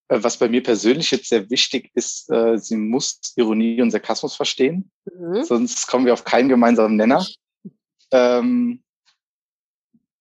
Äh, 0.09 0.23
was 0.23 0.37
bei 0.37 0.49
mir 0.49 0.61
persönlich 0.61 1.11
jetzt 1.11 1.29
sehr 1.29 1.49
wichtig 1.49 1.91
ist, 1.93 2.29
äh, 2.31 2.57
sie 2.57 2.75
muss 2.75 3.19
Ironie 3.35 3.81
und 3.81 3.91
Sarkasmus 3.91 4.35
verstehen. 4.35 4.91
Mhm. 5.05 5.43
Sonst 5.43 5.87
kommen 5.87 6.05
wir 6.05 6.13
auf 6.13 6.23
keinen 6.23 6.49
gemeinsamen 6.49 6.97
Nenner. 6.97 7.25
Ähm, 8.11 8.83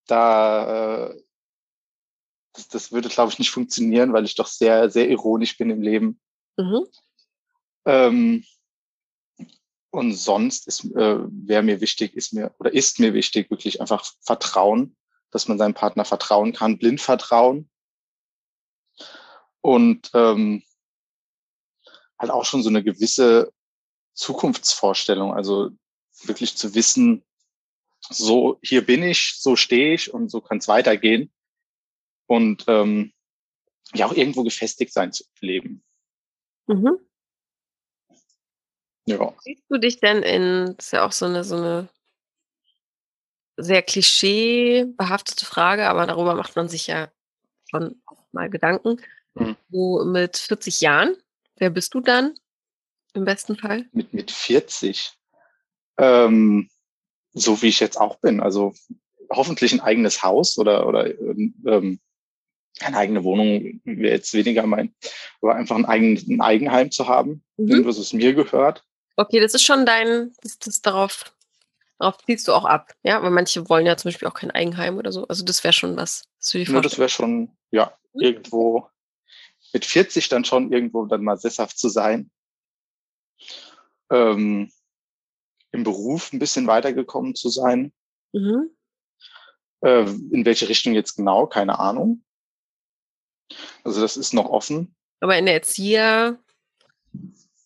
da 0.06 1.08
äh, 1.08 1.22
das, 2.52 2.68
das 2.68 2.92
würde, 2.92 3.08
glaube 3.08 3.32
ich, 3.32 3.38
nicht 3.38 3.50
funktionieren, 3.50 4.12
weil 4.12 4.24
ich 4.24 4.34
doch 4.34 4.46
sehr, 4.46 4.90
sehr 4.90 5.08
ironisch 5.08 5.56
bin 5.56 5.70
im 5.70 5.82
Leben. 5.82 6.20
Mhm. 6.56 6.86
Ähm, 7.86 8.44
und 9.90 10.12
sonst 10.12 10.66
ist 10.66 10.84
äh, 10.84 11.18
wäre 11.30 11.62
mir 11.62 11.80
wichtig, 11.80 12.14
ist 12.14 12.34
mir 12.34 12.54
oder 12.58 12.74
ist 12.74 13.00
mir 13.00 13.14
wichtig, 13.14 13.50
wirklich 13.50 13.80
einfach 13.80 14.04
Vertrauen, 14.20 14.96
dass 15.30 15.48
man 15.48 15.56
seinem 15.56 15.72
Partner 15.72 16.04
vertrauen 16.04 16.52
kann, 16.52 16.78
blind 16.78 17.00
vertrauen 17.00 17.70
und 19.60 20.10
ähm, 20.14 20.62
halt 22.18 22.30
auch 22.30 22.44
schon 22.44 22.62
so 22.62 22.68
eine 22.68 22.82
gewisse 22.82 23.52
Zukunftsvorstellung, 24.14 25.32
also 25.32 25.70
wirklich 26.24 26.56
zu 26.56 26.74
wissen, 26.74 27.24
so 28.00 28.58
hier 28.62 28.84
bin 28.84 29.02
ich, 29.02 29.36
so 29.38 29.56
stehe 29.56 29.94
ich 29.94 30.12
und 30.12 30.30
so 30.30 30.40
kann 30.40 30.58
es 30.58 30.68
weitergehen 30.68 31.32
und 32.26 32.64
ähm, 32.68 33.12
ja 33.94 34.06
auch 34.06 34.12
irgendwo 34.12 34.42
gefestigt 34.42 34.92
sein 34.92 35.12
zu 35.12 35.24
leben. 35.40 35.82
Mhm. 36.66 36.98
Ja. 39.06 39.34
Siehst 39.42 39.64
du 39.68 39.78
dich 39.78 40.00
denn 40.00 40.22
in, 40.22 40.74
das 40.76 40.86
ist 40.86 40.92
ja 40.92 41.06
auch 41.06 41.12
so 41.12 41.24
eine, 41.24 41.42
so 41.42 41.56
eine 41.56 41.88
sehr 43.56 43.82
klischeebehaftete 43.82 45.46
Frage, 45.46 45.88
aber 45.88 46.06
darüber 46.06 46.34
macht 46.34 46.54
man 46.56 46.68
sich 46.68 46.86
ja 46.86 47.10
schon 47.70 48.00
mal 48.32 48.50
Gedanken. 48.50 49.00
Mhm. 49.38 49.56
So 49.70 50.04
mit 50.04 50.36
40 50.36 50.80
Jahren, 50.80 51.16
wer 51.56 51.70
bist 51.70 51.94
du 51.94 52.00
dann 52.00 52.34
im 53.14 53.24
besten 53.24 53.56
Fall? 53.56 53.86
Mit, 53.92 54.12
mit 54.12 54.30
40? 54.30 55.12
Ähm, 55.98 56.68
so 57.32 57.60
wie 57.62 57.68
ich 57.68 57.80
jetzt 57.80 58.00
auch 58.00 58.16
bin. 58.16 58.40
Also 58.40 58.74
hoffentlich 59.30 59.72
ein 59.72 59.80
eigenes 59.80 60.22
Haus 60.22 60.58
oder, 60.58 60.86
oder 60.86 61.06
ähm, 61.18 62.00
eine 62.80 62.96
eigene 62.96 63.24
Wohnung 63.24 63.80
wäre 63.84 64.14
jetzt 64.14 64.32
weniger 64.34 64.66
mein, 64.66 64.94
aber 65.42 65.56
einfach 65.56 65.76
ein, 65.76 65.84
eigen, 65.84 66.16
ein 66.28 66.40
Eigenheim 66.40 66.90
zu 66.90 67.08
haben, 67.08 67.42
mhm. 67.56 67.70
irgendwas, 67.70 67.98
was 67.98 68.12
mir 68.12 68.34
gehört. 68.34 68.84
Okay, 69.16 69.40
das 69.40 69.54
ist 69.54 69.64
schon 69.64 69.84
dein, 69.84 70.32
das, 70.42 70.58
das 70.58 70.80
darauf, 70.80 71.34
darauf 71.98 72.18
ziehst 72.24 72.46
du 72.46 72.52
auch 72.52 72.64
ab, 72.64 72.92
ja? 73.02 73.20
Weil 73.22 73.30
manche 73.30 73.68
wollen 73.68 73.86
ja 73.86 73.96
zum 73.96 74.10
Beispiel 74.10 74.28
auch 74.28 74.34
kein 74.34 74.52
Eigenheim 74.52 74.96
oder 74.96 75.10
so. 75.10 75.26
Also 75.26 75.44
das 75.44 75.64
wäre 75.64 75.72
schon 75.72 75.96
was. 75.96 76.28
Das, 76.38 76.52
ja, 76.52 76.80
das 76.80 76.98
wäre 76.98 77.08
schon, 77.08 77.50
ja, 77.72 77.92
mhm. 78.12 78.20
irgendwo 78.22 78.88
mit 79.72 79.84
40 79.84 80.28
dann 80.28 80.44
schon 80.44 80.72
irgendwo 80.72 81.06
dann 81.06 81.24
mal 81.24 81.38
sesshaft 81.38 81.78
zu 81.78 81.88
sein. 81.88 82.30
Ähm, 84.10 84.70
Im 85.72 85.84
Beruf 85.84 86.32
ein 86.32 86.38
bisschen 86.38 86.66
weitergekommen 86.66 87.34
zu 87.34 87.48
sein. 87.50 87.92
Mhm. 88.32 88.70
Äh, 89.80 90.04
in 90.04 90.44
welche 90.44 90.68
Richtung 90.68 90.94
jetzt 90.94 91.16
genau, 91.16 91.46
keine 91.46 91.78
Ahnung. 91.78 92.24
Also 93.84 94.00
das 94.00 94.16
ist 94.16 94.34
noch 94.34 94.50
offen. 94.50 94.94
Aber 95.20 95.36
in 95.36 95.46
der 95.46 95.54
Erzieher 95.54 96.38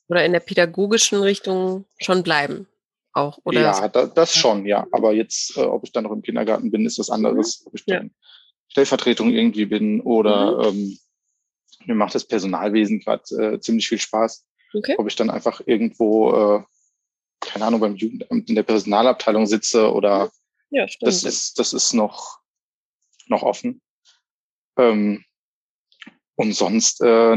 oder 0.08 0.24
in 0.24 0.32
der 0.32 0.40
pädagogischen 0.40 1.22
Richtung 1.22 1.86
schon 1.98 2.22
bleiben 2.22 2.66
auch, 3.12 3.38
oder? 3.44 3.60
Ja, 3.60 3.88
da, 3.88 4.06
das 4.06 4.34
schon, 4.34 4.66
ja. 4.66 4.86
Aber 4.92 5.12
jetzt, 5.12 5.56
äh, 5.56 5.60
ob 5.60 5.84
ich 5.84 5.92
dann 5.92 6.04
noch 6.04 6.12
im 6.12 6.22
Kindergarten 6.22 6.70
bin, 6.70 6.86
ist 6.86 6.98
was 6.98 7.10
anderes. 7.10 7.60
Mhm. 7.60 7.66
Ob 7.66 7.74
ich 7.74 7.84
dann 7.84 8.06
ja. 8.06 8.10
Stellvertretung 8.68 9.30
irgendwie 9.30 9.66
bin 9.66 10.00
oder 10.00 10.72
mhm. 10.72 10.80
ähm, 10.80 10.98
mir 11.86 11.94
macht 11.94 12.14
das 12.14 12.26
Personalwesen 12.26 13.00
gerade 13.00 13.54
äh, 13.54 13.60
ziemlich 13.60 13.88
viel 13.88 13.98
Spaß. 13.98 14.46
Okay. 14.74 14.94
Ob 14.98 15.06
ich 15.06 15.16
dann 15.16 15.30
einfach 15.30 15.60
irgendwo, 15.66 16.32
äh, 16.32 16.62
keine 17.40 17.66
Ahnung, 17.66 17.80
beim 17.80 17.96
Jugendamt 17.96 18.48
in 18.48 18.54
der 18.54 18.62
Personalabteilung 18.62 19.46
sitze 19.46 19.92
oder 19.92 20.30
ja, 20.70 20.88
stimmt. 20.88 21.08
das 21.08 21.24
ist, 21.24 21.58
das 21.58 21.72
ist 21.72 21.92
noch, 21.92 22.40
noch 23.26 23.42
offen. 23.42 23.82
Ähm, 24.78 25.24
und 26.36 26.54
sonst 26.54 27.00
äh, 27.02 27.36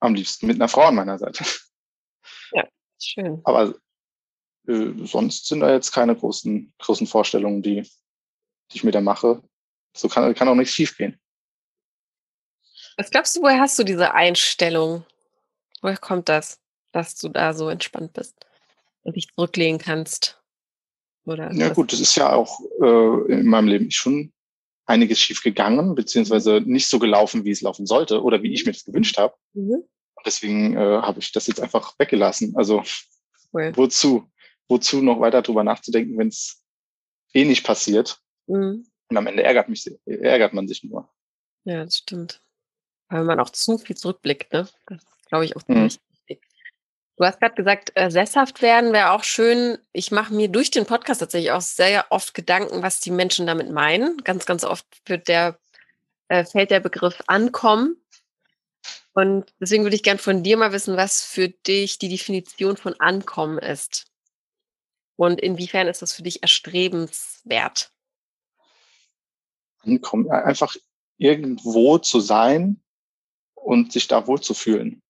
am 0.00 0.14
liebsten 0.14 0.46
mit 0.46 0.56
einer 0.56 0.68
Frau 0.68 0.82
an 0.82 0.94
meiner 0.94 1.18
Seite. 1.18 1.44
Ja, 2.52 2.66
schön. 2.98 3.40
Aber 3.44 3.74
äh, 4.68 4.92
sonst 5.04 5.46
sind 5.46 5.60
da 5.60 5.72
jetzt 5.72 5.92
keine 5.92 6.14
großen, 6.14 6.72
großen 6.78 7.06
Vorstellungen, 7.06 7.62
die, 7.62 7.82
die 7.82 8.76
ich 8.76 8.84
mir 8.84 8.92
da 8.92 9.00
mache. 9.00 9.42
So 9.96 10.08
kann, 10.08 10.34
kann 10.34 10.48
auch 10.48 10.54
nichts 10.54 10.74
schiefgehen. 10.74 11.20
Was 12.98 13.10
glaubst 13.10 13.36
du, 13.36 13.42
woher 13.42 13.60
hast 13.60 13.78
du 13.78 13.84
diese 13.84 14.12
Einstellung? 14.12 15.04
Woher 15.82 15.96
kommt 15.96 16.28
das, 16.28 16.58
dass 16.90 17.14
du 17.14 17.28
da 17.28 17.54
so 17.54 17.68
entspannt 17.68 18.12
bist 18.12 18.34
und 19.02 19.14
dich 19.14 19.28
zurücklegen 19.28 19.78
kannst? 19.78 20.42
Oder 21.24 21.52
ja, 21.52 21.68
gut, 21.68 21.92
das 21.92 22.00
ist 22.00 22.16
ja 22.16 22.32
auch 22.32 22.58
äh, 22.82 23.32
in 23.32 23.46
meinem 23.46 23.68
Leben 23.68 23.92
schon 23.92 24.32
einiges 24.84 25.20
schief 25.20 25.44
gegangen, 25.44 25.94
beziehungsweise 25.94 26.60
nicht 26.60 26.88
so 26.88 26.98
gelaufen, 26.98 27.44
wie 27.44 27.52
es 27.52 27.60
laufen 27.60 27.86
sollte 27.86 28.20
oder 28.20 28.42
wie 28.42 28.52
ich 28.52 28.66
mir 28.66 28.72
das 28.72 28.84
gewünscht 28.84 29.16
habe. 29.16 29.34
Mhm. 29.52 29.84
Deswegen 30.26 30.76
äh, 30.76 30.80
habe 30.80 31.20
ich 31.20 31.30
das 31.30 31.46
jetzt 31.46 31.60
einfach 31.60 31.96
weggelassen. 32.00 32.56
Also 32.56 32.82
cool. 33.52 33.70
wozu? 33.76 34.28
Wozu 34.66 35.02
noch 35.02 35.20
weiter 35.20 35.42
drüber 35.42 35.62
nachzudenken, 35.62 36.18
wenn 36.18 36.28
es 36.28 36.64
eh 37.32 37.44
nicht 37.44 37.64
passiert? 37.64 38.20
Mhm. 38.48 38.88
Und 39.08 39.16
am 39.16 39.26
Ende 39.28 39.44
ärgert, 39.44 39.68
mich, 39.68 39.88
ärgert 40.04 40.52
man 40.52 40.66
sich 40.66 40.82
nur. 40.82 41.08
Ja, 41.64 41.84
das 41.84 41.98
stimmt. 41.98 42.42
Weil 43.08 43.24
man 43.24 43.40
auch 43.40 43.50
zu 43.50 43.78
viel 43.78 43.96
zurückblickt, 43.96 44.52
ne? 44.52 44.68
Das 44.86 45.00
glaube 45.28 45.44
ich 45.44 45.56
auch 45.56 45.62
mhm. 45.66 45.90
ziemlich 45.90 46.00
Du 47.18 47.24
hast 47.24 47.40
gerade 47.40 47.56
gesagt, 47.56 47.90
äh, 47.96 48.12
sesshaft 48.12 48.62
werden 48.62 48.92
wäre 48.92 49.10
auch 49.10 49.24
schön. 49.24 49.76
Ich 49.92 50.12
mache 50.12 50.32
mir 50.32 50.48
durch 50.48 50.70
den 50.70 50.86
Podcast 50.86 51.18
tatsächlich 51.18 51.50
auch 51.50 51.60
sehr 51.60 52.06
oft 52.10 52.32
Gedanken, 52.32 52.80
was 52.82 53.00
die 53.00 53.10
Menschen 53.10 53.48
damit 53.48 53.72
meinen. 53.72 54.18
Ganz, 54.18 54.46
ganz 54.46 54.62
oft 54.62 54.86
wird 55.04 55.26
der, 55.26 55.58
äh, 56.28 56.44
fällt 56.44 56.70
der 56.70 56.78
Begriff 56.78 57.20
ankommen. 57.26 57.96
Und 59.14 59.52
deswegen 59.58 59.82
würde 59.82 59.96
ich 59.96 60.04
gern 60.04 60.18
von 60.18 60.44
dir 60.44 60.56
mal 60.56 60.70
wissen, 60.70 60.96
was 60.96 61.24
für 61.24 61.48
dich 61.48 61.98
die 61.98 62.08
Definition 62.08 62.76
von 62.76 62.94
Ankommen 63.00 63.58
ist. 63.58 64.06
Und 65.16 65.40
inwiefern 65.40 65.88
ist 65.88 66.02
das 66.02 66.12
für 66.12 66.22
dich 66.22 66.42
erstrebenswert? 66.42 67.90
Ankommen, 69.80 70.30
einfach 70.30 70.76
irgendwo 71.16 71.98
zu 71.98 72.20
sein 72.20 72.80
und 73.62 73.92
sich 73.92 74.08
da 74.08 74.26
wohl 74.26 74.40
zu 74.40 74.54
fühlen 74.54 75.02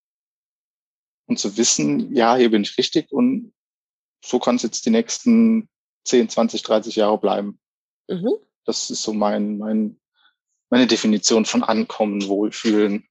und 1.26 1.38
zu 1.38 1.56
wissen, 1.56 2.14
ja, 2.14 2.36
hier 2.36 2.50
bin 2.50 2.62
ich 2.62 2.76
richtig 2.78 3.12
und 3.12 3.52
so 4.24 4.38
kann 4.38 4.56
es 4.56 4.62
jetzt 4.62 4.84
die 4.86 4.90
nächsten 4.90 5.68
10, 6.04 6.28
20, 6.28 6.62
30 6.62 6.96
Jahre 6.96 7.18
bleiben. 7.18 7.60
Mhm. 8.08 8.34
Das 8.64 8.90
ist 8.90 9.02
so 9.02 9.12
mein, 9.12 9.58
mein, 9.58 10.00
meine 10.70 10.86
Definition 10.86 11.44
von 11.44 11.62
Ankommen, 11.62 12.26
Wohlfühlen. 12.26 13.08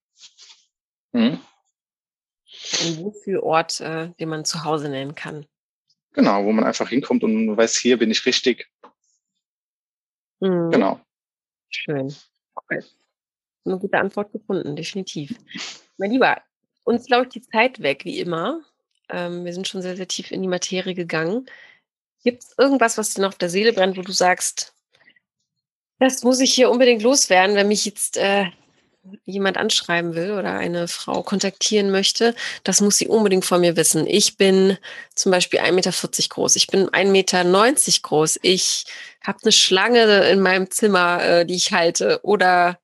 Mhm. 1.13 1.39
Ein 2.81 2.97
Wohlfühlort, 2.97 3.79
äh, 3.81 4.09
den 4.19 4.29
man 4.29 4.45
zu 4.45 4.63
Hause 4.63 4.89
nennen 4.89 5.15
kann. 5.15 5.45
Genau, 6.13 6.43
wo 6.45 6.51
man 6.51 6.65
einfach 6.65 6.89
hinkommt 6.89 7.23
und 7.23 7.55
weiß, 7.55 7.77
hier 7.77 7.97
bin 7.97 8.09
ich 8.09 8.25
richtig. 8.25 8.67
Mhm. 10.39 10.71
Genau. 10.71 10.99
Schön. 11.69 12.13
Okay. 12.55 12.81
Eine 13.67 13.79
gute 13.79 13.97
Antwort 13.97 14.31
gefunden, 14.31 14.75
definitiv. 14.75 15.35
Mein 15.97 16.11
Lieber, 16.11 16.41
uns, 16.83 17.07
ich, 17.09 17.29
die 17.29 17.41
Zeit 17.41 17.81
weg, 17.81 18.05
wie 18.05 18.19
immer. 18.19 18.61
Ähm, 19.09 19.45
wir 19.45 19.53
sind 19.53 19.67
schon 19.67 19.81
sehr, 19.81 19.95
sehr 19.95 20.07
tief 20.07 20.31
in 20.31 20.41
die 20.41 20.47
Materie 20.47 20.93
gegangen. 20.93 21.45
Gibt 22.23 22.43
es 22.43 22.55
irgendwas, 22.57 22.97
was 22.97 23.13
dir 23.13 23.21
noch 23.21 23.29
auf 23.29 23.37
der 23.37 23.49
Seele 23.49 23.73
brennt, 23.73 23.97
wo 23.97 24.01
du 24.01 24.11
sagst, 24.11 24.73
das 25.99 26.23
muss 26.23 26.39
ich 26.39 26.53
hier 26.53 26.69
unbedingt 26.69 27.01
loswerden, 27.01 27.55
wenn 27.55 27.67
mich 27.67 27.85
jetzt 27.85 28.17
äh, 28.17 28.45
jemand 29.25 29.57
anschreiben 29.57 30.15
will 30.15 30.31
oder 30.31 30.53
eine 30.53 30.87
Frau 30.87 31.23
kontaktieren 31.23 31.91
möchte, 31.91 32.35
das 32.63 32.81
muss 32.81 32.97
sie 32.97 33.07
unbedingt 33.07 33.45
von 33.45 33.61
mir 33.61 33.75
wissen. 33.75 34.05
Ich 34.05 34.37
bin 34.37 34.77
zum 35.15 35.31
Beispiel 35.31 35.59
1,40 35.59 35.71
Meter 35.71 35.91
groß, 36.29 36.55
ich 36.55 36.67
bin 36.67 36.89
1,90 36.89 37.11
Meter 37.11 37.43
groß, 38.01 38.39
ich 38.41 38.85
habe 39.23 39.39
eine 39.43 39.51
Schlange 39.51 40.29
in 40.29 40.41
meinem 40.41 40.69
Zimmer, 40.69 41.23
äh, 41.23 41.45
die 41.45 41.55
ich 41.55 41.71
halte 41.71 42.19
oder 42.23 42.79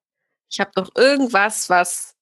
ich 0.54 0.60
habe 0.60 0.72
doch 0.76 0.92
irgendwas, 0.96 1.68
was 1.70 2.16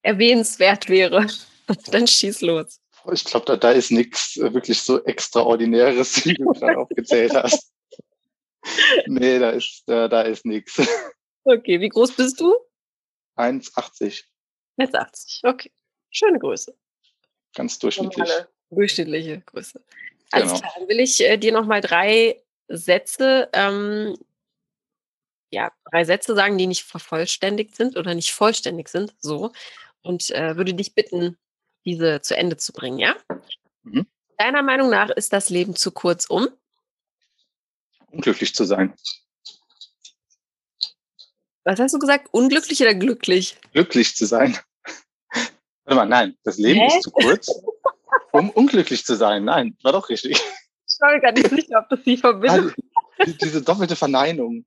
erwähnenswert 0.00 0.88
wäre, 0.88 1.26
dann 1.90 2.06
schieß 2.06 2.40
los. 2.40 2.80
Ich 3.12 3.24
glaube, 3.24 3.44
da, 3.46 3.56
da 3.56 3.72
ist 3.72 3.90
nichts 3.90 4.36
äh, 4.38 4.52
wirklich 4.54 4.80
so 4.80 5.04
Extraordinäres, 5.04 6.24
wie 6.24 6.34
du 6.34 6.46
gerade 6.46 6.78
aufgezählt 6.78 7.34
hast. 7.34 7.70
Nee, 9.06 9.38
da 9.38 9.50
ist, 9.50 9.82
da, 9.86 10.08
da 10.08 10.22
ist 10.22 10.46
nichts. 10.46 10.80
Okay, 11.44 11.80
wie 11.80 11.88
groß 11.88 12.12
bist 12.12 12.40
du? 12.40 12.54
1,80. 13.36 14.24
1,80, 14.78 15.48
okay. 15.48 15.72
Schöne 16.10 16.38
Größe. 16.38 16.74
Ganz 17.54 17.78
durchschnittlich. 17.78 18.30
Durchschnittliche 18.70 19.40
Größe. 19.40 19.84
Alles 20.30 20.48
genau. 20.48 20.60
klar, 20.60 20.72
dann 20.78 20.88
will 20.88 21.00
ich 21.00 21.20
äh, 21.20 21.36
dir 21.36 21.52
nochmal 21.52 21.80
drei 21.80 22.42
Sätze 22.68 23.50
ähm, 23.52 24.16
ja, 25.52 25.70
drei 25.90 26.04
Sätze 26.04 26.34
sagen, 26.34 26.56
die 26.56 26.66
nicht 26.66 26.82
vervollständigt 26.82 27.76
sind 27.76 27.96
oder 27.96 28.14
nicht 28.14 28.32
vollständig 28.32 28.88
sind, 28.88 29.14
so 29.20 29.52
und 30.02 30.30
äh, 30.30 30.56
würde 30.56 30.74
dich 30.74 30.94
bitten, 30.94 31.36
diese 31.84 32.22
zu 32.22 32.36
Ende 32.36 32.56
zu 32.56 32.72
bringen, 32.72 32.98
ja? 32.98 33.14
Mhm. 33.82 34.06
Deiner 34.38 34.62
Meinung 34.62 34.90
nach 34.90 35.10
ist 35.10 35.32
das 35.32 35.50
Leben 35.50 35.76
zu 35.76 35.92
kurz, 35.92 36.24
um? 36.24 36.48
Unglücklich 38.10 38.54
zu 38.54 38.64
sein. 38.64 38.94
Was 41.64 41.78
hast 41.78 41.94
du 41.94 41.98
gesagt? 41.98 42.28
Unglücklich 42.32 42.80
oder 42.80 42.94
glücklich? 42.94 43.56
Glücklich 43.72 44.16
zu 44.16 44.26
sein. 44.26 44.58
Warte 45.84 45.96
mal, 45.96 46.06
nein, 46.06 46.36
das 46.44 46.58
Leben 46.58 46.80
Hä? 46.80 46.86
ist 46.86 47.02
zu 47.02 47.10
kurz, 47.10 47.48
um 48.32 48.50
unglücklich 48.50 49.04
zu 49.04 49.16
sein. 49.16 49.44
Nein, 49.44 49.76
war 49.82 49.92
doch 49.92 50.08
richtig. 50.08 50.32
Ich 50.32 50.98
war 51.00 51.20
gar 51.20 51.32
nicht 51.32 51.50
sicher, 51.50 51.78
ob 51.78 51.88
das 51.90 52.02
die 52.04 52.16
Verbindung 52.16 52.72
also, 53.18 53.34
Diese 53.42 53.62
doppelte 53.62 53.96
Verneinung. 53.96 54.64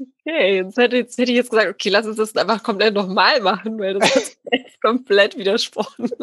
Okay, 0.00 0.56
jetzt 0.56 0.76
hätte, 0.76 0.96
jetzt 0.96 1.18
hätte 1.18 1.30
ich 1.30 1.36
jetzt 1.36 1.50
gesagt, 1.50 1.68
okay, 1.68 1.88
lass 1.88 2.06
uns 2.06 2.16
das 2.16 2.36
einfach 2.36 2.62
komplett 2.62 2.94
nochmal 2.94 3.40
machen, 3.40 3.78
weil 3.78 3.94
das 3.94 4.10
hat 4.14 4.36
komplett 4.82 5.36
widersprochen. 5.36 6.10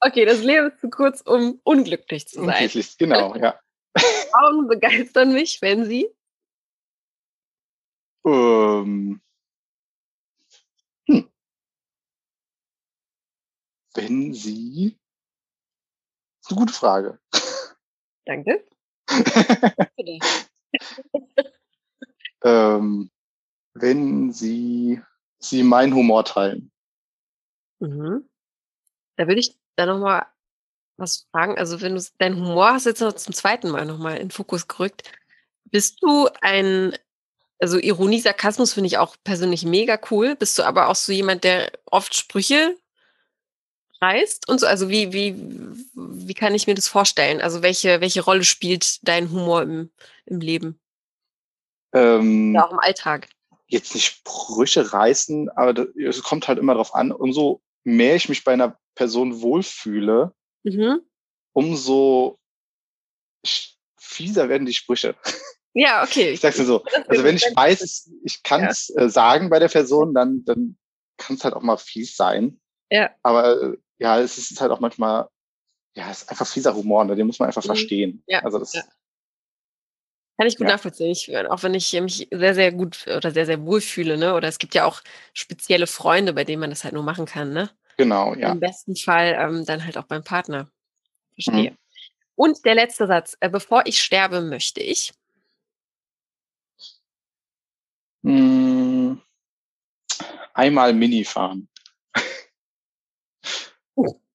Okay, 0.00 0.24
das 0.24 0.44
Leben 0.44 0.70
ist 0.70 0.80
zu 0.80 0.90
kurz, 0.90 1.22
um 1.22 1.60
unglücklich 1.64 2.28
zu 2.28 2.36
sein. 2.36 2.48
Unglücklich, 2.48 2.96
genau, 2.98 3.34
ja. 3.34 3.58
Frauen 4.30 4.68
begeistern 4.68 5.32
mich, 5.32 5.60
wenn 5.60 5.86
sie? 5.86 6.08
Ähm, 8.24 9.20
hm. 11.08 11.28
wenn 13.94 14.32
Sie. 14.32 14.96
Das 16.42 16.52
ist 16.52 16.52
eine 16.52 16.60
gute 16.60 16.72
Frage. 16.72 17.18
Danke. 18.24 18.64
Ähm, 22.44 23.10
wenn 23.74 24.32
Sie, 24.32 25.00
Sie 25.38 25.62
meinen 25.62 25.94
Humor 25.94 26.24
teilen. 26.24 26.70
Mhm. 27.80 28.28
Da 29.16 29.26
würde 29.26 29.40
ich 29.40 29.56
da 29.76 29.86
nochmal 29.86 30.26
was 30.96 31.26
fragen. 31.30 31.56
Also 31.56 31.80
wenn 31.80 31.94
du 31.94 32.02
deinen 32.18 32.36
Humor 32.36 32.72
hast 32.72 32.86
jetzt 32.86 33.00
noch 33.00 33.12
zum 33.12 33.32
zweiten 33.32 33.70
Mal 33.70 33.86
nochmal 33.86 34.18
in 34.18 34.30
Fokus 34.30 34.68
gerückt. 34.68 35.10
Bist 35.64 36.02
du 36.02 36.28
ein, 36.40 36.96
also 37.60 37.78
Ironie, 37.78 38.20
Sarkasmus 38.20 38.72
finde 38.72 38.88
ich 38.88 38.98
auch 38.98 39.16
persönlich 39.22 39.64
mega 39.64 39.98
cool. 40.10 40.34
Bist 40.34 40.58
du 40.58 40.62
aber 40.64 40.88
auch 40.88 40.96
so 40.96 41.12
jemand, 41.12 41.44
der 41.44 41.72
oft 41.86 42.14
Sprüche 42.14 42.76
reißt 44.00 44.48
und 44.48 44.60
so? 44.60 44.66
Also 44.66 44.88
wie, 44.88 45.12
wie, 45.12 45.34
wie 45.94 46.34
kann 46.34 46.54
ich 46.54 46.66
mir 46.66 46.74
das 46.74 46.88
vorstellen? 46.88 47.40
Also 47.40 47.62
welche, 47.62 48.00
welche 48.00 48.22
Rolle 48.22 48.44
spielt 48.44 49.06
dein 49.06 49.30
Humor 49.30 49.62
im, 49.62 49.90
im 50.26 50.40
Leben? 50.40 50.80
Ähm, 51.92 52.54
ja, 52.54 52.66
auch 52.66 52.72
im 52.72 52.78
Alltag. 52.78 53.28
Jetzt 53.66 53.94
nicht 53.94 54.06
Sprüche 54.06 54.92
reißen, 54.92 55.50
aber 55.50 55.86
es 55.96 56.22
kommt 56.22 56.48
halt 56.48 56.58
immer 56.58 56.74
darauf 56.74 56.94
an, 56.94 57.12
umso 57.12 57.60
mehr 57.84 58.16
ich 58.16 58.28
mich 58.28 58.44
bei 58.44 58.52
einer 58.52 58.78
Person 58.94 59.40
wohlfühle, 59.40 60.32
mhm. 60.64 61.00
umso 61.52 62.38
fieser 63.98 64.48
werden 64.48 64.66
die 64.66 64.74
Sprüche. 64.74 65.14
Ja, 65.74 66.02
okay. 66.02 66.30
Ich 66.30 66.40
sag's 66.40 66.56
dir 66.56 66.64
so. 66.64 66.82
Also 67.06 67.22
wenn 67.22 67.36
ich 67.36 67.44
weiß, 67.54 68.10
ich 68.24 68.42
kann 68.42 68.64
es 68.64 68.88
ja. 68.88 69.02
äh, 69.02 69.10
sagen 69.10 69.48
bei 69.48 69.60
der 69.60 69.68
Person, 69.68 70.12
dann, 70.12 70.44
dann 70.44 70.76
kann 71.18 71.36
es 71.36 71.44
halt 71.44 71.54
auch 71.54 71.62
mal 71.62 71.76
fies 71.76 72.16
sein. 72.16 72.58
Ja. 72.90 73.10
Aber 73.22 73.62
äh, 73.62 73.76
ja, 73.98 74.18
es 74.20 74.38
ist 74.38 74.60
halt 74.60 74.70
auch 74.70 74.80
manchmal, 74.80 75.28
ja, 75.94 76.10
es 76.10 76.22
ist 76.22 76.30
einfach 76.30 76.46
fieser 76.46 76.74
Humor, 76.74 77.04
ne? 77.04 77.16
den 77.16 77.26
muss 77.26 77.38
man 77.38 77.48
einfach 77.48 77.62
mhm. 77.64 77.68
verstehen. 77.68 78.22
Ja. 78.26 78.40
Also 78.40 78.58
das, 78.58 78.72
ja. 78.72 78.82
Kann 80.38 80.46
ich 80.46 80.56
gut 80.56 80.68
ja. 80.68 80.74
nachvollziehen. 80.74 81.10
Ich, 81.10 81.36
auch 81.36 81.62
wenn 81.64 81.74
ich 81.74 81.92
mich 82.00 82.28
sehr, 82.30 82.54
sehr 82.54 82.70
gut 82.70 83.06
oder 83.08 83.32
sehr, 83.32 83.44
sehr 83.44 83.66
wohl 83.66 83.80
fühle, 83.80 84.16
ne? 84.16 84.34
Oder 84.34 84.46
es 84.46 84.58
gibt 84.58 84.72
ja 84.72 84.84
auch 84.84 85.02
spezielle 85.32 85.88
Freunde, 85.88 86.32
bei 86.32 86.44
denen 86.44 86.60
man 86.60 86.70
das 86.70 86.84
halt 86.84 86.94
nur 86.94 87.02
machen 87.02 87.26
kann, 87.26 87.52
ne? 87.52 87.70
Genau, 87.96 88.34
ja. 88.36 88.52
Im 88.52 88.60
besten 88.60 88.94
Fall 88.94 89.36
ähm, 89.36 89.64
dann 89.66 89.84
halt 89.84 89.98
auch 89.98 90.04
beim 90.04 90.22
Partner. 90.22 90.70
Verstehe. 91.34 91.72
Mhm. 91.72 91.76
Und 92.36 92.64
der 92.64 92.76
letzte 92.76 93.08
Satz. 93.08 93.36
Äh, 93.40 93.50
bevor 93.50 93.82
ich 93.86 94.00
sterbe, 94.00 94.40
möchte 94.40 94.80
ich. 94.80 95.12
Hm, 98.22 99.20
einmal 100.54 100.92
Mini 100.92 101.24
fahren. 101.24 101.68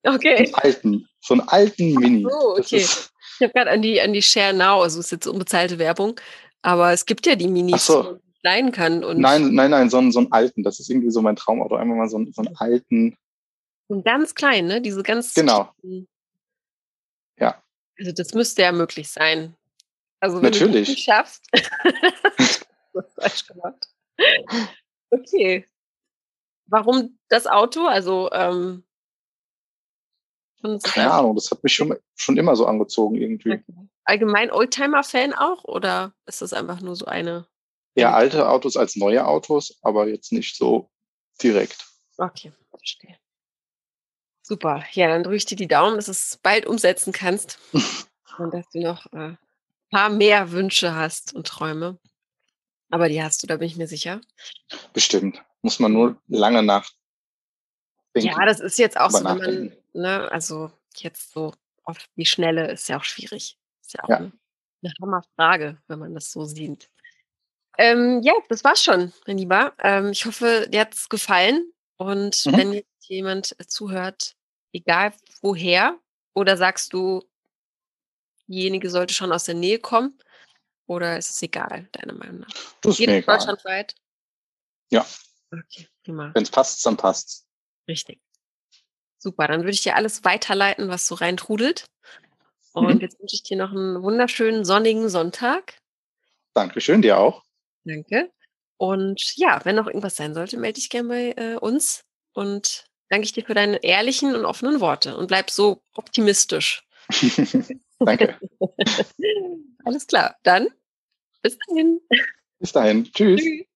Okay. 0.03 0.45
So 0.45 0.55
einen 0.55 0.55
alten, 0.55 1.09
so 1.21 1.33
einen 1.33 1.47
alten 1.47 1.93
Mini. 1.93 2.25
Oh, 2.25 2.57
okay. 2.57 2.77
ich 2.77 3.09
habe 3.41 3.53
gerade 3.53 3.71
an 3.71 3.81
die, 3.81 4.01
an 4.01 4.13
die 4.13 4.21
Share 4.21 4.53
Now, 4.53 4.81
also 4.81 4.99
es 4.99 5.05
ist 5.05 5.11
jetzt 5.11 5.27
unbezahlte 5.27 5.79
Werbung, 5.79 6.19
aber 6.61 6.91
es 6.91 7.05
gibt 7.05 7.25
ja 7.25 7.35
die 7.35 7.47
Minis, 7.47 7.85
so. 7.85 8.03
die 8.03 8.23
man 8.43 8.71
kann. 8.71 9.03
Und 9.03 9.19
nein, 9.19 9.53
nein, 9.53 9.71
nein, 9.71 9.89
so 9.89 9.97
einen, 9.97 10.11
so 10.11 10.19
einen 10.19 10.31
alten. 10.31 10.63
Das 10.63 10.79
ist 10.79 10.89
irgendwie 10.89 11.11
so 11.11 11.21
mein 11.21 11.35
Traumauto. 11.35 11.75
Einmal 11.75 11.97
mal 11.97 12.09
so 12.09 12.17
einen, 12.17 12.33
so 12.33 12.41
einen 12.41 12.55
alten. 12.57 13.15
Und 13.87 14.03
ganz 14.03 14.35
klein, 14.35 14.65
ne? 14.65 14.81
Diese 14.81 15.03
ganz. 15.03 15.33
Genau. 15.33 15.69
Ja. 17.37 17.61
Also 17.97 18.11
das 18.11 18.33
müsste 18.33 18.63
ja 18.63 18.71
möglich 18.71 19.09
sein. 19.09 19.55
Also 20.19 20.37
wenn 20.37 20.51
Natürlich. 20.51 20.87
du 20.87 20.93
nicht 20.93 21.03
schaffst. 21.03 21.45
das 22.93 23.13
falsch 23.15 23.47
gemacht. 23.47 23.87
Okay. 25.09 25.65
Warum 26.65 27.17
das 27.29 27.45
Auto? 27.45 27.85
Also 27.85 28.31
ähm, 28.31 28.83
keine 30.83 31.11
Ahnung, 31.11 31.35
das 31.35 31.51
hat 31.51 31.63
mich 31.63 31.73
schon, 31.73 31.95
schon 32.15 32.37
immer 32.37 32.55
so 32.55 32.65
angezogen 32.65 33.15
irgendwie. 33.15 33.53
Okay. 33.53 33.89
Allgemein 34.05 34.51
Oldtimer-Fan 34.51 35.33
auch 35.33 35.63
oder 35.63 36.13
ist 36.25 36.41
das 36.41 36.53
einfach 36.53 36.81
nur 36.81 36.95
so 36.95 37.05
eine? 37.05 37.47
Ja, 37.95 38.13
alte 38.13 38.49
Autos 38.49 38.75
als 38.75 38.95
neue 38.95 39.25
Autos, 39.25 39.77
aber 39.81 40.07
jetzt 40.07 40.31
nicht 40.31 40.55
so 40.55 40.89
direkt. 41.41 41.85
Okay, 42.17 42.51
verstehe. 42.69 43.17
Super. 44.41 44.83
Ja, 44.91 45.07
dann 45.07 45.23
drücke 45.23 45.37
ich 45.37 45.45
dir 45.45 45.55
die 45.55 45.67
Daumen, 45.67 45.95
dass 45.95 46.05
du 46.05 46.11
es 46.11 46.39
bald 46.41 46.65
umsetzen 46.65 47.13
kannst 47.13 47.59
und 48.37 48.53
dass 48.53 48.67
du 48.69 48.81
noch 48.81 49.05
ein 49.13 49.33
äh, 49.33 49.37
paar 49.89 50.09
mehr 50.09 50.51
Wünsche 50.51 50.95
hast 50.95 51.33
und 51.33 51.47
Träume. 51.47 51.97
Aber 52.89 53.09
die 53.09 53.23
hast 53.23 53.41
du, 53.41 53.47
da 53.47 53.57
bin 53.57 53.67
ich 53.67 53.77
mir 53.77 53.87
sicher. 53.87 54.21
Bestimmt. 54.91 55.41
Muss 55.61 55.79
man 55.79 55.93
nur 55.93 56.21
lange 56.27 56.61
nachdenken. 56.61 56.97
Ja, 58.15 58.45
das 58.45 58.59
ist 58.59 58.77
jetzt 58.77 58.99
auch 58.99 59.09
so, 59.09 59.23
wenn 59.23 59.37
man 59.37 59.77
ne, 59.93 60.31
also 60.31 60.71
jetzt 60.95 61.31
so 61.31 61.53
auf 61.83 61.97
die 62.15 62.25
Schnelle 62.25 62.71
ist 62.71 62.87
ja 62.89 62.97
auch 62.97 63.03
schwierig. 63.03 63.57
Ist 63.81 63.93
ja 63.93 64.03
auch 64.03 64.09
ja. 64.09 64.17
eine, 64.17 64.31
eine 64.83 64.93
Hammerfrage, 65.01 65.77
wenn 65.87 65.99
man 65.99 66.13
das 66.13 66.31
so 66.31 66.45
sieht. 66.45 66.89
Ähm, 67.77 68.21
ja, 68.23 68.33
das 68.49 68.63
war's 68.63 68.83
schon, 68.83 69.11
mein 69.25 69.37
Lieber. 69.37 69.73
Ähm, 69.79 70.11
ich 70.11 70.25
hoffe, 70.25 70.67
dir 70.69 70.81
hat's 70.81 71.09
gefallen. 71.09 71.71
Und 71.97 72.45
mhm. 72.45 72.57
wenn 72.57 72.73
jetzt 72.73 73.07
jemand 73.07 73.55
zuhört, 73.67 74.35
egal 74.71 75.13
woher, 75.41 75.99
oder 76.33 76.57
sagst 76.57 76.93
du, 76.93 77.23
diejenige 78.47 78.89
sollte 78.89 79.13
schon 79.13 79.31
aus 79.31 79.45
der 79.45 79.55
Nähe 79.55 79.79
kommen, 79.79 80.17
oder 80.85 81.17
ist 81.17 81.29
es 81.29 81.41
egal, 81.41 81.87
deiner 81.93 82.13
Meinung 82.13 82.41
nach? 82.41 82.53
Das 82.81 82.93
ist 82.93 82.97
Geht 82.97 83.07
mir 83.07 83.17
egal. 83.17 83.37
deutschlandweit? 83.37 83.95
Ja. 84.91 85.05
Okay, 85.51 85.87
prima. 86.03 86.31
Wenn 86.33 86.43
es 86.43 86.51
passt, 86.51 86.85
dann 86.85 86.97
passt 86.97 87.47
Richtig. 87.87 88.21
Super, 89.23 89.47
dann 89.47 89.61
würde 89.61 89.71
ich 89.71 89.81
dir 89.81 89.95
alles 89.95 90.25
weiterleiten, 90.25 90.89
was 90.89 91.07
so 91.07 91.15
reintrudelt. 91.15 91.85
Und 92.73 92.95
mhm. 92.95 92.99
jetzt 92.99 93.17
wünsche 93.21 93.37
ich 93.37 93.43
dir 93.43 93.55
noch 93.55 93.71
einen 93.71 94.03
wunderschönen 94.03 94.65
sonnigen 94.65 95.07
Sonntag. 95.07 95.77
Dankeschön, 96.53 97.01
dir 97.01 97.17
auch. 97.17 97.41
Danke. 97.85 98.33
Und 98.75 99.33
ja, 99.37 99.63
wenn 99.63 99.77
noch 99.77 99.87
irgendwas 99.87 100.17
sein 100.17 100.33
sollte, 100.33 100.57
melde 100.57 100.75
dich 100.75 100.89
gerne 100.89 101.07
bei 101.07 101.33
äh, 101.37 101.55
uns. 101.55 102.01
Und 102.33 102.83
danke 103.07 103.23
ich 103.23 103.31
dir 103.31 103.45
für 103.45 103.53
deine 103.53 103.81
ehrlichen 103.81 104.35
und 104.35 104.43
offenen 104.43 104.81
Worte. 104.81 105.15
Und 105.15 105.27
bleib 105.27 105.49
so 105.49 105.81
optimistisch. 105.93 106.83
danke. 107.99 108.37
Alles 109.85 110.05
klar. 110.05 110.35
Dann 110.43 110.67
bis 111.41 111.57
dahin. 111.69 112.01
Bis 112.59 112.73
dahin. 112.73 113.05
Tschüss. 113.05 113.41
Tschüss. 113.41 113.67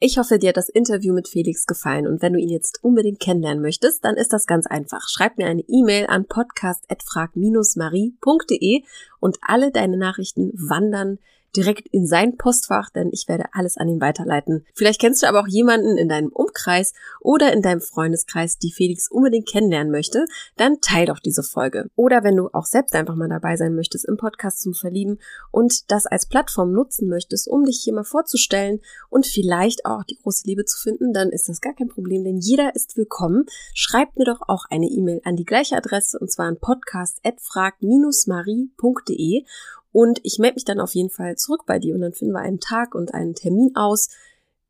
Ich 0.00 0.16
hoffe, 0.16 0.38
dir 0.38 0.50
hat 0.50 0.56
das 0.56 0.68
Interview 0.68 1.12
mit 1.12 1.26
Felix 1.26 1.66
gefallen 1.66 2.06
und 2.06 2.22
wenn 2.22 2.32
du 2.32 2.38
ihn 2.38 2.50
jetzt 2.50 2.84
unbedingt 2.84 3.18
kennenlernen 3.18 3.60
möchtest, 3.60 4.04
dann 4.04 4.14
ist 4.14 4.32
das 4.32 4.46
ganz 4.46 4.68
einfach. 4.68 5.08
Schreib 5.08 5.38
mir 5.38 5.46
eine 5.46 5.64
E-Mail 5.66 6.06
an 6.06 6.26
podcast@frag-marie.de 6.26 8.84
und 9.18 9.38
alle 9.42 9.72
deine 9.72 9.96
Nachrichten 9.96 10.52
wandern 10.54 11.18
direkt 11.56 11.88
in 11.88 12.06
sein 12.06 12.36
Postfach, 12.36 12.90
denn 12.90 13.08
ich 13.12 13.26
werde 13.28 13.46
alles 13.52 13.76
an 13.76 13.88
ihn 13.88 14.00
weiterleiten. 14.00 14.64
Vielleicht 14.74 15.00
kennst 15.00 15.22
du 15.22 15.28
aber 15.28 15.40
auch 15.40 15.48
jemanden 15.48 15.96
in 15.96 16.08
deinem 16.08 16.28
Umkreis 16.28 16.92
oder 17.20 17.52
in 17.52 17.62
deinem 17.62 17.80
Freundeskreis, 17.80 18.58
die 18.58 18.72
Felix 18.72 19.10
unbedingt 19.10 19.48
kennenlernen 19.48 19.90
möchte, 19.90 20.26
dann 20.56 20.80
teil 20.80 21.06
doch 21.06 21.18
diese 21.18 21.42
Folge. 21.42 21.90
Oder 21.96 22.22
wenn 22.24 22.36
du 22.36 22.48
auch 22.52 22.66
selbst 22.66 22.94
einfach 22.94 23.16
mal 23.16 23.28
dabei 23.28 23.56
sein 23.56 23.74
möchtest 23.74 24.04
im 24.04 24.16
Podcast 24.16 24.60
zum 24.60 24.74
Verlieben 24.74 25.18
und 25.50 25.90
das 25.90 26.06
als 26.06 26.26
Plattform 26.26 26.72
nutzen 26.72 27.08
möchtest, 27.08 27.48
um 27.48 27.64
dich 27.64 27.80
hier 27.82 27.94
mal 27.94 28.04
vorzustellen 28.04 28.80
und 29.08 29.26
vielleicht 29.26 29.84
auch 29.84 30.04
die 30.04 30.16
große 30.16 30.46
Liebe 30.46 30.64
zu 30.64 30.78
finden, 30.78 31.12
dann 31.12 31.30
ist 31.30 31.48
das 31.48 31.60
gar 31.60 31.74
kein 31.74 31.88
Problem, 31.88 32.22
denn 32.24 32.38
jeder 32.38 32.74
ist 32.74 32.96
willkommen. 32.96 33.46
Schreib 33.74 34.16
mir 34.16 34.24
doch 34.24 34.40
auch 34.46 34.64
eine 34.70 34.86
E-Mail 34.86 35.20
an 35.24 35.36
die 35.36 35.44
gleiche 35.44 35.76
Adresse 35.76 36.18
und 36.18 36.30
zwar 36.30 36.46
an 36.46 36.58
podcast@frag-marie.de 36.58 39.44
und 39.98 40.20
ich 40.22 40.38
melde 40.38 40.54
mich 40.54 40.64
dann 40.64 40.78
auf 40.78 40.94
jeden 40.94 41.10
Fall 41.10 41.34
zurück 41.34 41.64
bei 41.66 41.80
dir 41.80 41.92
und 41.96 42.02
dann 42.02 42.12
finden 42.12 42.34
wir 42.34 42.38
einen 42.38 42.60
Tag 42.60 42.94
und 42.94 43.14
einen 43.14 43.34
Termin 43.34 43.72
aus, 43.74 44.10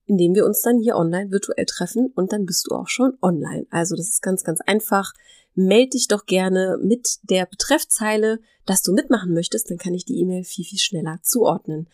in 0.06 0.16
dem 0.16 0.34
wir 0.34 0.46
uns 0.46 0.62
dann 0.62 0.78
hier 0.78 0.96
online 0.96 1.30
virtuell 1.30 1.66
treffen 1.66 2.10
und 2.14 2.32
dann 2.32 2.46
bist 2.46 2.66
du 2.66 2.74
auch 2.74 2.88
schon 2.88 3.18
online. 3.20 3.66
Also 3.68 3.94
das 3.94 4.08
ist 4.08 4.22
ganz, 4.22 4.42
ganz 4.42 4.62
einfach. 4.62 5.12
Meld 5.54 5.92
dich 5.92 6.08
doch 6.08 6.24
gerne 6.24 6.78
mit 6.82 7.18
der 7.24 7.44
Betreffzeile, 7.44 8.40
dass 8.64 8.80
du 8.80 8.94
mitmachen 8.94 9.34
möchtest, 9.34 9.70
dann 9.70 9.76
kann 9.76 9.92
ich 9.92 10.06
die 10.06 10.18
E-Mail 10.18 10.44
viel, 10.44 10.64
viel 10.64 10.78
schneller 10.78 11.18
zuordnen. 11.22 11.90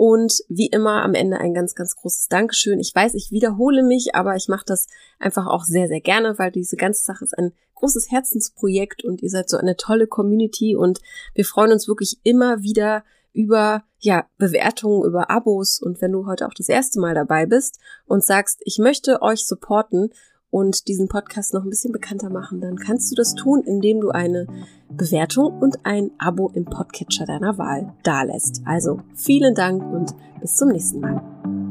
Und 0.00 0.44
wie 0.48 0.68
immer 0.68 1.02
am 1.02 1.14
Ende 1.14 1.38
ein 1.38 1.54
ganz, 1.54 1.74
ganz 1.74 1.96
großes 1.96 2.28
Dankeschön. 2.28 2.78
Ich 2.78 2.94
weiß, 2.94 3.14
ich 3.14 3.32
wiederhole 3.32 3.82
mich, 3.82 4.14
aber 4.14 4.36
ich 4.36 4.46
mache 4.46 4.62
das 4.64 4.86
einfach 5.18 5.48
auch 5.48 5.64
sehr, 5.64 5.88
sehr 5.88 6.00
gerne, 6.00 6.38
weil 6.38 6.52
diese 6.52 6.76
ganze 6.76 7.02
Sache 7.02 7.24
ist 7.24 7.36
ein 7.36 7.52
großes 7.74 8.08
Herzensprojekt 8.08 9.04
und 9.04 9.24
ihr 9.24 9.28
seid 9.28 9.50
so 9.50 9.56
eine 9.56 9.76
tolle 9.76 10.06
Community 10.06 10.76
und 10.76 11.00
wir 11.34 11.44
freuen 11.44 11.72
uns 11.72 11.88
wirklich 11.88 12.20
immer 12.22 12.62
wieder 12.62 13.02
über 13.32 13.82
ja, 13.98 14.28
Bewertungen, 14.38 15.04
über 15.04 15.30
Abos 15.30 15.80
und 15.82 16.00
wenn 16.00 16.12
du 16.12 16.26
heute 16.26 16.46
auch 16.46 16.54
das 16.54 16.68
erste 16.68 17.00
Mal 17.00 17.16
dabei 17.16 17.46
bist 17.46 17.80
und 18.06 18.24
sagst, 18.24 18.60
ich 18.64 18.78
möchte 18.78 19.20
euch 19.20 19.48
supporten 19.48 20.10
und 20.50 20.88
diesen 20.88 21.08
Podcast 21.08 21.54
noch 21.54 21.62
ein 21.62 21.70
bisschen 21.70 21.92
bekannter 21.92 22.30
machen, 22.30 22.60
dann 22.60 22.76
kannst 22.76 23.10
du 23.10 23.16
das 23.16 23.34
tun, 23.34 23.62
indem 23.64 24.00
du 24.00 24.10
eine 24.10 24.46
Bewertung 24.88 25.58
und 25.60 25.84
ein 25.84 26.10
Abo 26.18 26.50
im 26.54 26.64
Podcatcher 26.64 27.26
deiner 27.26 27.58
Wahl 27.58 27.92
dalässt. 28.02 28.62
Also 28.64 29.00
vielen 29.14 29.54
Dank 29.54 29.82
und 29.82 30.14
bis 30.40 30.54
zum 30.56 30.68
nächsten 30.68 31.00
Mal. 31.00 31.67